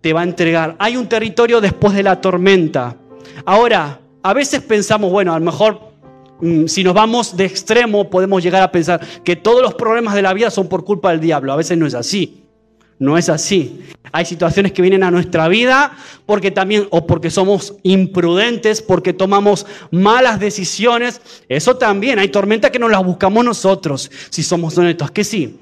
te 0.00 0.12
va 0.12 0.20
a 0.20 0.24
entregar. 0.24 0.76
Hay 0.78 0.96
un 0.96 1.08
territorio 1.08 1.60
después 1.60 1.94
de 1.94 2.04
la 2.04 2.20
tormenta. 2.20 2.96
Ahora, 3.44 4.00
a 4.22 4.32
veces 4.32 4.60
pensamos, 4.60 5.10
bueno, 5.10 5.34
a 5.34 5.38
lo 5.38 5.44
mejor 5.44 5.91
si 6.66 6.82
nos 6.82 6.94
vamos 6.94 7.36
de 7.36 7.44
extremo 7.44 8.10
podemos 8.10 8.42
llegar 8.42 8.62
a 8.62 8.72
pensar 8.72 9.00
que 9.24 9.36
todos 9.36 9.62
los 9.62 9.74
problemas 9.74 10.14
de 10.14 10.22
la 10.22 10.34
vida 10.34 10.50
son 10.50 10.68
por 10.68 10.84
culpa 10.84 11.10
del 11.10 11.20
diablo. 11.20 11.52
A 11.52 11.56
veces 11.56 11.78
no 11.78 11.86
es 11.86 11.94
así. 11.94 12.42
No 12.98 13.18
es 13.18 13.28
así. 13.28 13.80
Hay 14.12 14.24
situaciones 14.24 14.72
que 14.72 14.82
vienen 14.82 15.02
a 15.02 15.10
nuestra 15.10 15.48
vida 15.48 15.96
porque 16.26 16.50
también, 16.50 16.86
o 16.90 17.06
porque 17.06 17.30
somos 17.30 17.74
imprudentes, 17.82 18.82
porque 18.82 19.12
tomamos 19.12 19.66
malas 19.90 20.38
decisiones. 20.38 21.20
Eso 21.48 21.76
también. 21.76 22.18
Hay 22.18 22.28
tormentas 22.28 22.70
que 22.70 22.78
no 22.78 22.88
las 22.88 23.04
buscamos 23.04 23.44
nosotros, 23.44 24.10
si 24.30 24.42
somos 24.42 24.76
honestos, 24.78 25.10
que 25.10 25.24
sí. 25.24 25.58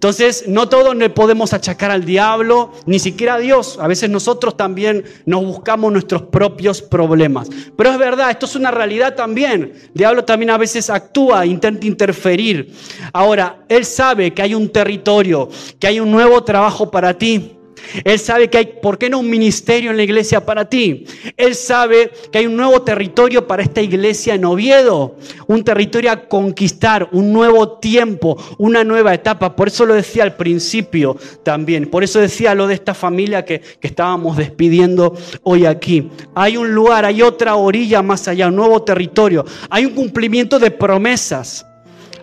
Entonces, 0.00 0.44
no 0.48 0.66
todo 0.66 0.94
le 0.94 1.10
podemos 1.10 1.52
achacar 1.52 1.90
al 1.90 2.06
diablo, 2.06 2.72
ni 2.86 2.98
siquiera 2.98 3.34
a 3.34 3.38
Dios. 3.38 3.76
A 3.78 3.86
veces 3.86 4.08
nosotros 4.08 4.56
también 4.56 5.04
nos 5.26 5.44
buscamos 5.44 5.92
nuestros 5.92 6.22
propios 6.22 6.80
problemas. 6.80 7.50
Pero 7.76 7.90
es 7.90 7.98
verdad, 7.98 8.30
esto 8.30 8.46
es 8.46 8.56
una 8.56 8.70
realidad 8.70 9.14
también. 9.14 9.74
El 9.74 9.92
diablo 9.92 10.24
también 10.24 10.48
a 10.48 10.56
veces 10.56 10.88
actúa, 10.88 11.44
intenta 11.44 11.86
interferir. 11.86 12.72
Ahora, 13.12 13.58
él 13.68 13.84
sabe 13.84 14.32
que 14.32 14.40
hay 14.40 14.54
un 14.54 14.70
territorio, 14.70 15.50
que 15.78 15.88
hay 15.88 16.00
un 16.00 16.10
nuevo 16.10 16.42
trabajo 16.44 16.90
para 16.90 17.18
ti. 17.18 17.59
Él 18.04 18.18
sabe 18.18 18.48
que 18.48 18.58
hay, 18.58 18.66
¿por 18.80 18.98
qué 18.98 19.10
no 19.10 19.18
un 19.18 19.30
ministerio 19.30 19.90
en 19.90 19.96
la 19.96 20.02
iglesia 20.02 20.44
para 20.44 20.68
ti? 20.68 21.04
Él 21.36 21.54
sabe 21.54 22.10
que 22.30 22.38
hay 22.38 22.46
un 22.46 22.56
nuevo 22.56 22.82
territorio 22.82 23.46
para 23.46 23.62
esta 23.62 23.80
iglesia 23.80 24.34
en 24.34 24.44
Oviedo, 24.44 25.16
un 25.46 25.64
territorio 25.64 26.12
a 26.12 26.28
conquistar, 26.28 27.08
un 27.12 27.32
nuevo 27.32 27.78
tiempo, 27.78 28.36
una 28.58 28.84
nueva 28.84 29.14
etapa. 29.14 29.56
Por 29.56 29.68
eso 29.68 29.86
lo 29.86 29.94
decía 29.94 30.22
al 30.22 30.36
principio 30.36 31.16
también, 31.42 31.86
por 31.86 32.04
eso 32.04 32.20
decía 32.20 32.54
lo 32.54 32.66
de 32.66 32.74
esta 32.74 32.94
familia 32.94 33.44
que, 33.44 33.60
que 33.60 33.88
estábamos 33.88 34.36
despidiendo 34.36 35.16
hoy 35.42 35.66
aquí. 35.66 36.10
Hay 36.34 36.56
un 36.56 36.72
lugar, 36.74 37.04
hay 37.04 37.22
otra 37.22 37.56
orilla 37.56 38.02
más 38.02 38.28
allá, 38.28 38.48
un 38.48 38.56
nuevo 38.56 38.82
territorio, 38.82 39.44
hay 39.68 39.84
un 39.84 39.94
cumplimiento 39.94 40.58
de 40.58 40.70
promesas. 40.70 41.66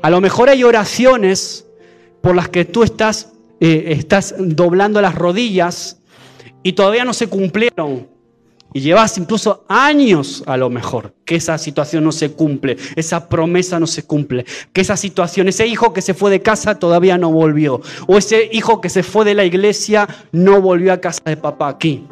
A 0.02 0.10
lo 0.10 0.22
mejor 0.22 0.50
hay 0.50 0.64
oraciones 0.64 1.66
por 2.22 2.36
las 2.36 2.50
que 2.50 2.66
tú 2.66 2.84
estás 2.84 3.34
eh, 3.60 3.86
estás 3.90 4.36
doblando 4.38 5.02
las 5.02 5.16
rodillas 5.16 6.00
y 6.64 6.74
todavía 6.74 7.06
no 7.06 7.14
se 7.14 7.28
cumplieron. 7.28 8.08
Y 8.74 8.82
llevas 8.82 9.18
incluso 9.18 9.66
años 9.70 10.44
a 10.46 10.58
lo 10.58 10.70
mejor 10.70 11.14
que 11.26 11.36
esa 11.36 11.58
situación 11.58 12.04
no 12.04 12.12
se 12.12 12.34
cumple, 12.34 12.78
esa 12.96 13.30
promesa 13.30 13.80
no 13.80 13.88
se 13.88 14.04
cumple, 14.04 14.46
que 14.74 14.82
esa 14.82 14.98
situación, 14.98 15.48
ese 15.48 15.66
hijo 15.66 15.94
que 15.94 16.02
se 16.02 16.14
fue 16.14 16.30
de 16.30 16.42
casa 16.42 16.78
todavía 16.78 17.18
no 17.18 17.32
volvió, 17.32 17.82
o 18.08 18.18
ese 18.18 18.50
hijo 18.52 18.82
que 18.82 18.90
se 18.90 19.04
fue 19.04 19.26
de 19.26 19.34
la 19.34 19.46
iglesia 19.46 20.08
no 20.32 20.62
volvió 20.62 20.92
a 20.94 21.02
casa 21.02 21.22
de 21.26 21.38
papá 21.38 21.70
aquí. 21.70 22.06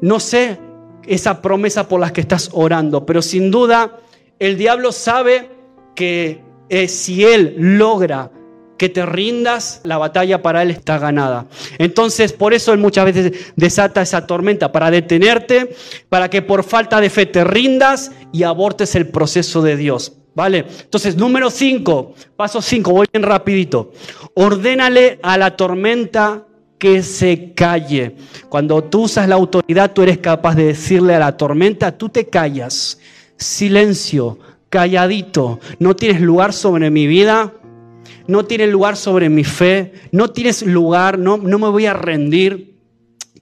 No 0.00 0.20
sé 0.20 0.58
esa 1.06 1.42
promesa 1.42 1.88
por 1.88 2.00
la 2.00 2.12
que 2.12 2.20
estás 2.20 2.50
orando, 2.52 3.04
pero 3.04 3.20
sin 3.20 3.50
duda 3.50 3.98
el 4.38 4.56
diablo 4.56 4.92
sabe 4.92 5.50
que 5.94 6.42
eh, 6.68 6.88
si 6.88 7.24
él 7.24 7.54
logra 7.58 8.30
que 8.76 8.88
te 8.88 9.06
rindas, 9.06 9.80
la 9.84 9.98
batalla 9.98 10.42
para 10.42 10.62
Él 10.62 10.70
está 10.70 10.98
ganada. 10.98 11.46
Entonces, 11.78 12.32
por 12.32 12.54
eso 12.54 12.72
Él 12.72 12.78
muchas 12.78 13.04
veces 13.06 13.52
desata 13.56 14.02
esa 14.02 14.26
tormenta, 14.26 14.72
para 14.72 14.90
detenerte, 14.90 15.74
para 16.08 16.30
que 16.30 16.42
por 16.42 16.64
falta 16.64 17.00
de 17.00 17.10
fe 17.10 17.26
te 17.26 17.44
rindas 17.44 18.12
y 18.32 18.42
abortes 18.42 18.94
el 18.94 19.08
proceso 19.08 19.62
de 19.62 19.76
Dios. 19.76 20.12
¿Vale? 20.34 20.66
Entonces, 20.82 21.16
número 21.16 21.48
5, 21.48 22.14
paso 22.36 22.60
5, 22.60 22.92
voy 22.92 23.06
bien 23.10 23.22
rapidito. 23.22 23.92
Ordénale 24.34 25.18
a 25.22 25.38
la 25.38 25.56
tormenta 25.56 26.44
que 26.78 27.02
se 27.02 27.54
calle. 27.54 28.16
Cuando 28.50 28.84
tú 28.84 29.04
usas 29.04 29.28
la 29.28 29.36
autoridad, 29.36 29.92
tú 29.92 30.02
eres 30.02 30.18
capaz 30.18 30.54
de 30.54 30.66
decirle 30.66 31.14
a 31.14 31.18
la 31.18 31.38
tormenta, 31.38 31.96
tú 31.96 32.10
te 32.10 32.26
callas. 32.26 32.98
Silencio, 33.38 34.38
calladito, 34.68 35.60
no 35.78 35.96
tienes 35.96 36.20
lugar 36.20 36.52
sobre 36.52 36.90
mi 36.90 37.06
vida, 37.06 37.52
no 38.26 38.44
tiene 38.44 38.66
lugar 38.66 38.96
sobre 38.96 39.28
mi 39.28 39.44
fe, 39.44 39.92
no 40.12 40.30
tienes 40.30 40.62
lugar, 40.62 41.18
no, 41.18 41.36
no 41.36 41.58
me 41.58 41.68
voy 41.68 41.86
a 41.86 41.94
rendir. 41.94 42.76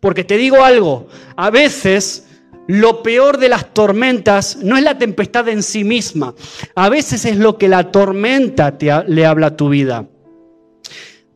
Porque 0.01 0.25
te 0.25 0.37
digo 0.37 0.65
algo, 0.65 1.09
a 1.37 1.51
veces 1.51 2.27
lo 2.67 3.03
peor 3.03 3.39
de 3.39 3.49
las 3.49 3.73
tormentas 3.73 4.59
no 4.63 4.77
es 4.77 4.83
la 4.83 4.99
tempestad 4.99 5.49
en 5.49 5.63
sí 5.63 5.85
misma, 5.85 6.35
a 6.75 6.89
veces 6.89 7.25
es 7.25 7.37
lo 7.37 7.59
que 7.59 7.69
la 7.69 7.91
tormenta 7.91 8.79
te, 8.79 8.91
le 9.07 9.27
habla 9.27 9.49
a 9.49 9.57
tu 9.57 9.69
vida. 9.69 10.07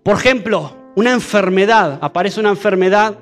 Por 0.03 0.17
ejemplo, 0.17 0.77
una 0.97 1.13
enfermedad, 1.13 1.99
aparece 2.03 2.41
una 2.41 2.49
enfermedad 2.51 3.19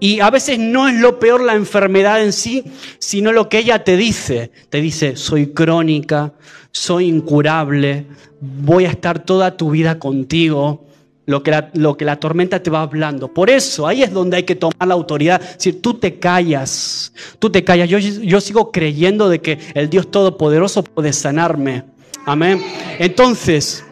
y 0.00 0.20
a 0.20 0.30
veces 0.30 0.58
no 0.58 0.88
es 0.88 0.94
lo 0.94 1.18
peor 1.18 1.42
la 1.42 1.54
enfermedad 1.54 2.22
en 2.22 2.32
sí, 2.32 2.64
sino 2.98 3.32
lo 3.32 3.48
que 3.48 3.58
ella 3.58 3.84
te 3.84 3.96
dice. 3.96 4.50
Te 4.68 4.80
dice, 4.80 5.16
soy 5.16 5.52
crónica, 5.52 6.34
soy 6.76 7.08
incurable, 7.08 8.06
voy 8.40 8.84
a 8.84 8.90
estar 8.90 9.24
toda 9.24 9.56
tu 9.56 9.70
vida 9.70 9.98
contigo. 9.98 10.84
Lo 11.24 11.42
que, 11.42 11.50
la, 11.50 11.70
lo 11.74 11.96
que 11.96 12.04
la 12.04 12.20
tormenta 12.20 12.62
te 12.62 12.70
va 12.70 12.82
hablando. 12.82 13.34
Por 13.34 13.50
eso, 13.50 13.88
ahí 13.88 14.04
es 14.04 14.12
donde 14.12 14.36
hay 14.36 14.42
que 14.44 14.54
tomar 14.54 14.86
la 14.86 14.94
autoridad. 14.94 15.40
Decir, 15.40 15.82
tú 15.82 15.94
te 15.94 16.20
callas, 16.20 17.12
tú 17.40 17.50
te 17.50 17.64
callas. 17.64 17.88
Yo, 17.88 17.98
yo 17.98 18.40
sigo 18.40 18.70
creyendo 18.70 19.28
de 19.28 19.40
que 19.40 19.58
el 19.74 19.90
Dios 19.90 20.08
Todopoderoso 20.08 20.84
puede 20.84 21.12
sanarme. 21.12 21.82
Amén. 22.26 22.62
Entonces, 23.00 23.84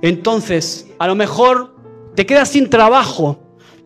entonces, 0.00 0.86
a 0.98 1.06
lo 1.06 1.14
mejor 1.14 1.76
te 2.14 2.24
quedas 2.24 2.48
sin 2.48 2.70
trabajo 2.70 3.38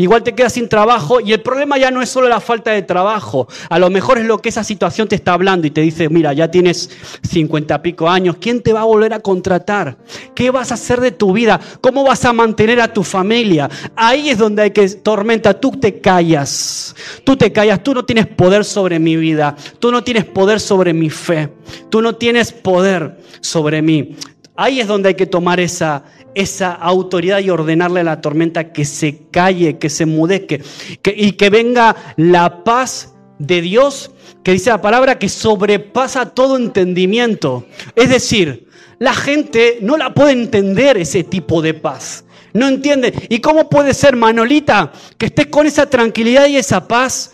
Igual 0.03 0.25
te 0.25 0.35
quedas 0.35 0.55
sin 0.55 0.69
trabajo 0.69 1.21
y 1.21 1.33
el 1.33 1.43
problema 1.43 1.79
ya 1.79 1.93
no 1.93 2.03
es 2.03 2.09
solo 2.09 2.29
la 2.29 2.41
falta 2.41 2.73
de 2.73 2.83
trabajo. 2.83 3.47
A 3.71 3.79
lo 3.79 3.89
mejor 3.89 4.19
es 4.19 4.25
lo 4.25 4.43
que 4.43 4.49
esa 4.49 4.65
situación 4.65 5.07
te 5.07 5.15
está 5.15 5.33
hablando 5.33 5.65
y 5.65 5.71
te 5.71 5.81
dice, 5.81 6.09
mira, 6.09 6.33
ya 6.33 6.51
tienes 6.51 6.91
cincuenta 7.23 7.81
pico 7.83 8.11
años, 8.11 8.35
¿quién 8.41 8.65
te 8.65 8.73
va 8.73 8.81
a 8.81 8.85
volver 8.85 9.15
a 9.15 9.21
contratar? 9.21 9.97
¿Qué 10.35 10.51
vas 10.51 10.73
a 10.73 10.75
hacer 10.75 11.01
de 11.01 11.13
tu 11.13 11.33
vida? 11.33 11.61
¿Cómo 11.81 12.03
vas 12.03 12.25
a 12.25 12.33
mantener 12.33 12.81
a 12.81 12.93
tu 12.93 13.05
familia? 13.05 13.71
Ahí 13.95 14.29
es 14.29 14.39
donde 14.39 14.63
hay 14.63 14.71
que 14.73 14.89
tormenta, 14.89 15.55
tú 15.55 15.71
te 15.71 16.01
callas. 16.01 16.97
Tú 17.23 17.37
te 17.37 17.53
callas, 17.53 17.81
tú 17.85 17.95
no 17.95 18.05
tienes 18.05 18.27
poder 18.27 18.65
sobre 18.65 18.99
mi 18.99 19.15
vida, 19.15 19.55
tú 19.79 19.93
no 19.93 20.03
tienes 20.03 20.25
poder 20.25 20.59
sobre 20.59 20.93
mi 20.93 21.11
fe, 21.11 21.49
tú 21.91 22.03
no 22.03 22.17
tienes 22.17 22.51
poder 22.51 23.21
sobre 23.41 23.83
mí. 23.83 24.17
Ahí 24.55 24.81
es 24.81 24.87
donde 24.87 25.11
hay 25.11 25.15
que 25.15 25.27
tomar 25.27 25.61
esa, 25.61 26.05
esa 26.35 26.73
autoridad 26.73 27.39
y 27.41 27.51
ordenarle 27.51 28.01
a 28.01 28.05
la 28.05 28.21
tormenta 28.21 28.73
que 28.73 28.85
se 28.85 29.29
calle, 29.31 29.79
que 29.79 29.89
se 29.89 30.05
mudezque 30.05 30.63
y 31.05 31.33
que 31.33 31.51
venga 31.51 31.97
la 32.17 32.63
paz 32.63 33.15
de 33.39 33.63
Dios, 33.63 34.11
que 34.43 34.53
dice 34.53 34.71
la 34.71 34.83
palabra 34.83 35.19
que 35.19 35.29
sobrepasa 35.29 36.35
todo 36.35 36.57
entendimiento. 36.57 37.67
Es 37.97 38.11
decir, 38.11 38.69
la 38.99 39.15
gente 39.15 39.79
no 39.81 39.97
la 39.97 40.15
puede 40.15 40.33
entender 40.33 40.99
ese 40.99 41.25
tipo 41.25 41.63
de 41.63 41.75
paz. 41.75 42.25
No 42.53 42.69
entiende. 42.69 43.15
¿Y 43.31 43.41
cómo 43.41 43.69
puede 43.69 43.95
ser, 43.95 44.17
Manolita, 44.17 44.93
que 45.17 45.27
estés 45.27 45.47
con 45.47 45.67
esa 45.67 45.89
tranquilidad 45.89 46.47
y 46.47 46.57
esa 46.57 46.87
paz 46.87 47.33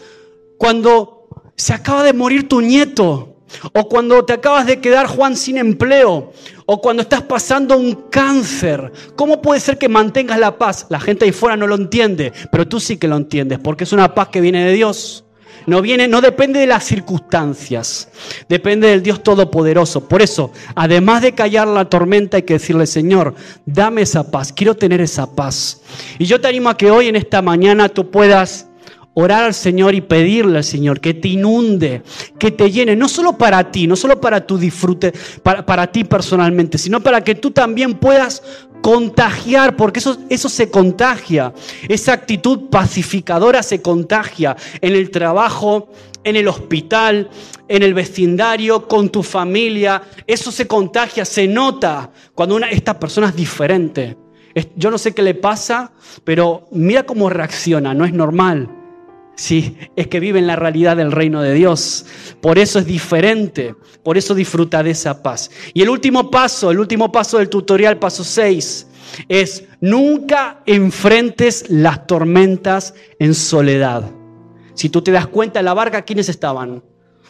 cuando 0.57 1.29
se 1.57 1.75
acaba 1.75 2.05
de 2.05 2.13
morir 2.13 2.49
tu 2.49 2.61
nieto? 2.61 3.28
O 3.73 3.89
cuando 3.89 4.25
te 4.25 4.35
acabas 4.35 4.67
de 4.67 4.81
quedar, 4.81 5.07
Juan, 5.07 5.37
sin 5.37 5.59
empleo. 5.59 6.33
O 6.67 6.81
cuando 6.81 7.03
estás 7.03 7.23
pasando 7.23 7.77
un 7.77 7.95
cáncer. 8.11 8.93
¿Cómo 9.17 9.41
puede 9.41 9.61
ser 9.61 9.79
que 9.79 9.89
mantengas 9.89 10.39
la 10.39 10.59
paz? 10.59 10.87
La 10.91 11.01
gente 11.01 11.25
ahí 11.25 11.33
fuera 11.33 11.57
no 11.57 11.67
lo 11.67 11.75
entiende, 11.75 12.33
pero 12.53 12.69
tú 12.69 12.79
sí 12.81 12.97
que 12.99 13.09
lo 13.09 13.17
entiendes, 13.17 13.59
porque 13.59 13.85
es 13.85 13.93
una 13.93 14.15
paz 14.15 14.29
que 14.29 14.41
viene 14.41 14.65
de 14.65 14.73
Dios. 14.73 15.25
no 15.67 15.83
viene, 15.83 16.09
no 16.09 16.23
depende 16.23 16.61
de 16.61 16.67
las 16.67 16.85
circunstancias, 16.85 18.09
depende 18.49 18.89
del 18.89 19.03
Dios 19.03 19.23
Todopoderoso. 19.23 20.09
Por 20.09 20.23
eso, 20.23 20.51
además 20.75 21.21
de 21.23 21.33
callar 21.33 21.69
la 21.69 21.85
tormenta, 21.85 22.39
hay 22.39 22.45
que 22.45 22.55
decirle, 22.55 22.87
Señor, 22.87 23.35
dame 23.67 24.03
esa 24.03 24.31
paz, 24.31 24.53
quiero 24.53 24.75
tener 24.77 25.01
esa 25.03 25.35
paz. 25.35 25.83
Y 26.19 26.25
yo 26.25 26.41
te 26.41 26.49
animo 26.49 26.71
a 26.71 26.77
que 26.77 26.91
hoy 26.91 27.09
en 27.09 27.17
esta 27.17 27.43
mañana 27.43 27.91
tú 27.91 28.11
puedas 28.11 28.69
orar 29.21 29.43
al 29.43 29.55
Señor 29.55 29.97
y 29.97 30.01
pedirle 30.01 30.59
al 30.59 30.65
Señor 30.65 31.01
que 31.01 31.13
te 31.13 31.27
inunde, 31.27 32.03
que 32.39 32.53
te 32.53 32.71
llene, 32.71 32.95
no 32.95 33.09
solo 33.09 33.37
para 33.37 33.73
ti, 33.73 33.89
no 33.89 33.97
solo 33.97 34.21
para 34.21 34.47
tu 34.47 34.57
disfrute, 34.57 35.13
para, 35.43 35.67
para 35.67 35.91
ti 35.91 36.05
personalmente, 36.05 36.79
sino 36.79 37.01
para 37.01 37.25
que 37.25 37.35
tú 37.35 37.51
también 37.51 37.95
puedas 37.95 38.45
contagiar, 38.81 39.75
porque 39.75 39.99
eso, 39.99 40.19
eso 40.31 40.49
se 40.49 40.71
contagia, 40.71 41.53
esa 41.89 42.13
actitud 42.13 42.71
pacificadora 42.71 43.65
se 43.65 43.83
contagia 43.83 44.57
en 44.81 44.95
el 44.95 45.11
trabajo, 45.11 45.89
en 46.23 46.37
el 46.37 46.47
hospital, 46.47 47.29
en 47.67 47.83
el 47.83 47.95
vecindario, 47.95 48.87
con 48.87 49.09
tu 49.09 49.25
familia, 49.25 50.01
eso 50.29 50.53
se 50.53 50.69
contagia, 50.69 51.25
se 51.25 51.49
nota 51.49 52.13
cuando 52.37 52.55
una, 52.55 52.71
esta 52.71 52.97
persona 53.01 53.31
es 53.31 53.35
diferente. 53.35 54.17
Yo 54.77 54.93
no 54.93 54.99
sé 54.99 55.13
qué 55.13 55.23
le 55.23 55.35
pasa, 55.35 55.91
pero 56.23 56.69
mira 56.71 57.03
cómo 57.03 57.29
reacciona, 57.29 57.95
no 57.95 58.05
es 58.05 58.13
normal. 58.13 58.78
Sí, 59.39 59.79
es 59.95 60.09
que 60.09 60.19
vive 60.19 60.41
en 60.41 60.49
la 60.49 60.57
realidad 60.57 60.97
del 60.97 61.13
reino 61.13 61.41
de 61.41 61.55
Dios. 61.55 62.07
Por 62.41 62.59
eso 62.59 62.81
es 62.81 62.87
diferente, 62.87 63.77
por 64.03 64.19
eso 64.19 64.35
disfruta 64.35 64.83
de 64.83 64.91
esa 64.91 65.23
paz. 65.23 65.49
Y 65.73 65.83
el 65.83 65.91
último 65.91 66.29
paso, 66.29 66.73
el 66.73 66.81
último 66.81 67.13
paso 67.13 67.39
del 67.39 67.49
tutorial, 67.49 68.01
paso 68.01 68.25
6, 68.25 68.89
es 69.29 69.63
nunca 69.81 70.61
enfrentes 70.67 71.67
las 71.69 72.05
tormentas 72.09 72.95
en 73.21 73.33
soledad. 73.33 74.11
Si 74.75 74.89
tú 74.89 75.03
te 75.03 75.13
das 75.13 75.29
cuenta, 75.29 75.61
en 75.61 75.67
la 75.67 75.75
barca, 75.75 76.03
¿quiénes 76.03 76.29
estaban? 76.29 76.83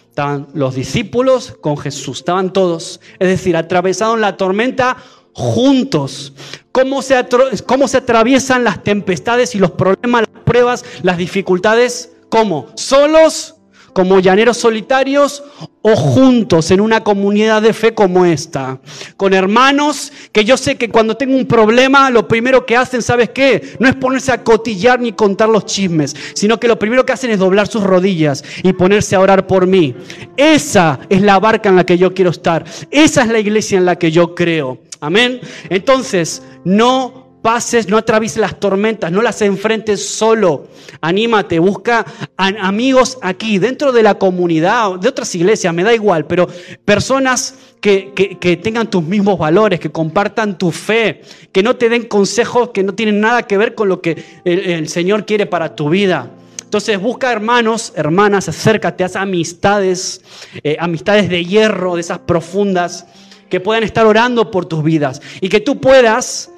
Estaban 0.09 0.49
los 0.55 0.77
discípulos 0.77 1.59
con 1.61 1.77
Jesús, 1.77 2.21
estaban 2.21 2.55
todos. 2.55 3.03
Es 3.19 3.29
decir, 3.29 3.55
atravesaron 3.55 4.23
la 4.23 4.39
tormenta 4.39 4.97
juntos. 5.39 6.33
¿Cómo 6.73 7.01
se, 7.01 7.25
cómo 7.67 7.89
se 7.89 7.99
atraviesan 7.99 8.65
las 8.65 8.83
tempestades 8.83 9.55
y 9.55 9.59
los 9.59 9.71
problemas, 9.71 10.25
las 10.33 10.43
pruebas, 10.45 10.85
las 11.03 11.17
dificultades? 11.17 12.13
¿Cómo? 12.29 12.67
¿Solos? 12.75 13.55
como 13.99 14.21
llaneros 14.21 14.59
solitarios 14.59 15.43
o 15.83 15.97
juntos 15.97 16.71
en 16.71 16.81
una 16.81 17.03
comunidad 17.03 17.63
de 17.63 17.73
fe 17.73 17.95
como 17.95 18.25
esta, 18.25 18.81
con 19.17 19.35
hermanos 19.35 20.13
que 20.31 20.45
yo 20.45 20.57
sé 20.57 20.77
que 20.77 20.89
cuando 20.89 21.17
tengo 21.17 21.35
un 21.35 21.47
problema, 21.47 22.09
lo 22.09 22.29
primero 22.29 22.65
que 22.65 22.77
hacen, 22.77 23.03
¿sabes 23.03 23.31
qué? 23.31 23.77
No 23.81 23.89
es 23.89 23.97
ponerse 23.97 24.31
a 24.31 24.45
cotillar 24.45 25.01
ni 25.01 25.13
contar 25.15 25.49
los 25.49 25.67
chismes, 25.67 26.15
sino 26.35 26.61
que 26.61 26.69
lo 26.69 26.79
primero 26.79 27.05
que 27.05 27.13
hacen 27.13 27.33
es 27.33 27.41
doblar 27.41 27.67
sus 27.67 27.83
rodillas 27.83 28.45
y 28.63 28.73
ponerse 28.73 29.17
a 29.17 29.21
orar 29.21 29.49
por 29.49 29.67
mí. 29.67 29.97
Esa 30.37 31.01
es 31.09 31.21
la 31.21 31.41
barca 31.41 31.69
en 31.69 31.75
la 31.75 31.85
que 31.85 31.99
yo 31.99 32.15
quiero 32.15 32.31
estar, 32.31 32.65
esa 32.93 33.23
es 33.23 33.29
la 33.29 33.41
iglesia 33.41 33.79
en 33.79 33.85
la 33.85 33.97
que 33.97 34.13
yo 34.13 34.33
creo. 34.37 34.79
Amén. 35.01 35.41
Entonces, 35.71 36.43
no 36.65 37.29
pases, 37.43 37.89
no 37.89 37.97
atravieses 37.97 38.39
las 38.39 38.59
tormentas, 38.59 39.13
no 39.13 39.23
las 39.23 39.41
enfrentes 39.43 40.07
solo. 40.07 40.69
Anímate, 41.01 41.59
busca 41.59 42.05
amigos 42.37 43.19
aquí, 43.23 43.59
dentro 43.59 43.93
de 43.93 44.03
la 44.03 44.17
comunidad, 44.17 44.97
de 44.99 45.09
otras 45.09 45.35
iglesias, 45.35 45.73
me 45.73 45.85
da 45.85 45.95
igual, 45.95 46.27
pero 46.27 46.49
personas 46.85 47.55
que, 47.81 48.59
tengan 48.63 48.91
tus 48.91 49.03
mismos 49.03 49.39
valores, 49.39 49.79
que 49.81 49.91
compartan 49.91 50.59
tu 50.59 50.71
fe, 50.73 51.23
que 51.53 51.63
no 51.63 51.77
te 51.77 51.89
den 51.89 52.05
consejos 52.05 52.71
que 52.71 52.83
no 52.83 52.95
tienen 52.95 53.21
nada 53.21 53.45
que 53.45 53.57
ver 53.57 53.75
con 53.75 53.89
lo 53.89 54.03
que 54.03 54.43
el, 54.45 54.89
Señor 54.89 55.25
quiere 55.25 55.47
para 55.47 55.75
tu 55.75 55.89
vida. 55.89 56.31
Entonces 56.63 57.01
busca 57.01 57.33
hermanos, 57.33 57.95
hermanas, 57.97 58.49
acércate, 58.49 59.03
haz 59.03 59.17
amistades, 59.17 60.21
eh, 60.63 60.77
amistades 60.79 61.31
de 61.31 61.43
hierro, 61.45 61.95
de 61.95 62.03
esas 62.03 62.19
profundas, 62.19 63.07
que 63.49 63.61
puedan 63.61 63.83
estar 63.85 64.07
orando 64.07 64.51
por 64.51 64.67
tus 64.67 64.83
vidas 64.83 65.21
y 65.41 65.49
que 65.49 65.61
tú 65.61 65.81
puedas 65.81 66.51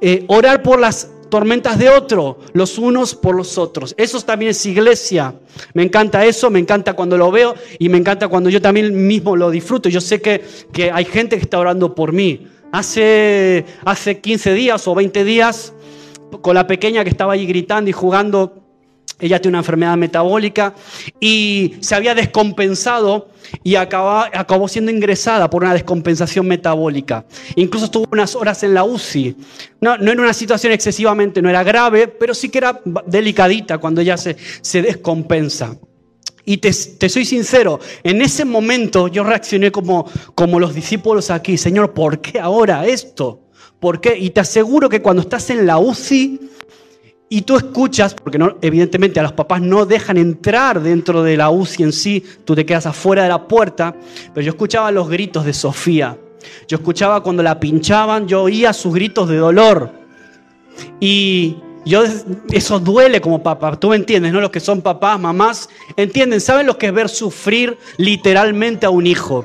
eh, 0.00 0.24
orar 0.28 0.62
por 0.62 0.78
las 0.78 1.10
tormentas 1.28 1.78
de 1.78 1.90
otro, 1.90 2.38
los 2.52 2.78
unos 2.78 3.14
por 3.14 3.34
los 3.34 3.58
otros. 3.58 3.94
Eso 3.98 4.20
también 4.22 4.50
es 4.50 4.66
iglesia. 4.66 5.34
Me 5.74 5.82
encanta 5.82 6.24
eso, 6.24 6.50
me 6.50 6.58
encanta 6.58 6.94
cuando 6.94 7.16
lo 7.16 7.30
veo 7.30 7.54
y 7.78 7.88
me 7.88 7.98
encanta 7.98 8.28
cuando 8.28 8.50
yo 8.50 8.60
también 8.60 9.06
mismo 9.06 9.36
lo 9.36 9.50
disfruto. 9.50 9.88
Yo 9.88 10.00
sé 10.00 10.20
que, 10.20 10.42
que 10.72 10.90
hay 10.90 11.04
gente 11.04 11.36
que 11.36 11.42
está 11.42 11.58
orando 11.58 11.94
por 11.94 12.12
mí. 12.12 12.46
Hace, 12.72 13.64
hace 13.84 14.20
15 14.20 14.52
días 14.52 14.86
o 14.88 14.94
20 14.94 15.24
días, 15.24 15.72
con 16.42 16.54
la 16.54 16.66
pequeña 16.66 17.02
que 17.02 17.10
estaba 17.10 17.32
allí 17.32 17.46
gritando 17.46 17.88
y 17.88 17.92
jugando, 17.92 18.67
ella 19.20 19.40
tiene 19.40 19.56
una 19.56 19.58
enfermedad 19.58 19.96
metabólica 19.96 20.74
y 21.18 21.74
se 21.80 21.94
había 21.94 22.14
descompensado 22.14 23.30
y 23.64 23.74
acabó 23.74 24.68
siendo 24.68 24.92
ingresada 24.92 25.50
por 25.50 25.62
una 25.62 25.74
descompensación 25.74 26.46
metabólica. 26.46 27.24
Incluso 27.56 27.86
estuvo 27.86 28.06
unas 28.12 28.36
horas 28.36 28.62
en 28.62 28.74
la 28.74 28.84
UCI. 28.84 29.36
No, 29.80 29.96
no 29.98 30.12
era 30.12 30.22
una 30.22 30.32
situación 30.32 30.72
excesivamente, 30.72 31.42
no 31.42 31.50
era 31.50 31.64
grave, 31.64 32.06
pero 32.06 32.34
sí 32.34 32.48
que 32.48 32.58
era 32.58 32.80
delicadita 33.06 33.78
cuando 33.78 34.00
ella 34.00 34.16
se, 34.16 34.36
descompensa. 34.82 35.76
Y 36.44 36.58
te, 36.58 36.72
te, 36.72 37.08
soy 37.08 37.24
sincero, 37.24 37.80
en 38.04 38.22
ese 38.22 38.44
momento 38.44 39.08
yo 39.08 39.24
reaccioné 39.24 39.70
como, 39.70 40.08
como 40.34 40.60
los 40.60 40.74
discípulos 40.74 41.30
aquí, 41.30 41.58
Señor, 41.58 41.92
¿por 41.92 42.20
qué 42.20 42.38
ahora 42.38 42.86
esto? 42.86 43.48
¿Por 43.80 44.00
qué? 44.00 44.16
Y 44.16 44.30
te 44.30 44.40
aseguro 44.40 44.88
que 44.88 45.02
cuando 45.02 45.22
estás 45.22 45.50
en 45.50 45.66
la 45.66 45.78
UCI, 45.78 46.40
y 47.30 47.42
tú 47.42 47.56
escuchas, 47.56 48.14
porque 48.14 48.38
no, 48.38 48.56
evidentemente 48.62 49.20
a 49.20 49.22
los 49.22 49.32
papás 49.32 49.60
no 49.60 49.84
dejan 49.84 50.16
entrar 50.16 50.80
dentro 50.80 51.22
de 51.22 51.36
la 51.36 51.50
UCI 51.50 51.82
en 51.82 51.92
sí, 51.92 52.24
tú 52.44 52.54
te 52.54 52.64
quedas 52.64 52.86
afuera 52.86 53.22
de 53.22 53.28
la 53.28 53.46
puerta, 53.46 53.94
pero 54.32 54.44
yo 54.44 54.50
escuchaba 54.50 54.90
los 54.90 55.08
gritos 55.08 55.44
de 55.44 55.52
Sofía. 55.52 56.16
Yo 56.66 56.76
escuchaba 56.78 57.22
cuando 57.22 57.42
la 57.42 57.60
pinchaban, 57.60 58.26
yo 58.26 58.42
oía 58.44 58.72
sus 58.72 58.94
gritos 58.94 59.28
de 59.28 59.36
dolor. 59.36 59.92
Y 61.00 61.56
yo, 61.84 62.04
eso 62.50 62.80
duele 62.80 63.20
como 63.20 63.42
papá, 63.42 63.78
tú 63.78 63.90
me 63.90 63.96
entiendes, 63.96 64.32
¿no? 64.32 64.40
Los 64.40 64.50
que 64.50 64.60
son 64.60 64.80
papás, 64.80 65.20
mamás, 65.20 65.68
entienden, 65.96 66.40
saben 66.40 66.66
lo 66.66 66.78
que 66.78 66.86
es 66.86 66.94
ver 66.94 67.10
sufrir 67.10 67.76
literalmente 67.98 68.86
a 68.86 68.90
un 68.90 69.06
hijo. 69.06 69.44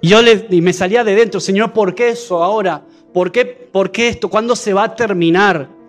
Y 0.00 0.08
yo 0.08 0.22
le, 0.22 0.46
y 0.50 0.60
me 0.60 0.72
salía 0.72 1.02
de 1.02 1.16
dentro, 1.16 1.40
Señor, 1.40 1.72
¿por 1.72 1.96
qué 1.96 2.10
eso 2.10 2.44
ahora? 2.44 2.82
¿Por 3.12 3.32
qué, 3.32 3.44
¿Por 3.44 3.90
qué 3.90 4.08
esto? 4.08 4.28
¿Cuándo 4.28 4.54
se 4.54 4.72
va 4.72 4.84
a 4.84 4.94
terminar? 4.94 5.81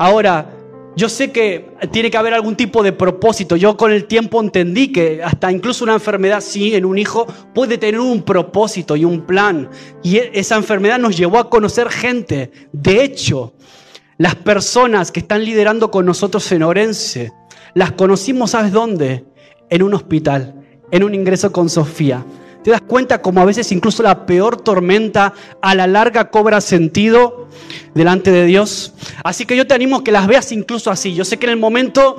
Ahora, 0.00 0.50
yo 0.96 1.10
sé 1.10 1.30
que 1.30 1.74
tiene 1.92 2.10
que 2.10 2.16
haber 2.16 2.32
algún 2.32 2.56
tipo 2.56 2.82
de 2.82 2.90
propósito. 2.90 3.54
Yo 3.56 3.76
con 3.76 3.92
el 3.92 4.06
tiempo 4.06 4.40
entendí 4.40 4.90
que 4.90 5.22
hasta 5.22 5.52
incluso 5.52 5.84
una 5.84 5.92
enfermedad, 5.92 6.40
sí, 6.40 6.74
en 6.74 6.86
un 6.86 6.96
hijo, 6.96 7.26
puede 7.54 7.76
tener 7.76 8.00
un 8.00 8.22
propósito 8.22 8.96
y 8.96 9.04
un 9.04 9.26
plan. 9.26 9.68
Y 10.02 10.16
e, 10.16 10.30
esa 10.32 10.56
enfermedad 10.56 10.98
nos 10.98 11.18
llevó 11.18 11.36
a 11.36 11.50
conocer 11.50 11.90
gente. 11.90 12.50
De 12.72 13.04
hecho, 13.04 13.52
las 14.16 14.36
personas 14.36 15.12
que 15.12 15.20
están 15.20 15.44
liderando 15.44 15.90
con 15.90 16.06
nosotros 16.06 16.50
en 16.50 16.62
Orense, 16.62 17.30
las 17.74 17.92
conocimos, 17.92 18.52
¿sabes 18.52 18.72
dónde? 18.72 19.26
En 19.68 19.82
un 19.82 19.92
hospital, 19.92 20.54
en 20.90 21.04
un 21.04 21.14
ingreso 21.14 21.52
con 21.52 21.68
Sofía. 21.68 22.24
¿Te 22.62 22.70
das 22.70 22.82
cuenta 22.82 23.22
como 23.22 23.40
a 23.40 23.44
veces 23.44 23.72
incluso 23.72 24.02
la 24.02 24.26
peor 24.26 24.60
tormenta 24.60 25.32
a 25.62 25.74
la 25.74 25.86
larga 25.86 26.30
cobra 26.30 26.60
sentido 26.60 27.48
delante 27.94 28.30
de 28.30 28.44
Dios? 28.44 28.94
Así 29.24 29.46
que 29.46 29.56
yo 29.56 29.66
te 29.66 29.74
animo 29.74 29.96
a 29.96 30.04
que 30.04 30.12
las 30.12 30.26
veas 30.26 30.52
incluso 30.52 30.90
así. 30.90 31.14
Yo 31.14 31.24
sé 31.24 31.38
que 31.38 31.46
en 31.46 31.52
el 31.52 31.58
momento 31.58 32.16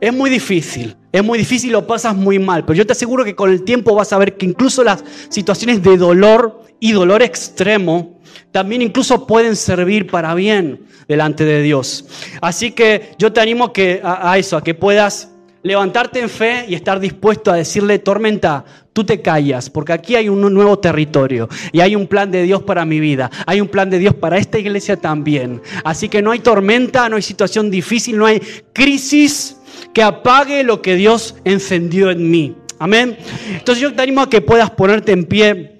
es 0.00 0.12
muy 0.12 0.30
difícil, 0.30 0.96
es 1.12 1.24
muy 1.24 1.38
difícil, 1.38 1.72
lo 1.72 1.86
pasas 1.86 2.16
muy 2.16 2.38
mal, 2.38 2.64
pero 2.64 2.76
yo 2.76 2.86
te 2.86 2.92
aseguro 2.92 3.24
que 3.24 3.34
con 3.34 3.50
el 3.50 3.64
tiempo 3.64 3.94
vas 3.94 4.12
a 4.12 4.18
ver 4.18 4.36
que 4.36 4.46
incluso 4.46 4.82
las 4.82 5.04
situaciones 5.28 5.82
de 5.82 5.96
dolor 5.96 6.62
y 6.80 6.92
dolor 6.92 7.22
extremo 7.22 8.18
también 8.52 8.82
incluso 8.82 9.26
pueden 9.26 9.56
servir 9.56 10.06
para 10.06 10.34
bien 10.34 10.86
delante 11.06 11.44
de 11.44 11.62
Dios. 11.62 12.04
Así 12.40 12.72
que 12.72 13.12
yo 13.18 13.32
te 13.32 13.40
animo 13.40 13.72
a 14.02 14.38
eso, 14.38 14.56
a 14.56 14.62
que 14.62 14.74
puedas 14.74 15.30
levantarte 15.62 16.20
en 16.20 16.28
fe 16.28 16.64
y 16.68 16.74
estar 16.74 17.00
dispuesto 17.00 17.50
a 17.50 17.56
decirle, 17.56 17.98
tormenta, 17.98 18.64
tú 18.98 19.04
te 19.04 19.22
callas, 19.22 19.70
porque 19.70 19.92
aquí 19.92 20.16
hay 20.16 20.28
un 20.28 20.40
nuevo 20.52 20.76
territorio 20.80 21.48
y 21.70 21.78
hay 21.78 21.94
un 21.94 22.08
plan 22.08 22.32
de 22.32 22.42
Dios 22.42 22.64
para 22.64 22.84
mi 22.84 22.98
vida, 22.98 23.30
hay 23.46 23.60
un 23.60 23.68
plan 23.68 23.88
de 23.88 24.00
Dios 24.00 24.12
para 24.12 24.38
esta 24.38 24.58
iglesia 24.58 24.96
también. 24.96 25.62
Así 25.84 26.08
que 26.08 26.20
no 26.20 26.32
hay 26.32 26.40
tormenta, 26.40 27.08
no 27.08 27.14
hay 27.14 27.22
situación 27.22 27.70
difícil, 27.70 28.18
no 28.18 28.26
hay 28.26 28.42
crisis 28.72 29.56
que 29.94 30.02
apague 30.02 30.64
lo 30.64 30.82
que 30.82 30.96
Dios 30.96 31.36
encendió 31.44 32.10
en 32.10 32.28
mí. 32.28 32.56
Amén. 32.80 33.16
Entonces 33.52 33.80
yo 33.80 33.94
te 33.94 34.02
animo 34.02 34.22
a 34.22 34.28
que 34.28 34.40
puedas 34.40 34.68
ponerte 34.72 35.12
en 35.12 35.26
pie 35.26 35.78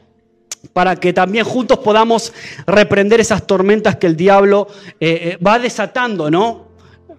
para 0.72 0.94
que 0.94 1.12
también 1.12 1.44
juntos 1.44 1.80
podamos 1.80 2.32
reprender 2.68 3.18
esas 3.18 3.48
tormentas 3.48 3.96
que 3.96 4.06
el 4.06 4.14
diablo 4.14 4.68
eh, 5.00 5.32
eh, 5.32 5.38
va 5.44 5.58
desatando, 5.58 6.30
¿no? 6.30 6.67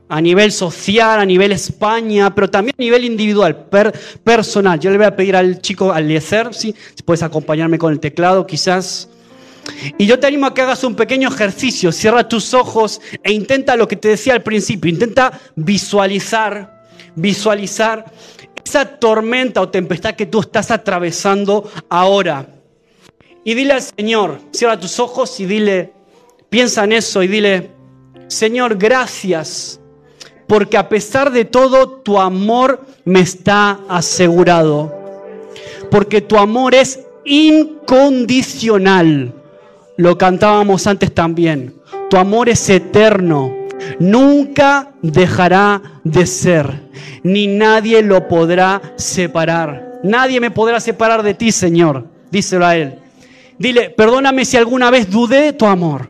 A 0.09 0.19
nivel 0.19 0.51
social, 0.51 1.19
a 1.19 1.25
nivel 1.25 1.51
España, 1.51 2.33
pero 2.33 2.49
también 2.49 2.75
a 2.77 2.81
nivel 2.81 3.05
individual, 3.05 3.67
personal. 4.23 4.79
Yo 4.79 4.89
le 4.89 4.97
voy 4.97 5.05
a 5.05 5.15
pedir 5.15 5.35
al 5.35 5.61
chico 5.61 5.93
Aliezer, 5.93 6.53
¿sí? 6.53 6.75
si 6.95 7.03
puedes 7.03 7.21
acompañarme 7.21 7.77
con 7.77 7.93
el 7.93 7.99
teclado 7.99 8.45
quizás. 8.47 9.07
Y 9.99 10.07
yo 10.07 10.19
te 10.19 10.25
animo 10.25 10.47
a 10.47 10.53
que 10.53 10.63
hagas 10.63 10.83
un 10.83 10.95
pequeño 10.95 11.29
ejercicio, 11.29 11.91
cierra 11.91 12.27
tus 12.27 12.55
ojos 12.55 12.99
e 13.23 13.31
intenta 13.31 13.75
lo 13.75 13.87
que 13.87 13.95
te 13.95 14.07
decía 14.07 14.33
al 14.33 14.41
principio, 14.41 14.89
intenta 14.89 15.39
visualizar, 15.55 16.83
visualizar 17.15 18.11
esa 18.65 18.85
tormenta 18.85 19.61
o 19.61 19.69
tempestad 19.69 20.15
que 20.15 20.25
tú 20.25 20.39
estás 20.39 20.71
atravesando 20.71 21.69
ahora. 21.87 22.47
Y 23.43 23.53
dile 23.53 23.73
al 23.73 23.81
Señor, 23.81 24.39
cierra 24.51 24.79
tus 24.79 24.99
ojos 24.99 25.39
y 25.39 25.45
dile, 25.45 25.93
piensa 26.49 26.83
en 26.83 26.93
eso 26.93 27.21
y 27.21 27.27
dile, 27.27 27.71
Señor, 28.27 28.75
gracias, 28.75 29.78
porque 30.49 30.77
a 30.77 30.89
pesar 30.89 31.31
de 31.31 31.45
todo 31.45 31.87
tu 31.87 32.19
amor 32.19 32.81
me 33.05 33.19
está 33.19 33.81
asegurado. 33.87 34.91
Porque 35.91 36.21
tu 36.21 36.39
amor 36.39 36.73
es 36.73 37.01
incondicional. 37.23 39.31
Lo 39.95 40.17
cantábamos 40.17 40.87
antes 40.87 41.13
también. 41.13 41.75
Tu 42.09 42.17
amor 42.17 42.49
es 42.49 42.67
eterno. 42.67 43.55
Nunca 43.99 44.89
dejará 45.03 45.83
de 46.03 46.25
ser. 46.25 46.81
Ni 47.21 47.45
nadie 47.45 48.01
lo 48.01 48.27
podrá 48.27 48.81
separar. 48.95 49.99
Nadie 50.03 50.39
me 50.39 50.49
podrá 50.49 50.79
separar 50.79 51.21
de 51.21 51.35
ti, 51.35 51.51
Señor. 51.51 52.07
Díselo 52.31 52.65
a 52.65 52.75
Él. 52.75 52.95
Dile, 53.59 53.91
perdóname 53.91 54.45
si 54.45 54.57
alguna 54.57 54.89
vez 54.89 55.11
dudé 55.11 55.41
de 55.41 55.53
tu 55.53 55.67
amor. 55.67 56.09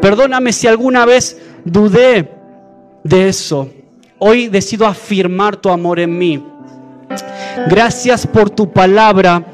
Perdóname 0.00 0.52
si 0.52 0.66
alguna 0.66 1.06
vez 1.06 1.40
dudé 1.64 2.35
de 3.08 3.28
eso. 3.28 3.70
Hoy 4.18 4.48
decido 4.48 4.86
afirmar 4.86 5.56
tu 5.56 5.68
amor 5.68 6.00
en 6.00 6.16
mí. 6.18 6.42
Gracias 7.68 8.26
por 8.26 8.50
tu 8.50 8.72
palabra, 8.72 9.44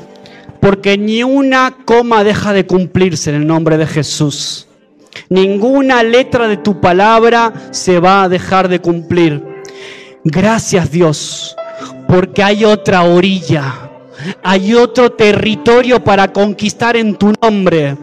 porque 0.60 0.96
ni 0.96 1.22
una 1.22 1.74
coma 1.84 2.24
deja 2.24 2.52
de 2.52 2.66
cumplirse 2.66 3.30
en 3.30 3.36
el 3.36 3.46
nombre 3.46 3.76
de 3.76 3.86
Jesús. 3.86 4.66
Ninguna 5.28 6.02
letra 6.02 6.48
de 6.48 6.56
tu 6.56 6.80
palabra 6.80 7.52
se 7.70 8.00
va 8.00 8.22
a 8.22 8.28
dejar 8.28 8.68
de 8.68 8.80
cumplir. 8.80 9.42
Gracias 10.24 10.90
Dios, 10.90 11.56
porque 12.08 12.42
hay 12.42 12.64
otra 12.64 13.02
orilla, 13.02 13.90
hay 14.42 14.74
otro 14.74 15.10
territorio 15.12 16.02
para 16.02 16.32
conquistar 16.32 16.96
en 16.96 17.16
tu 17.16 17.32
nombre. 17.40 17.96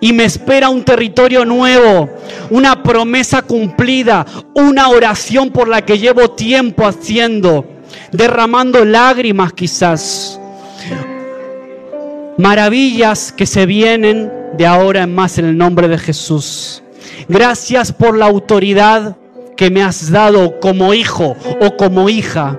Y 0.00 0.12
me 0.12 0.24
espera 0.24 0.68
un 0.68 0.84
territorio 0.84 1.44
nuevo, 1.44 2.08
una 2.50 2.82
promesa 2.82 3.42
cumplida, 3.42 4.24
una 4.54 4.88
oración 4.88 5.50
por 5.50 5.68
la 5.68 5.84
que 5.84 5.98
llevo 5.98 6.30
tiempo 6.30 6.86
haciendo, 6.86 7.64
derramando 8.12 8.84
lágrimas 8.84 9.52
quizás. 9.52 10.40
Maravillas 12.36 13.32
que 13.32 13.46
se 13.46 13.66
vienen 13.66 14.30
de 14.56 14.66
ahora 14.66 15.02
en 15.02 15.14
más 15.14 15.38
en 15.38 15.46
el 15.46 15.58
nombre 15.58 15.88
de 15.88 15.98
Jesús. 15.98 16.82
Gracias 17.28 17.92
por 17.92 18.16
la 18.16 18.26
autoridad 18.26 19.16
que 19.56 19.70
me 19.70 19.82
has 19.82 20.10
dado 20.10 20.60
como 20.60 20.94
hijo 20.94 21.36
o 21.60 21.76
como 21.76 22.08
hija. 22.08 22.56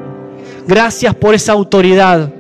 Gracias 0.67 1.15
por 1.15 1.33
esa 1.33 1.53
autoridad. 1.53 2.31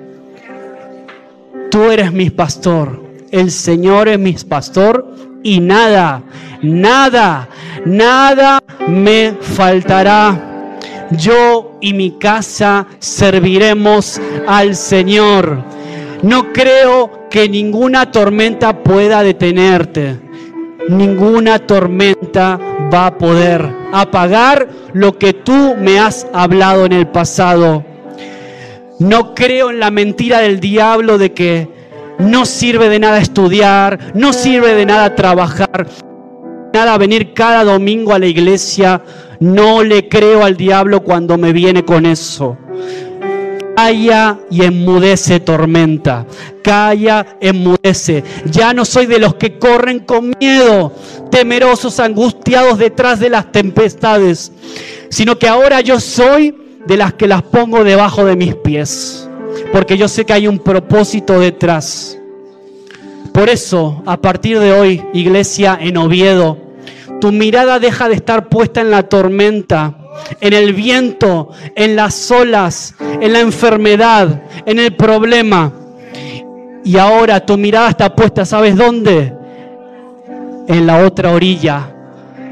Tú 1.69 1.91
eres 1.91 2.11
mi 2.11 2.29
pastor. 2.29 3.03
El 3.31 3.51
Señor 3.51 4.07
es 4.07 4.17
mi 4.17 4.33
pastor 4.33 5.15
y 5.43 5.59
nada, 5.59 6.23
nada, 6.61 7.47
nada 7.85 8.59
me 8.87 9.33
faltará. 9.39 10.77
Yo 11.11 11.77
y 11.79 11.93
mi 11.93 12.17
casa 12.17 12.87
serviremos 12.99 14.19
al 14.47 14.75
Señor. 14.75 15.63
No 16.23 16.51
creo 16.51 17.29
que 17.29 17.47
ninguna 17.47 18.11
tormenta 18.11 18.83
pueda 18.83 19.21
detenerte. 19.21 20.19
Ninguna 20.89 21.59
tormenta 21.59 22.59
va 22.91 23.07
a 23.07 23.17
poder 23.17 23.63
apagar 23.93 24.67
lo 24.93 25.17
que 25.17 25.33
tú 25.33 25.75
me 25.77 25.99
has 25.99 26.25
hablado 26.33 26.85
en 26.85 26.93
el 26.93 27.07
pasado. 27.07 27.83
No 28.99 29.33
creo 29.33 29.69
en 29.69 29.79
la 29.79 29.91
mentira 29.91 30.39
del 30.39 30.59
diablo 30.59 31.17
de 31.17 31.31
que 31.31 31.69
no 32.19 32.45
sirve 32.45 32.89
de 32.89 32.99
nada 32.99 33.19
estudiar, 33.19 34.11
no 34.13 34.33
sirve 34.33 34.75
de 34.75 34.85
nada 34.85 35.15
trabajar, 35.15 35.87
nada 36.73 36.97
venir 36.97 37.33
cada 37.33 37.63
domingo 37.63 38.13
a 38.13 38.19
la 38.19 38.27
iglesia. 38.27 39.01
No 39.39 39.83
le 39.83 40.09
creo 40.09 40.43
al 40.43 40.57
diablo 40.57 41.01
cuando 41.01 41.37
me 41.37 41.53
viene 41.53 41.85
con 41.85 42.05
eso. 42.05 42.57
Calla 43.73 44.37
y 44.51 44.65
enmudece 44.65 45.39
tormenta. 45.39 46.25
Calla, 46.61 47.37
enmudece. 47.39 48.25
Ya 48.51 48.73
no 48.73 48.83
soy 48.83 49.05
de 49.05 49.19
los 49.19 49.35
que 49.35 49.57
corren 49.57 49.99
con 49.99 50.33
miedo, 50.37 50.91
temerosos, 51.31 52.01
angustiados 52.01 52.77
detrás 52.77 53.21
de 53.21 53.29
las 53.29 53.49
tempestades, 53.53 54.51
sino 55.09 55.39
que 55.39 55.47
ahora 55.47 55.79
yo 55.79 56.01
soy 56.01 56.53
de 56.85 56.97
las 56.97 57.13
que 57.13 57.27
las 57.27 57.43
pongo 57.43 57.83
debajo 57.83 58.25
de 58.25 58.35
mis 58.35 58.55
pies, 58.55 59.29
porque 59.71 59.97
yo 59.97 60.07
sé 60.07 60.25
que 60.25 60.33
hay 60.33 60.47
un 60.47 60.59
propósito 60.59 61.39
detrás. 61.39 62.17
Por 63.33 63.49
eso, 63.49 64.01
a 64.05 64.17
partir 64.17 64.59
de 64.59 64.73
hoy, 64.73 65.03
iglesia 65.13 65.77
en 65.79 65.97
Oviedo, 65.97 66.57
tu 67.21 67.31
mirada 67.31 67.79
deja 67.79 68.09
de 68.09 68.15
estar 68.15 68.47
puesta 68.47 68.81
en 68.81 68.91
la 68.91 69.03
tormenta, 69.03 69.95
en 70.41 70.53
el 70.53 70.73
viento, 70.73 71.49
en 71.75 71.95
las 71.95 72.31
olas, 72.31 72.95
en 72.99 73.33
la 73.33 73.39
enfermedad, 73.39 74.43
en 74.65 74.79
el 74.79 74.95
problema. 74.95 75.71
Y 76.83 76.97
ahora 76.97 77.45
tu 77.45 77.57
mirada 77.57 77.89
está 77.89 78.15
puesta, 78.15 78.45
¿sabes 78.45 78.75
dónde? 78.75 79.33
En 80.67 80.87
la 80.87 81.05
otra 81.05 81.31
orilla, 81.31 81.93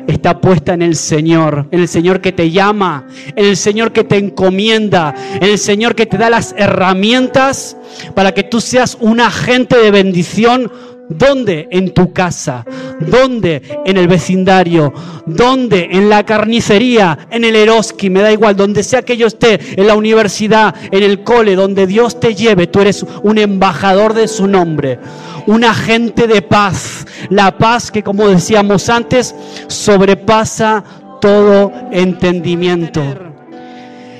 está 0.07 0.39
puesta 0.39 0.73
en 0.73 0.81
el 0.81 0.95
Señor, 0.95 1.67
en 1.71 1.81
el 1.81 1.87
Señor 1.87 2.21
que 2.21 2.31
te 2.31 2.49
llama, 2.49 3.07
en 3.35 3.45
el 3.45 3.57
Señor 3.57 3.91
que 3.91 4.03
te 4.03 4.17
encomienda, 4.17 5.13
en 5.35 5.43
el 5.43 5.57
Señor 5.59 5.95
que 5.95 6.05
te 6.05 6.17
da 6.17 6.29
las 6.29 6.55
herramientas 6.57 7.77
para 8.15 8.33
que 8.33 8.43
tú 8.43 8.61
seas 8.61 8.97
un 8.99 9.19
agente 9.19 9.77
de 9.77 9.91
bendición 9.91 10.71
¿Dónde? 11.09 11.67
En 11.71 11.93
tu 11.93 12.11
casa. 12.11 12.65
¿Dónde? 12.99 13.61
En 13.85 13.97
el 13.97 14.07
vecindario. 14.07 14.93
¿Dónde? 15.25 15.87
En 15.91 16.09
la 16.09 16.25
carnicería, 16.25 17.17
en 17.31 17.45
el 17.45 17.55
Eroski, 17.55 18.09
me 18.09 18.21
da 18.21 18.31
igual, 18.31 18.57
donde 18.57 18.83
sea 18.83 19.03
que 19.03 19.15
yo 19.15 19.27
esté, 19.27 19.59
en 19.79 19.87
la 19.87 19.95
universidad, 19.95 20.75
en 20.91 21.03
el 21.03 21.23
cole, 21.23 21.55
donde 21.55 21.87
Dios 21.87 22.19
te 22.19 22.35
lleve, 22.35 22.67
tú 22.67 22.81
eres 22.81 23.05
un 23.23 23.37
embajador 23.37 24.13
de 24.13 24.27
su 24.27 24.47
nombre, 24.47 24.99
un 25.47 25.63
agente 25.63 26.27
de 26.27 26.43
paz. 26.43 27.07
La 27.29 27.57
paz 27.57 27.89
que, 27.89 28.03
como 28.03 28.27
decíamos 28.27 28.89
antes, 28.89 29.33
sobrepasa 29.67 30.83
todo 31.19 31.71
entendimiento. 31.91 33.01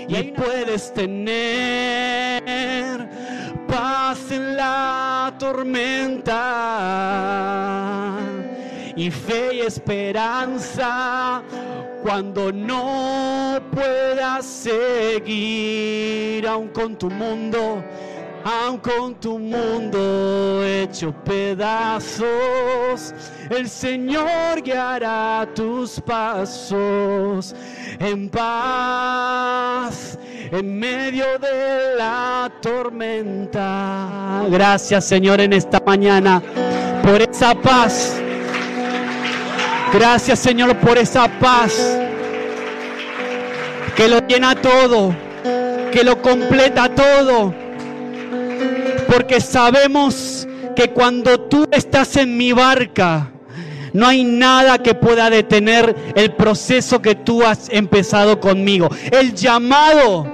Y 0.08 0.24
puedes 0.32 0.92
tener 0.94 2.42
paz 3.68 4.32
en 4.32 4.56
la 4.56 5.34
tormenta 5.38 6.34
y 8.96 9.12
fe 9.12 9.56
y 9.56 9.60
esperanza 9.60 11.44
cuando 12.02 12.54
no 12.54 13.60
puedas 13.72 14.46
seguir 14.46 16.48
aún 16.48 16.70
con 16.70 16.96
tu 16.96 17.10
mundo 17.10 17.84
aun 18.48 18.78
con 18.78 19.16
tu 19.16 19.38
mundo 19.38 20.64
hecho 20.64 21.14
pedazos, 21.26 23.14
el 23.50 23.68
Señor 23.68 24.62
guiará 24.64 25.46
tus 25.54 26.00
pasos 26.00 27.54
en 28.00 28.30
paz 28.30 30.18
en 30.50 30.80
medio 30.80 31.26
de 31.40 31.96
la 31.98 32.50
tormenta. 32.62 34.46
Gracias 34.50 35.04
Señor 35.04 35.42
en 35.42 35.52
esta 35.52 35.82
mañana 35.86 36.42
por 37.04 37.22
esa 37.22 37.54
paz. 37.54 38.16
Gracias 39.94 40.40
Señor 40.40 40.74
por 40.78 40.98
esa 40.98 41.28
paz 41.28 42.00
que 43.98 44.08
lo 44.08 44.26
llena 44.26 44.56
todo, 44.56 45.14
que 45.92 46.02
lo 46.06 46.22
completa 46.22 46.88
todo 46.88 47.67
porque 49.08 49.42
sabemos 49.42 50.48
que 50.76 50.92
cuando 50.92 51.40
tú 51.42 51.68
estás 51.72 52.16
en 52.18 52.38
mi 52.38 52.52
barca, 52.52 53.32
no 53.94 54.08
hay 54.08 54.24
nada 54.24 54.78
que 54.84 54.94
pueda 54.94 55.30
detener 55.30 55.96
el 56.16 56.34
proceso 56.34 57.02
que 57.02 57.16
tú 57.16 57.44
has 57.44 57.70
empezado 57.70 58.40
conmigo. 58.40 58.90
El 59.12 59.34
llamado, 59.34 60.28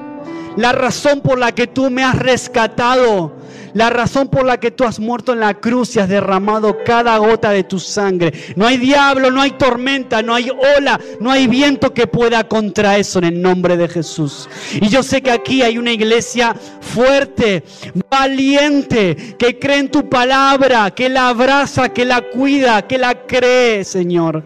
la 0.57 0.71
razón 0.73 1.21
por 1.21 1.39
la 1.39 1.53
que 1.53 1.67
tú 1.67 1.89
me 1.89 2.03
has 2.03 2.17
rescatado, 2.17 3.35
la 3.73 3.89
razón 3.89 4.27
por 4.27 4.45
la 4.45 4.59
que 4.59 4.71
tú 4.71 4.83
has 4.83 4.99
muerto 4.99 5.33
en 5.33 5.39
la 5.39 5.55
cruz 5.55 5.95
y 5.95 5.99
has 5.99 6.09
derramado 6.09 6.77
cada 6.85 7.17
gota 7.17 7.51
de 7.51 7.63
tu 7.63 7.79
sangre. 7.79 8.33
No 8.55 8.67
hay 8.67 8.77
diablo, 8.77 9.31
no 9.31 9.41
hay 9.41 9.51
tormenta, 9.51 10.21
no 10.21 10.33
hay 10.33 10.49
ola, 10.49 10.99
no 11.19 11.31
hay 11.31 11.47
viento 11.47 11.93
que 11.93 12.07
pueda 12.07 12.47
contra 12.47 12.97
eso 12.97 13.19
en 13.19 13.25
el 13.25 13.41
nombre 13.41 13.77
de 13.77 13.87
Jesús. 13.87 14.49
Y 14.73 14.89
yo 14.89 15.03
sé 15.03 15.21
que 15.21 15.31
aquí 15.31 15.61
hay 15.61 15.77
una 15.77 15.91
iglesia 15.91 16.55
fuerte, 16.81 17.63
valiente, 18.09 19.35
que 19.37 19.59
cree 19.59 19.79
en 19.79 19.91
tu 19.91 20.09
palabra, 20.09 20.91
que 20.91 21.09
la 21.09 21.29
abraza, 21.29 21.89
que 21.89 22.05
la 22.05 22.21
cuida, 22.21 22.87
que 22.87 22.97
la 22.97 23.25
cree, 23.25 23.83
Señor. 23.83 24.43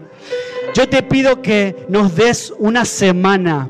Yo 0.74 0.88
te 0.88 1.02
pido 1.02 1.42
que 1.42 1.86
nos 1.88 2.14
des 2.14 2.52
una 2.58 2.84
semana 2.84 3.68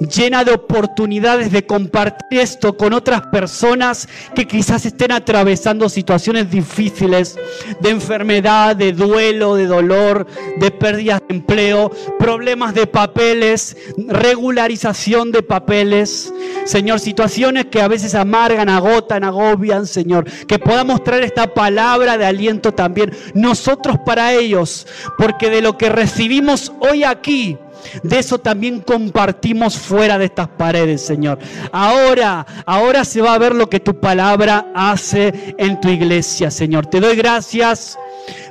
llena 0.00 0.44
de 0.44 0.52
oportunidades 0.52 1.52
de 1.52 1.66
compartir 1.66 2.40
esto 2.40 2.76
con 2.76 2.92
otras 2.92 3.22
personas 3.28 4.08
que 4.34 4.46
quizás 4.46 4.86
estén 4.86 5.12
atravesando 5.12 5.88
situaciones 5.88 6.50
difíciles 6.50 7.38
de 7.80 7.90
enfermedad, 7.90 8.76
de 8.76 8.92
duelo, 8.92 9.54
de 9.54 9.66
dolor, 9.66 10.26
de 10.56 10.70
pérdidas 10.70 11.20
de 11.28 11.34
empleo, 11.34 11.90
problemas 12.18 12.74
de 12.74 12.86
papeles, 12.86 13.76
regularización 14.08 15.32
de 15.32 15.42
papeles. 15.42 16.32
Señor, 16.64 17.00
situaciones 17.00 17.66
que 17.66 17.80
a 17.80 17.88
veces 17.88 18.14
amargan, 18.14 18.68
agotan, 18.68 19.24
agobian, 19.24 19.86
Señor. 19.86 20.24
Que 20.46 20.58
podamos 20.58 21.02
traer 21.04 21.24
esta 21.24 21.54
palabra 21.54 22.18
de 22.18 22.26
aliento 22.26 22.72
también 22.72 23.12
nosotros 23.34 23.98
para 24.04 24.32
ellos, 24.34 24.86
porque 25.18 25.50
de 25.50 25.62
lo 25.62 25.76
que 25.76 25.88
recibimos 25.88 26.72
hoy 26.80 27.04
aquí, 27.04 27.58
de 28.02 28.18
eso 28.18 28.38
también 28.38 28.80
compartimos 28.80 29.76
fuera 29.76 30.18
de 30.18 30.26
estas 30.26 30.48
paredes, 30.48 31.02
Señor. 31.02 31.38
Ahora, 31.72 32.46
ahora 32.66 33.04
se 33.04 33.20
va 33.20 33.34
a 33.34 33.38
ver 33.38 33.54
lo 33.54 33.68
que 33.68 33.80
tu 33.80 33.98
palabra 34.00 34.66
hace 34.74 35.54
en 35.58 35.80
tu 35.80 35.88
iglesia, 35.88 36.50
Señor. 36.50 36.86
Te 36.86 37.00
doy 37.00 37.16
gracias 37.16 37.98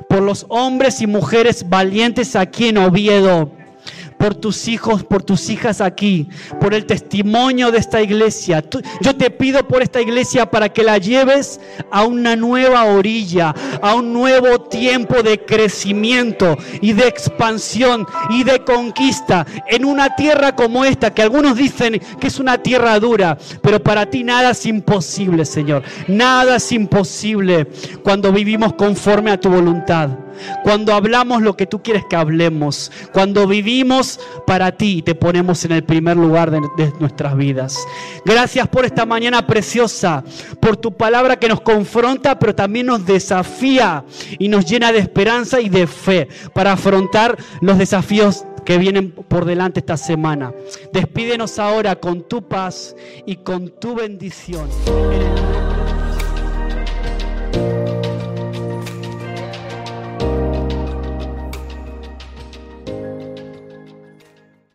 por 0.08 0.22
los 0.22 0.46
hombres 0.48 1.00
y 1.00 1.06
mujeres 1.06 1.68
valientes 1.68 2.36
aquí 2.36 2.68
en 2.68 2.78
Oviedo 2.78 3.59
por 4.20 4.34
tus 4.34 4.68
hijos, 4.68 5.02
por 5.02 5.22
tus 5.22 5.48
hijas 5.48 5.80
aquí, 5.80 6.28
por 6.60 6.74
el 6.74 6.84
testimonio 6.84 7.72
de 7.72 7.78
esta 7.78 8.02
iglesia. 8.02 8.62
Yo 9.00 9.16
te 9.16 9.30
pido 9.30 9.66
por 9.66 9.80
esta 9.80 10.02
iglesia 10.02 10.50
para 10.50 10.68
que 10.68 10.82
la 10.82 10.98
lleves 10.98 11.58
a 11.90 12.04
una 12.04 12.36
nueva 12.36 12.84
orilla, 12.84 13.54
a 13.80 13.94
un 13.94 14.12
nuevo 14.12 14.60
tiempo 14.60 15.22
de 15.22 15.42
crecimiento 15.42 16.58
y 16.82 16.92
de 16.92 17.08
expansión 17.08 18.06
y 18.28 18.44
de 18.44 18.62
conquista 18.62 19.46
en 19.66 19.86
una 19.86 20.14
tierra 20.14 20.54
como 20.54 20.84
esta, 20.84 21.14
que 21.14 21.22
algunos 21.22 21.56
dicen 21.56 21.98
que 22.20 22.26
es 22.26 22.38
una 22.38 22.58
tierra 22.58 23.00
dura, 23.00 23.38
pero 23.62 23.82
para 23.82 24.04
ti 24.04 24.22
nada 24.22 24.50
es 24.50 24.66
imposible, 24.66 25.46
Señor. 25.46 25.82
Nada 26.08 26.56
es 26.56 26.70
imposible 26.72 27.68
cuando 28.02 28.30
vivimos 28.32 28.74
conforme 28.74 29.30
a 29.30 29.40
tu 29.40 29.48
voluntad 29.48 30.10
cuando 30.62 30.94
hablamos 30.94 31.42
lo 31.42 31.56
que 31.56 31.66
tú 31.66 31.82
quieres 31.82 32.04
que 32.08 32.16
hablemos, 32.16 32.90
cuando 33.12 33.46
vivimos 33.46 34.20
para 34.46 34.72
ti 34.72 35.02
te 35.02 35.14
ponemos 35.14 35.64
en 35.64 35.72
el 35.72 35.84
primer 35.84 36.16
lugar 36.16 36.50
de, 36.50 36.60
nuestras 36.98 37.36
vidas. 37.36 37.78
Gracias 38.24 38.68
por 38.68 38.84
esta 38.84 39.06
mañana 39.06 39.46
preciosa, 39.46 40.24
por 40.60 40.76
tu 40.76 40.96
palabra 40.96 41.38
que 41.38 41.48
nos 41.48 41.60
confronta, 41.60 42.38
pero 42.38 42.54
también 42.54 42.86
nos 42.86 43.06
desafía 43.06 44.04
y 44.38 44.48
nos 44.48 44.66
llena 44.66 44.92
de 44.92 44.98
esperanza 44.98 45.60
y 45.60 45.68
de 45.68 45.86
fe 45.86 46.28
para 46.54 46.72
afrontar 46.72 47.38
los 47.60 47.78
desafíos 47.78 48.44
que 48.64 48.78
vienen 48.78 49.10
por 49.10 49.44
delante 49.44 49.80
esta 49.80 49.96
semana. 49.96 50.52
Despídenos 50.92 51.58
ahora 51.58 51.96
con 51.96 52.22
tu 52.28 52.46
paz 52.46 52.94
y 53.26 53.36
con 53.36 53.68
tu 53.68 53.94
bendición. 53.94 54.68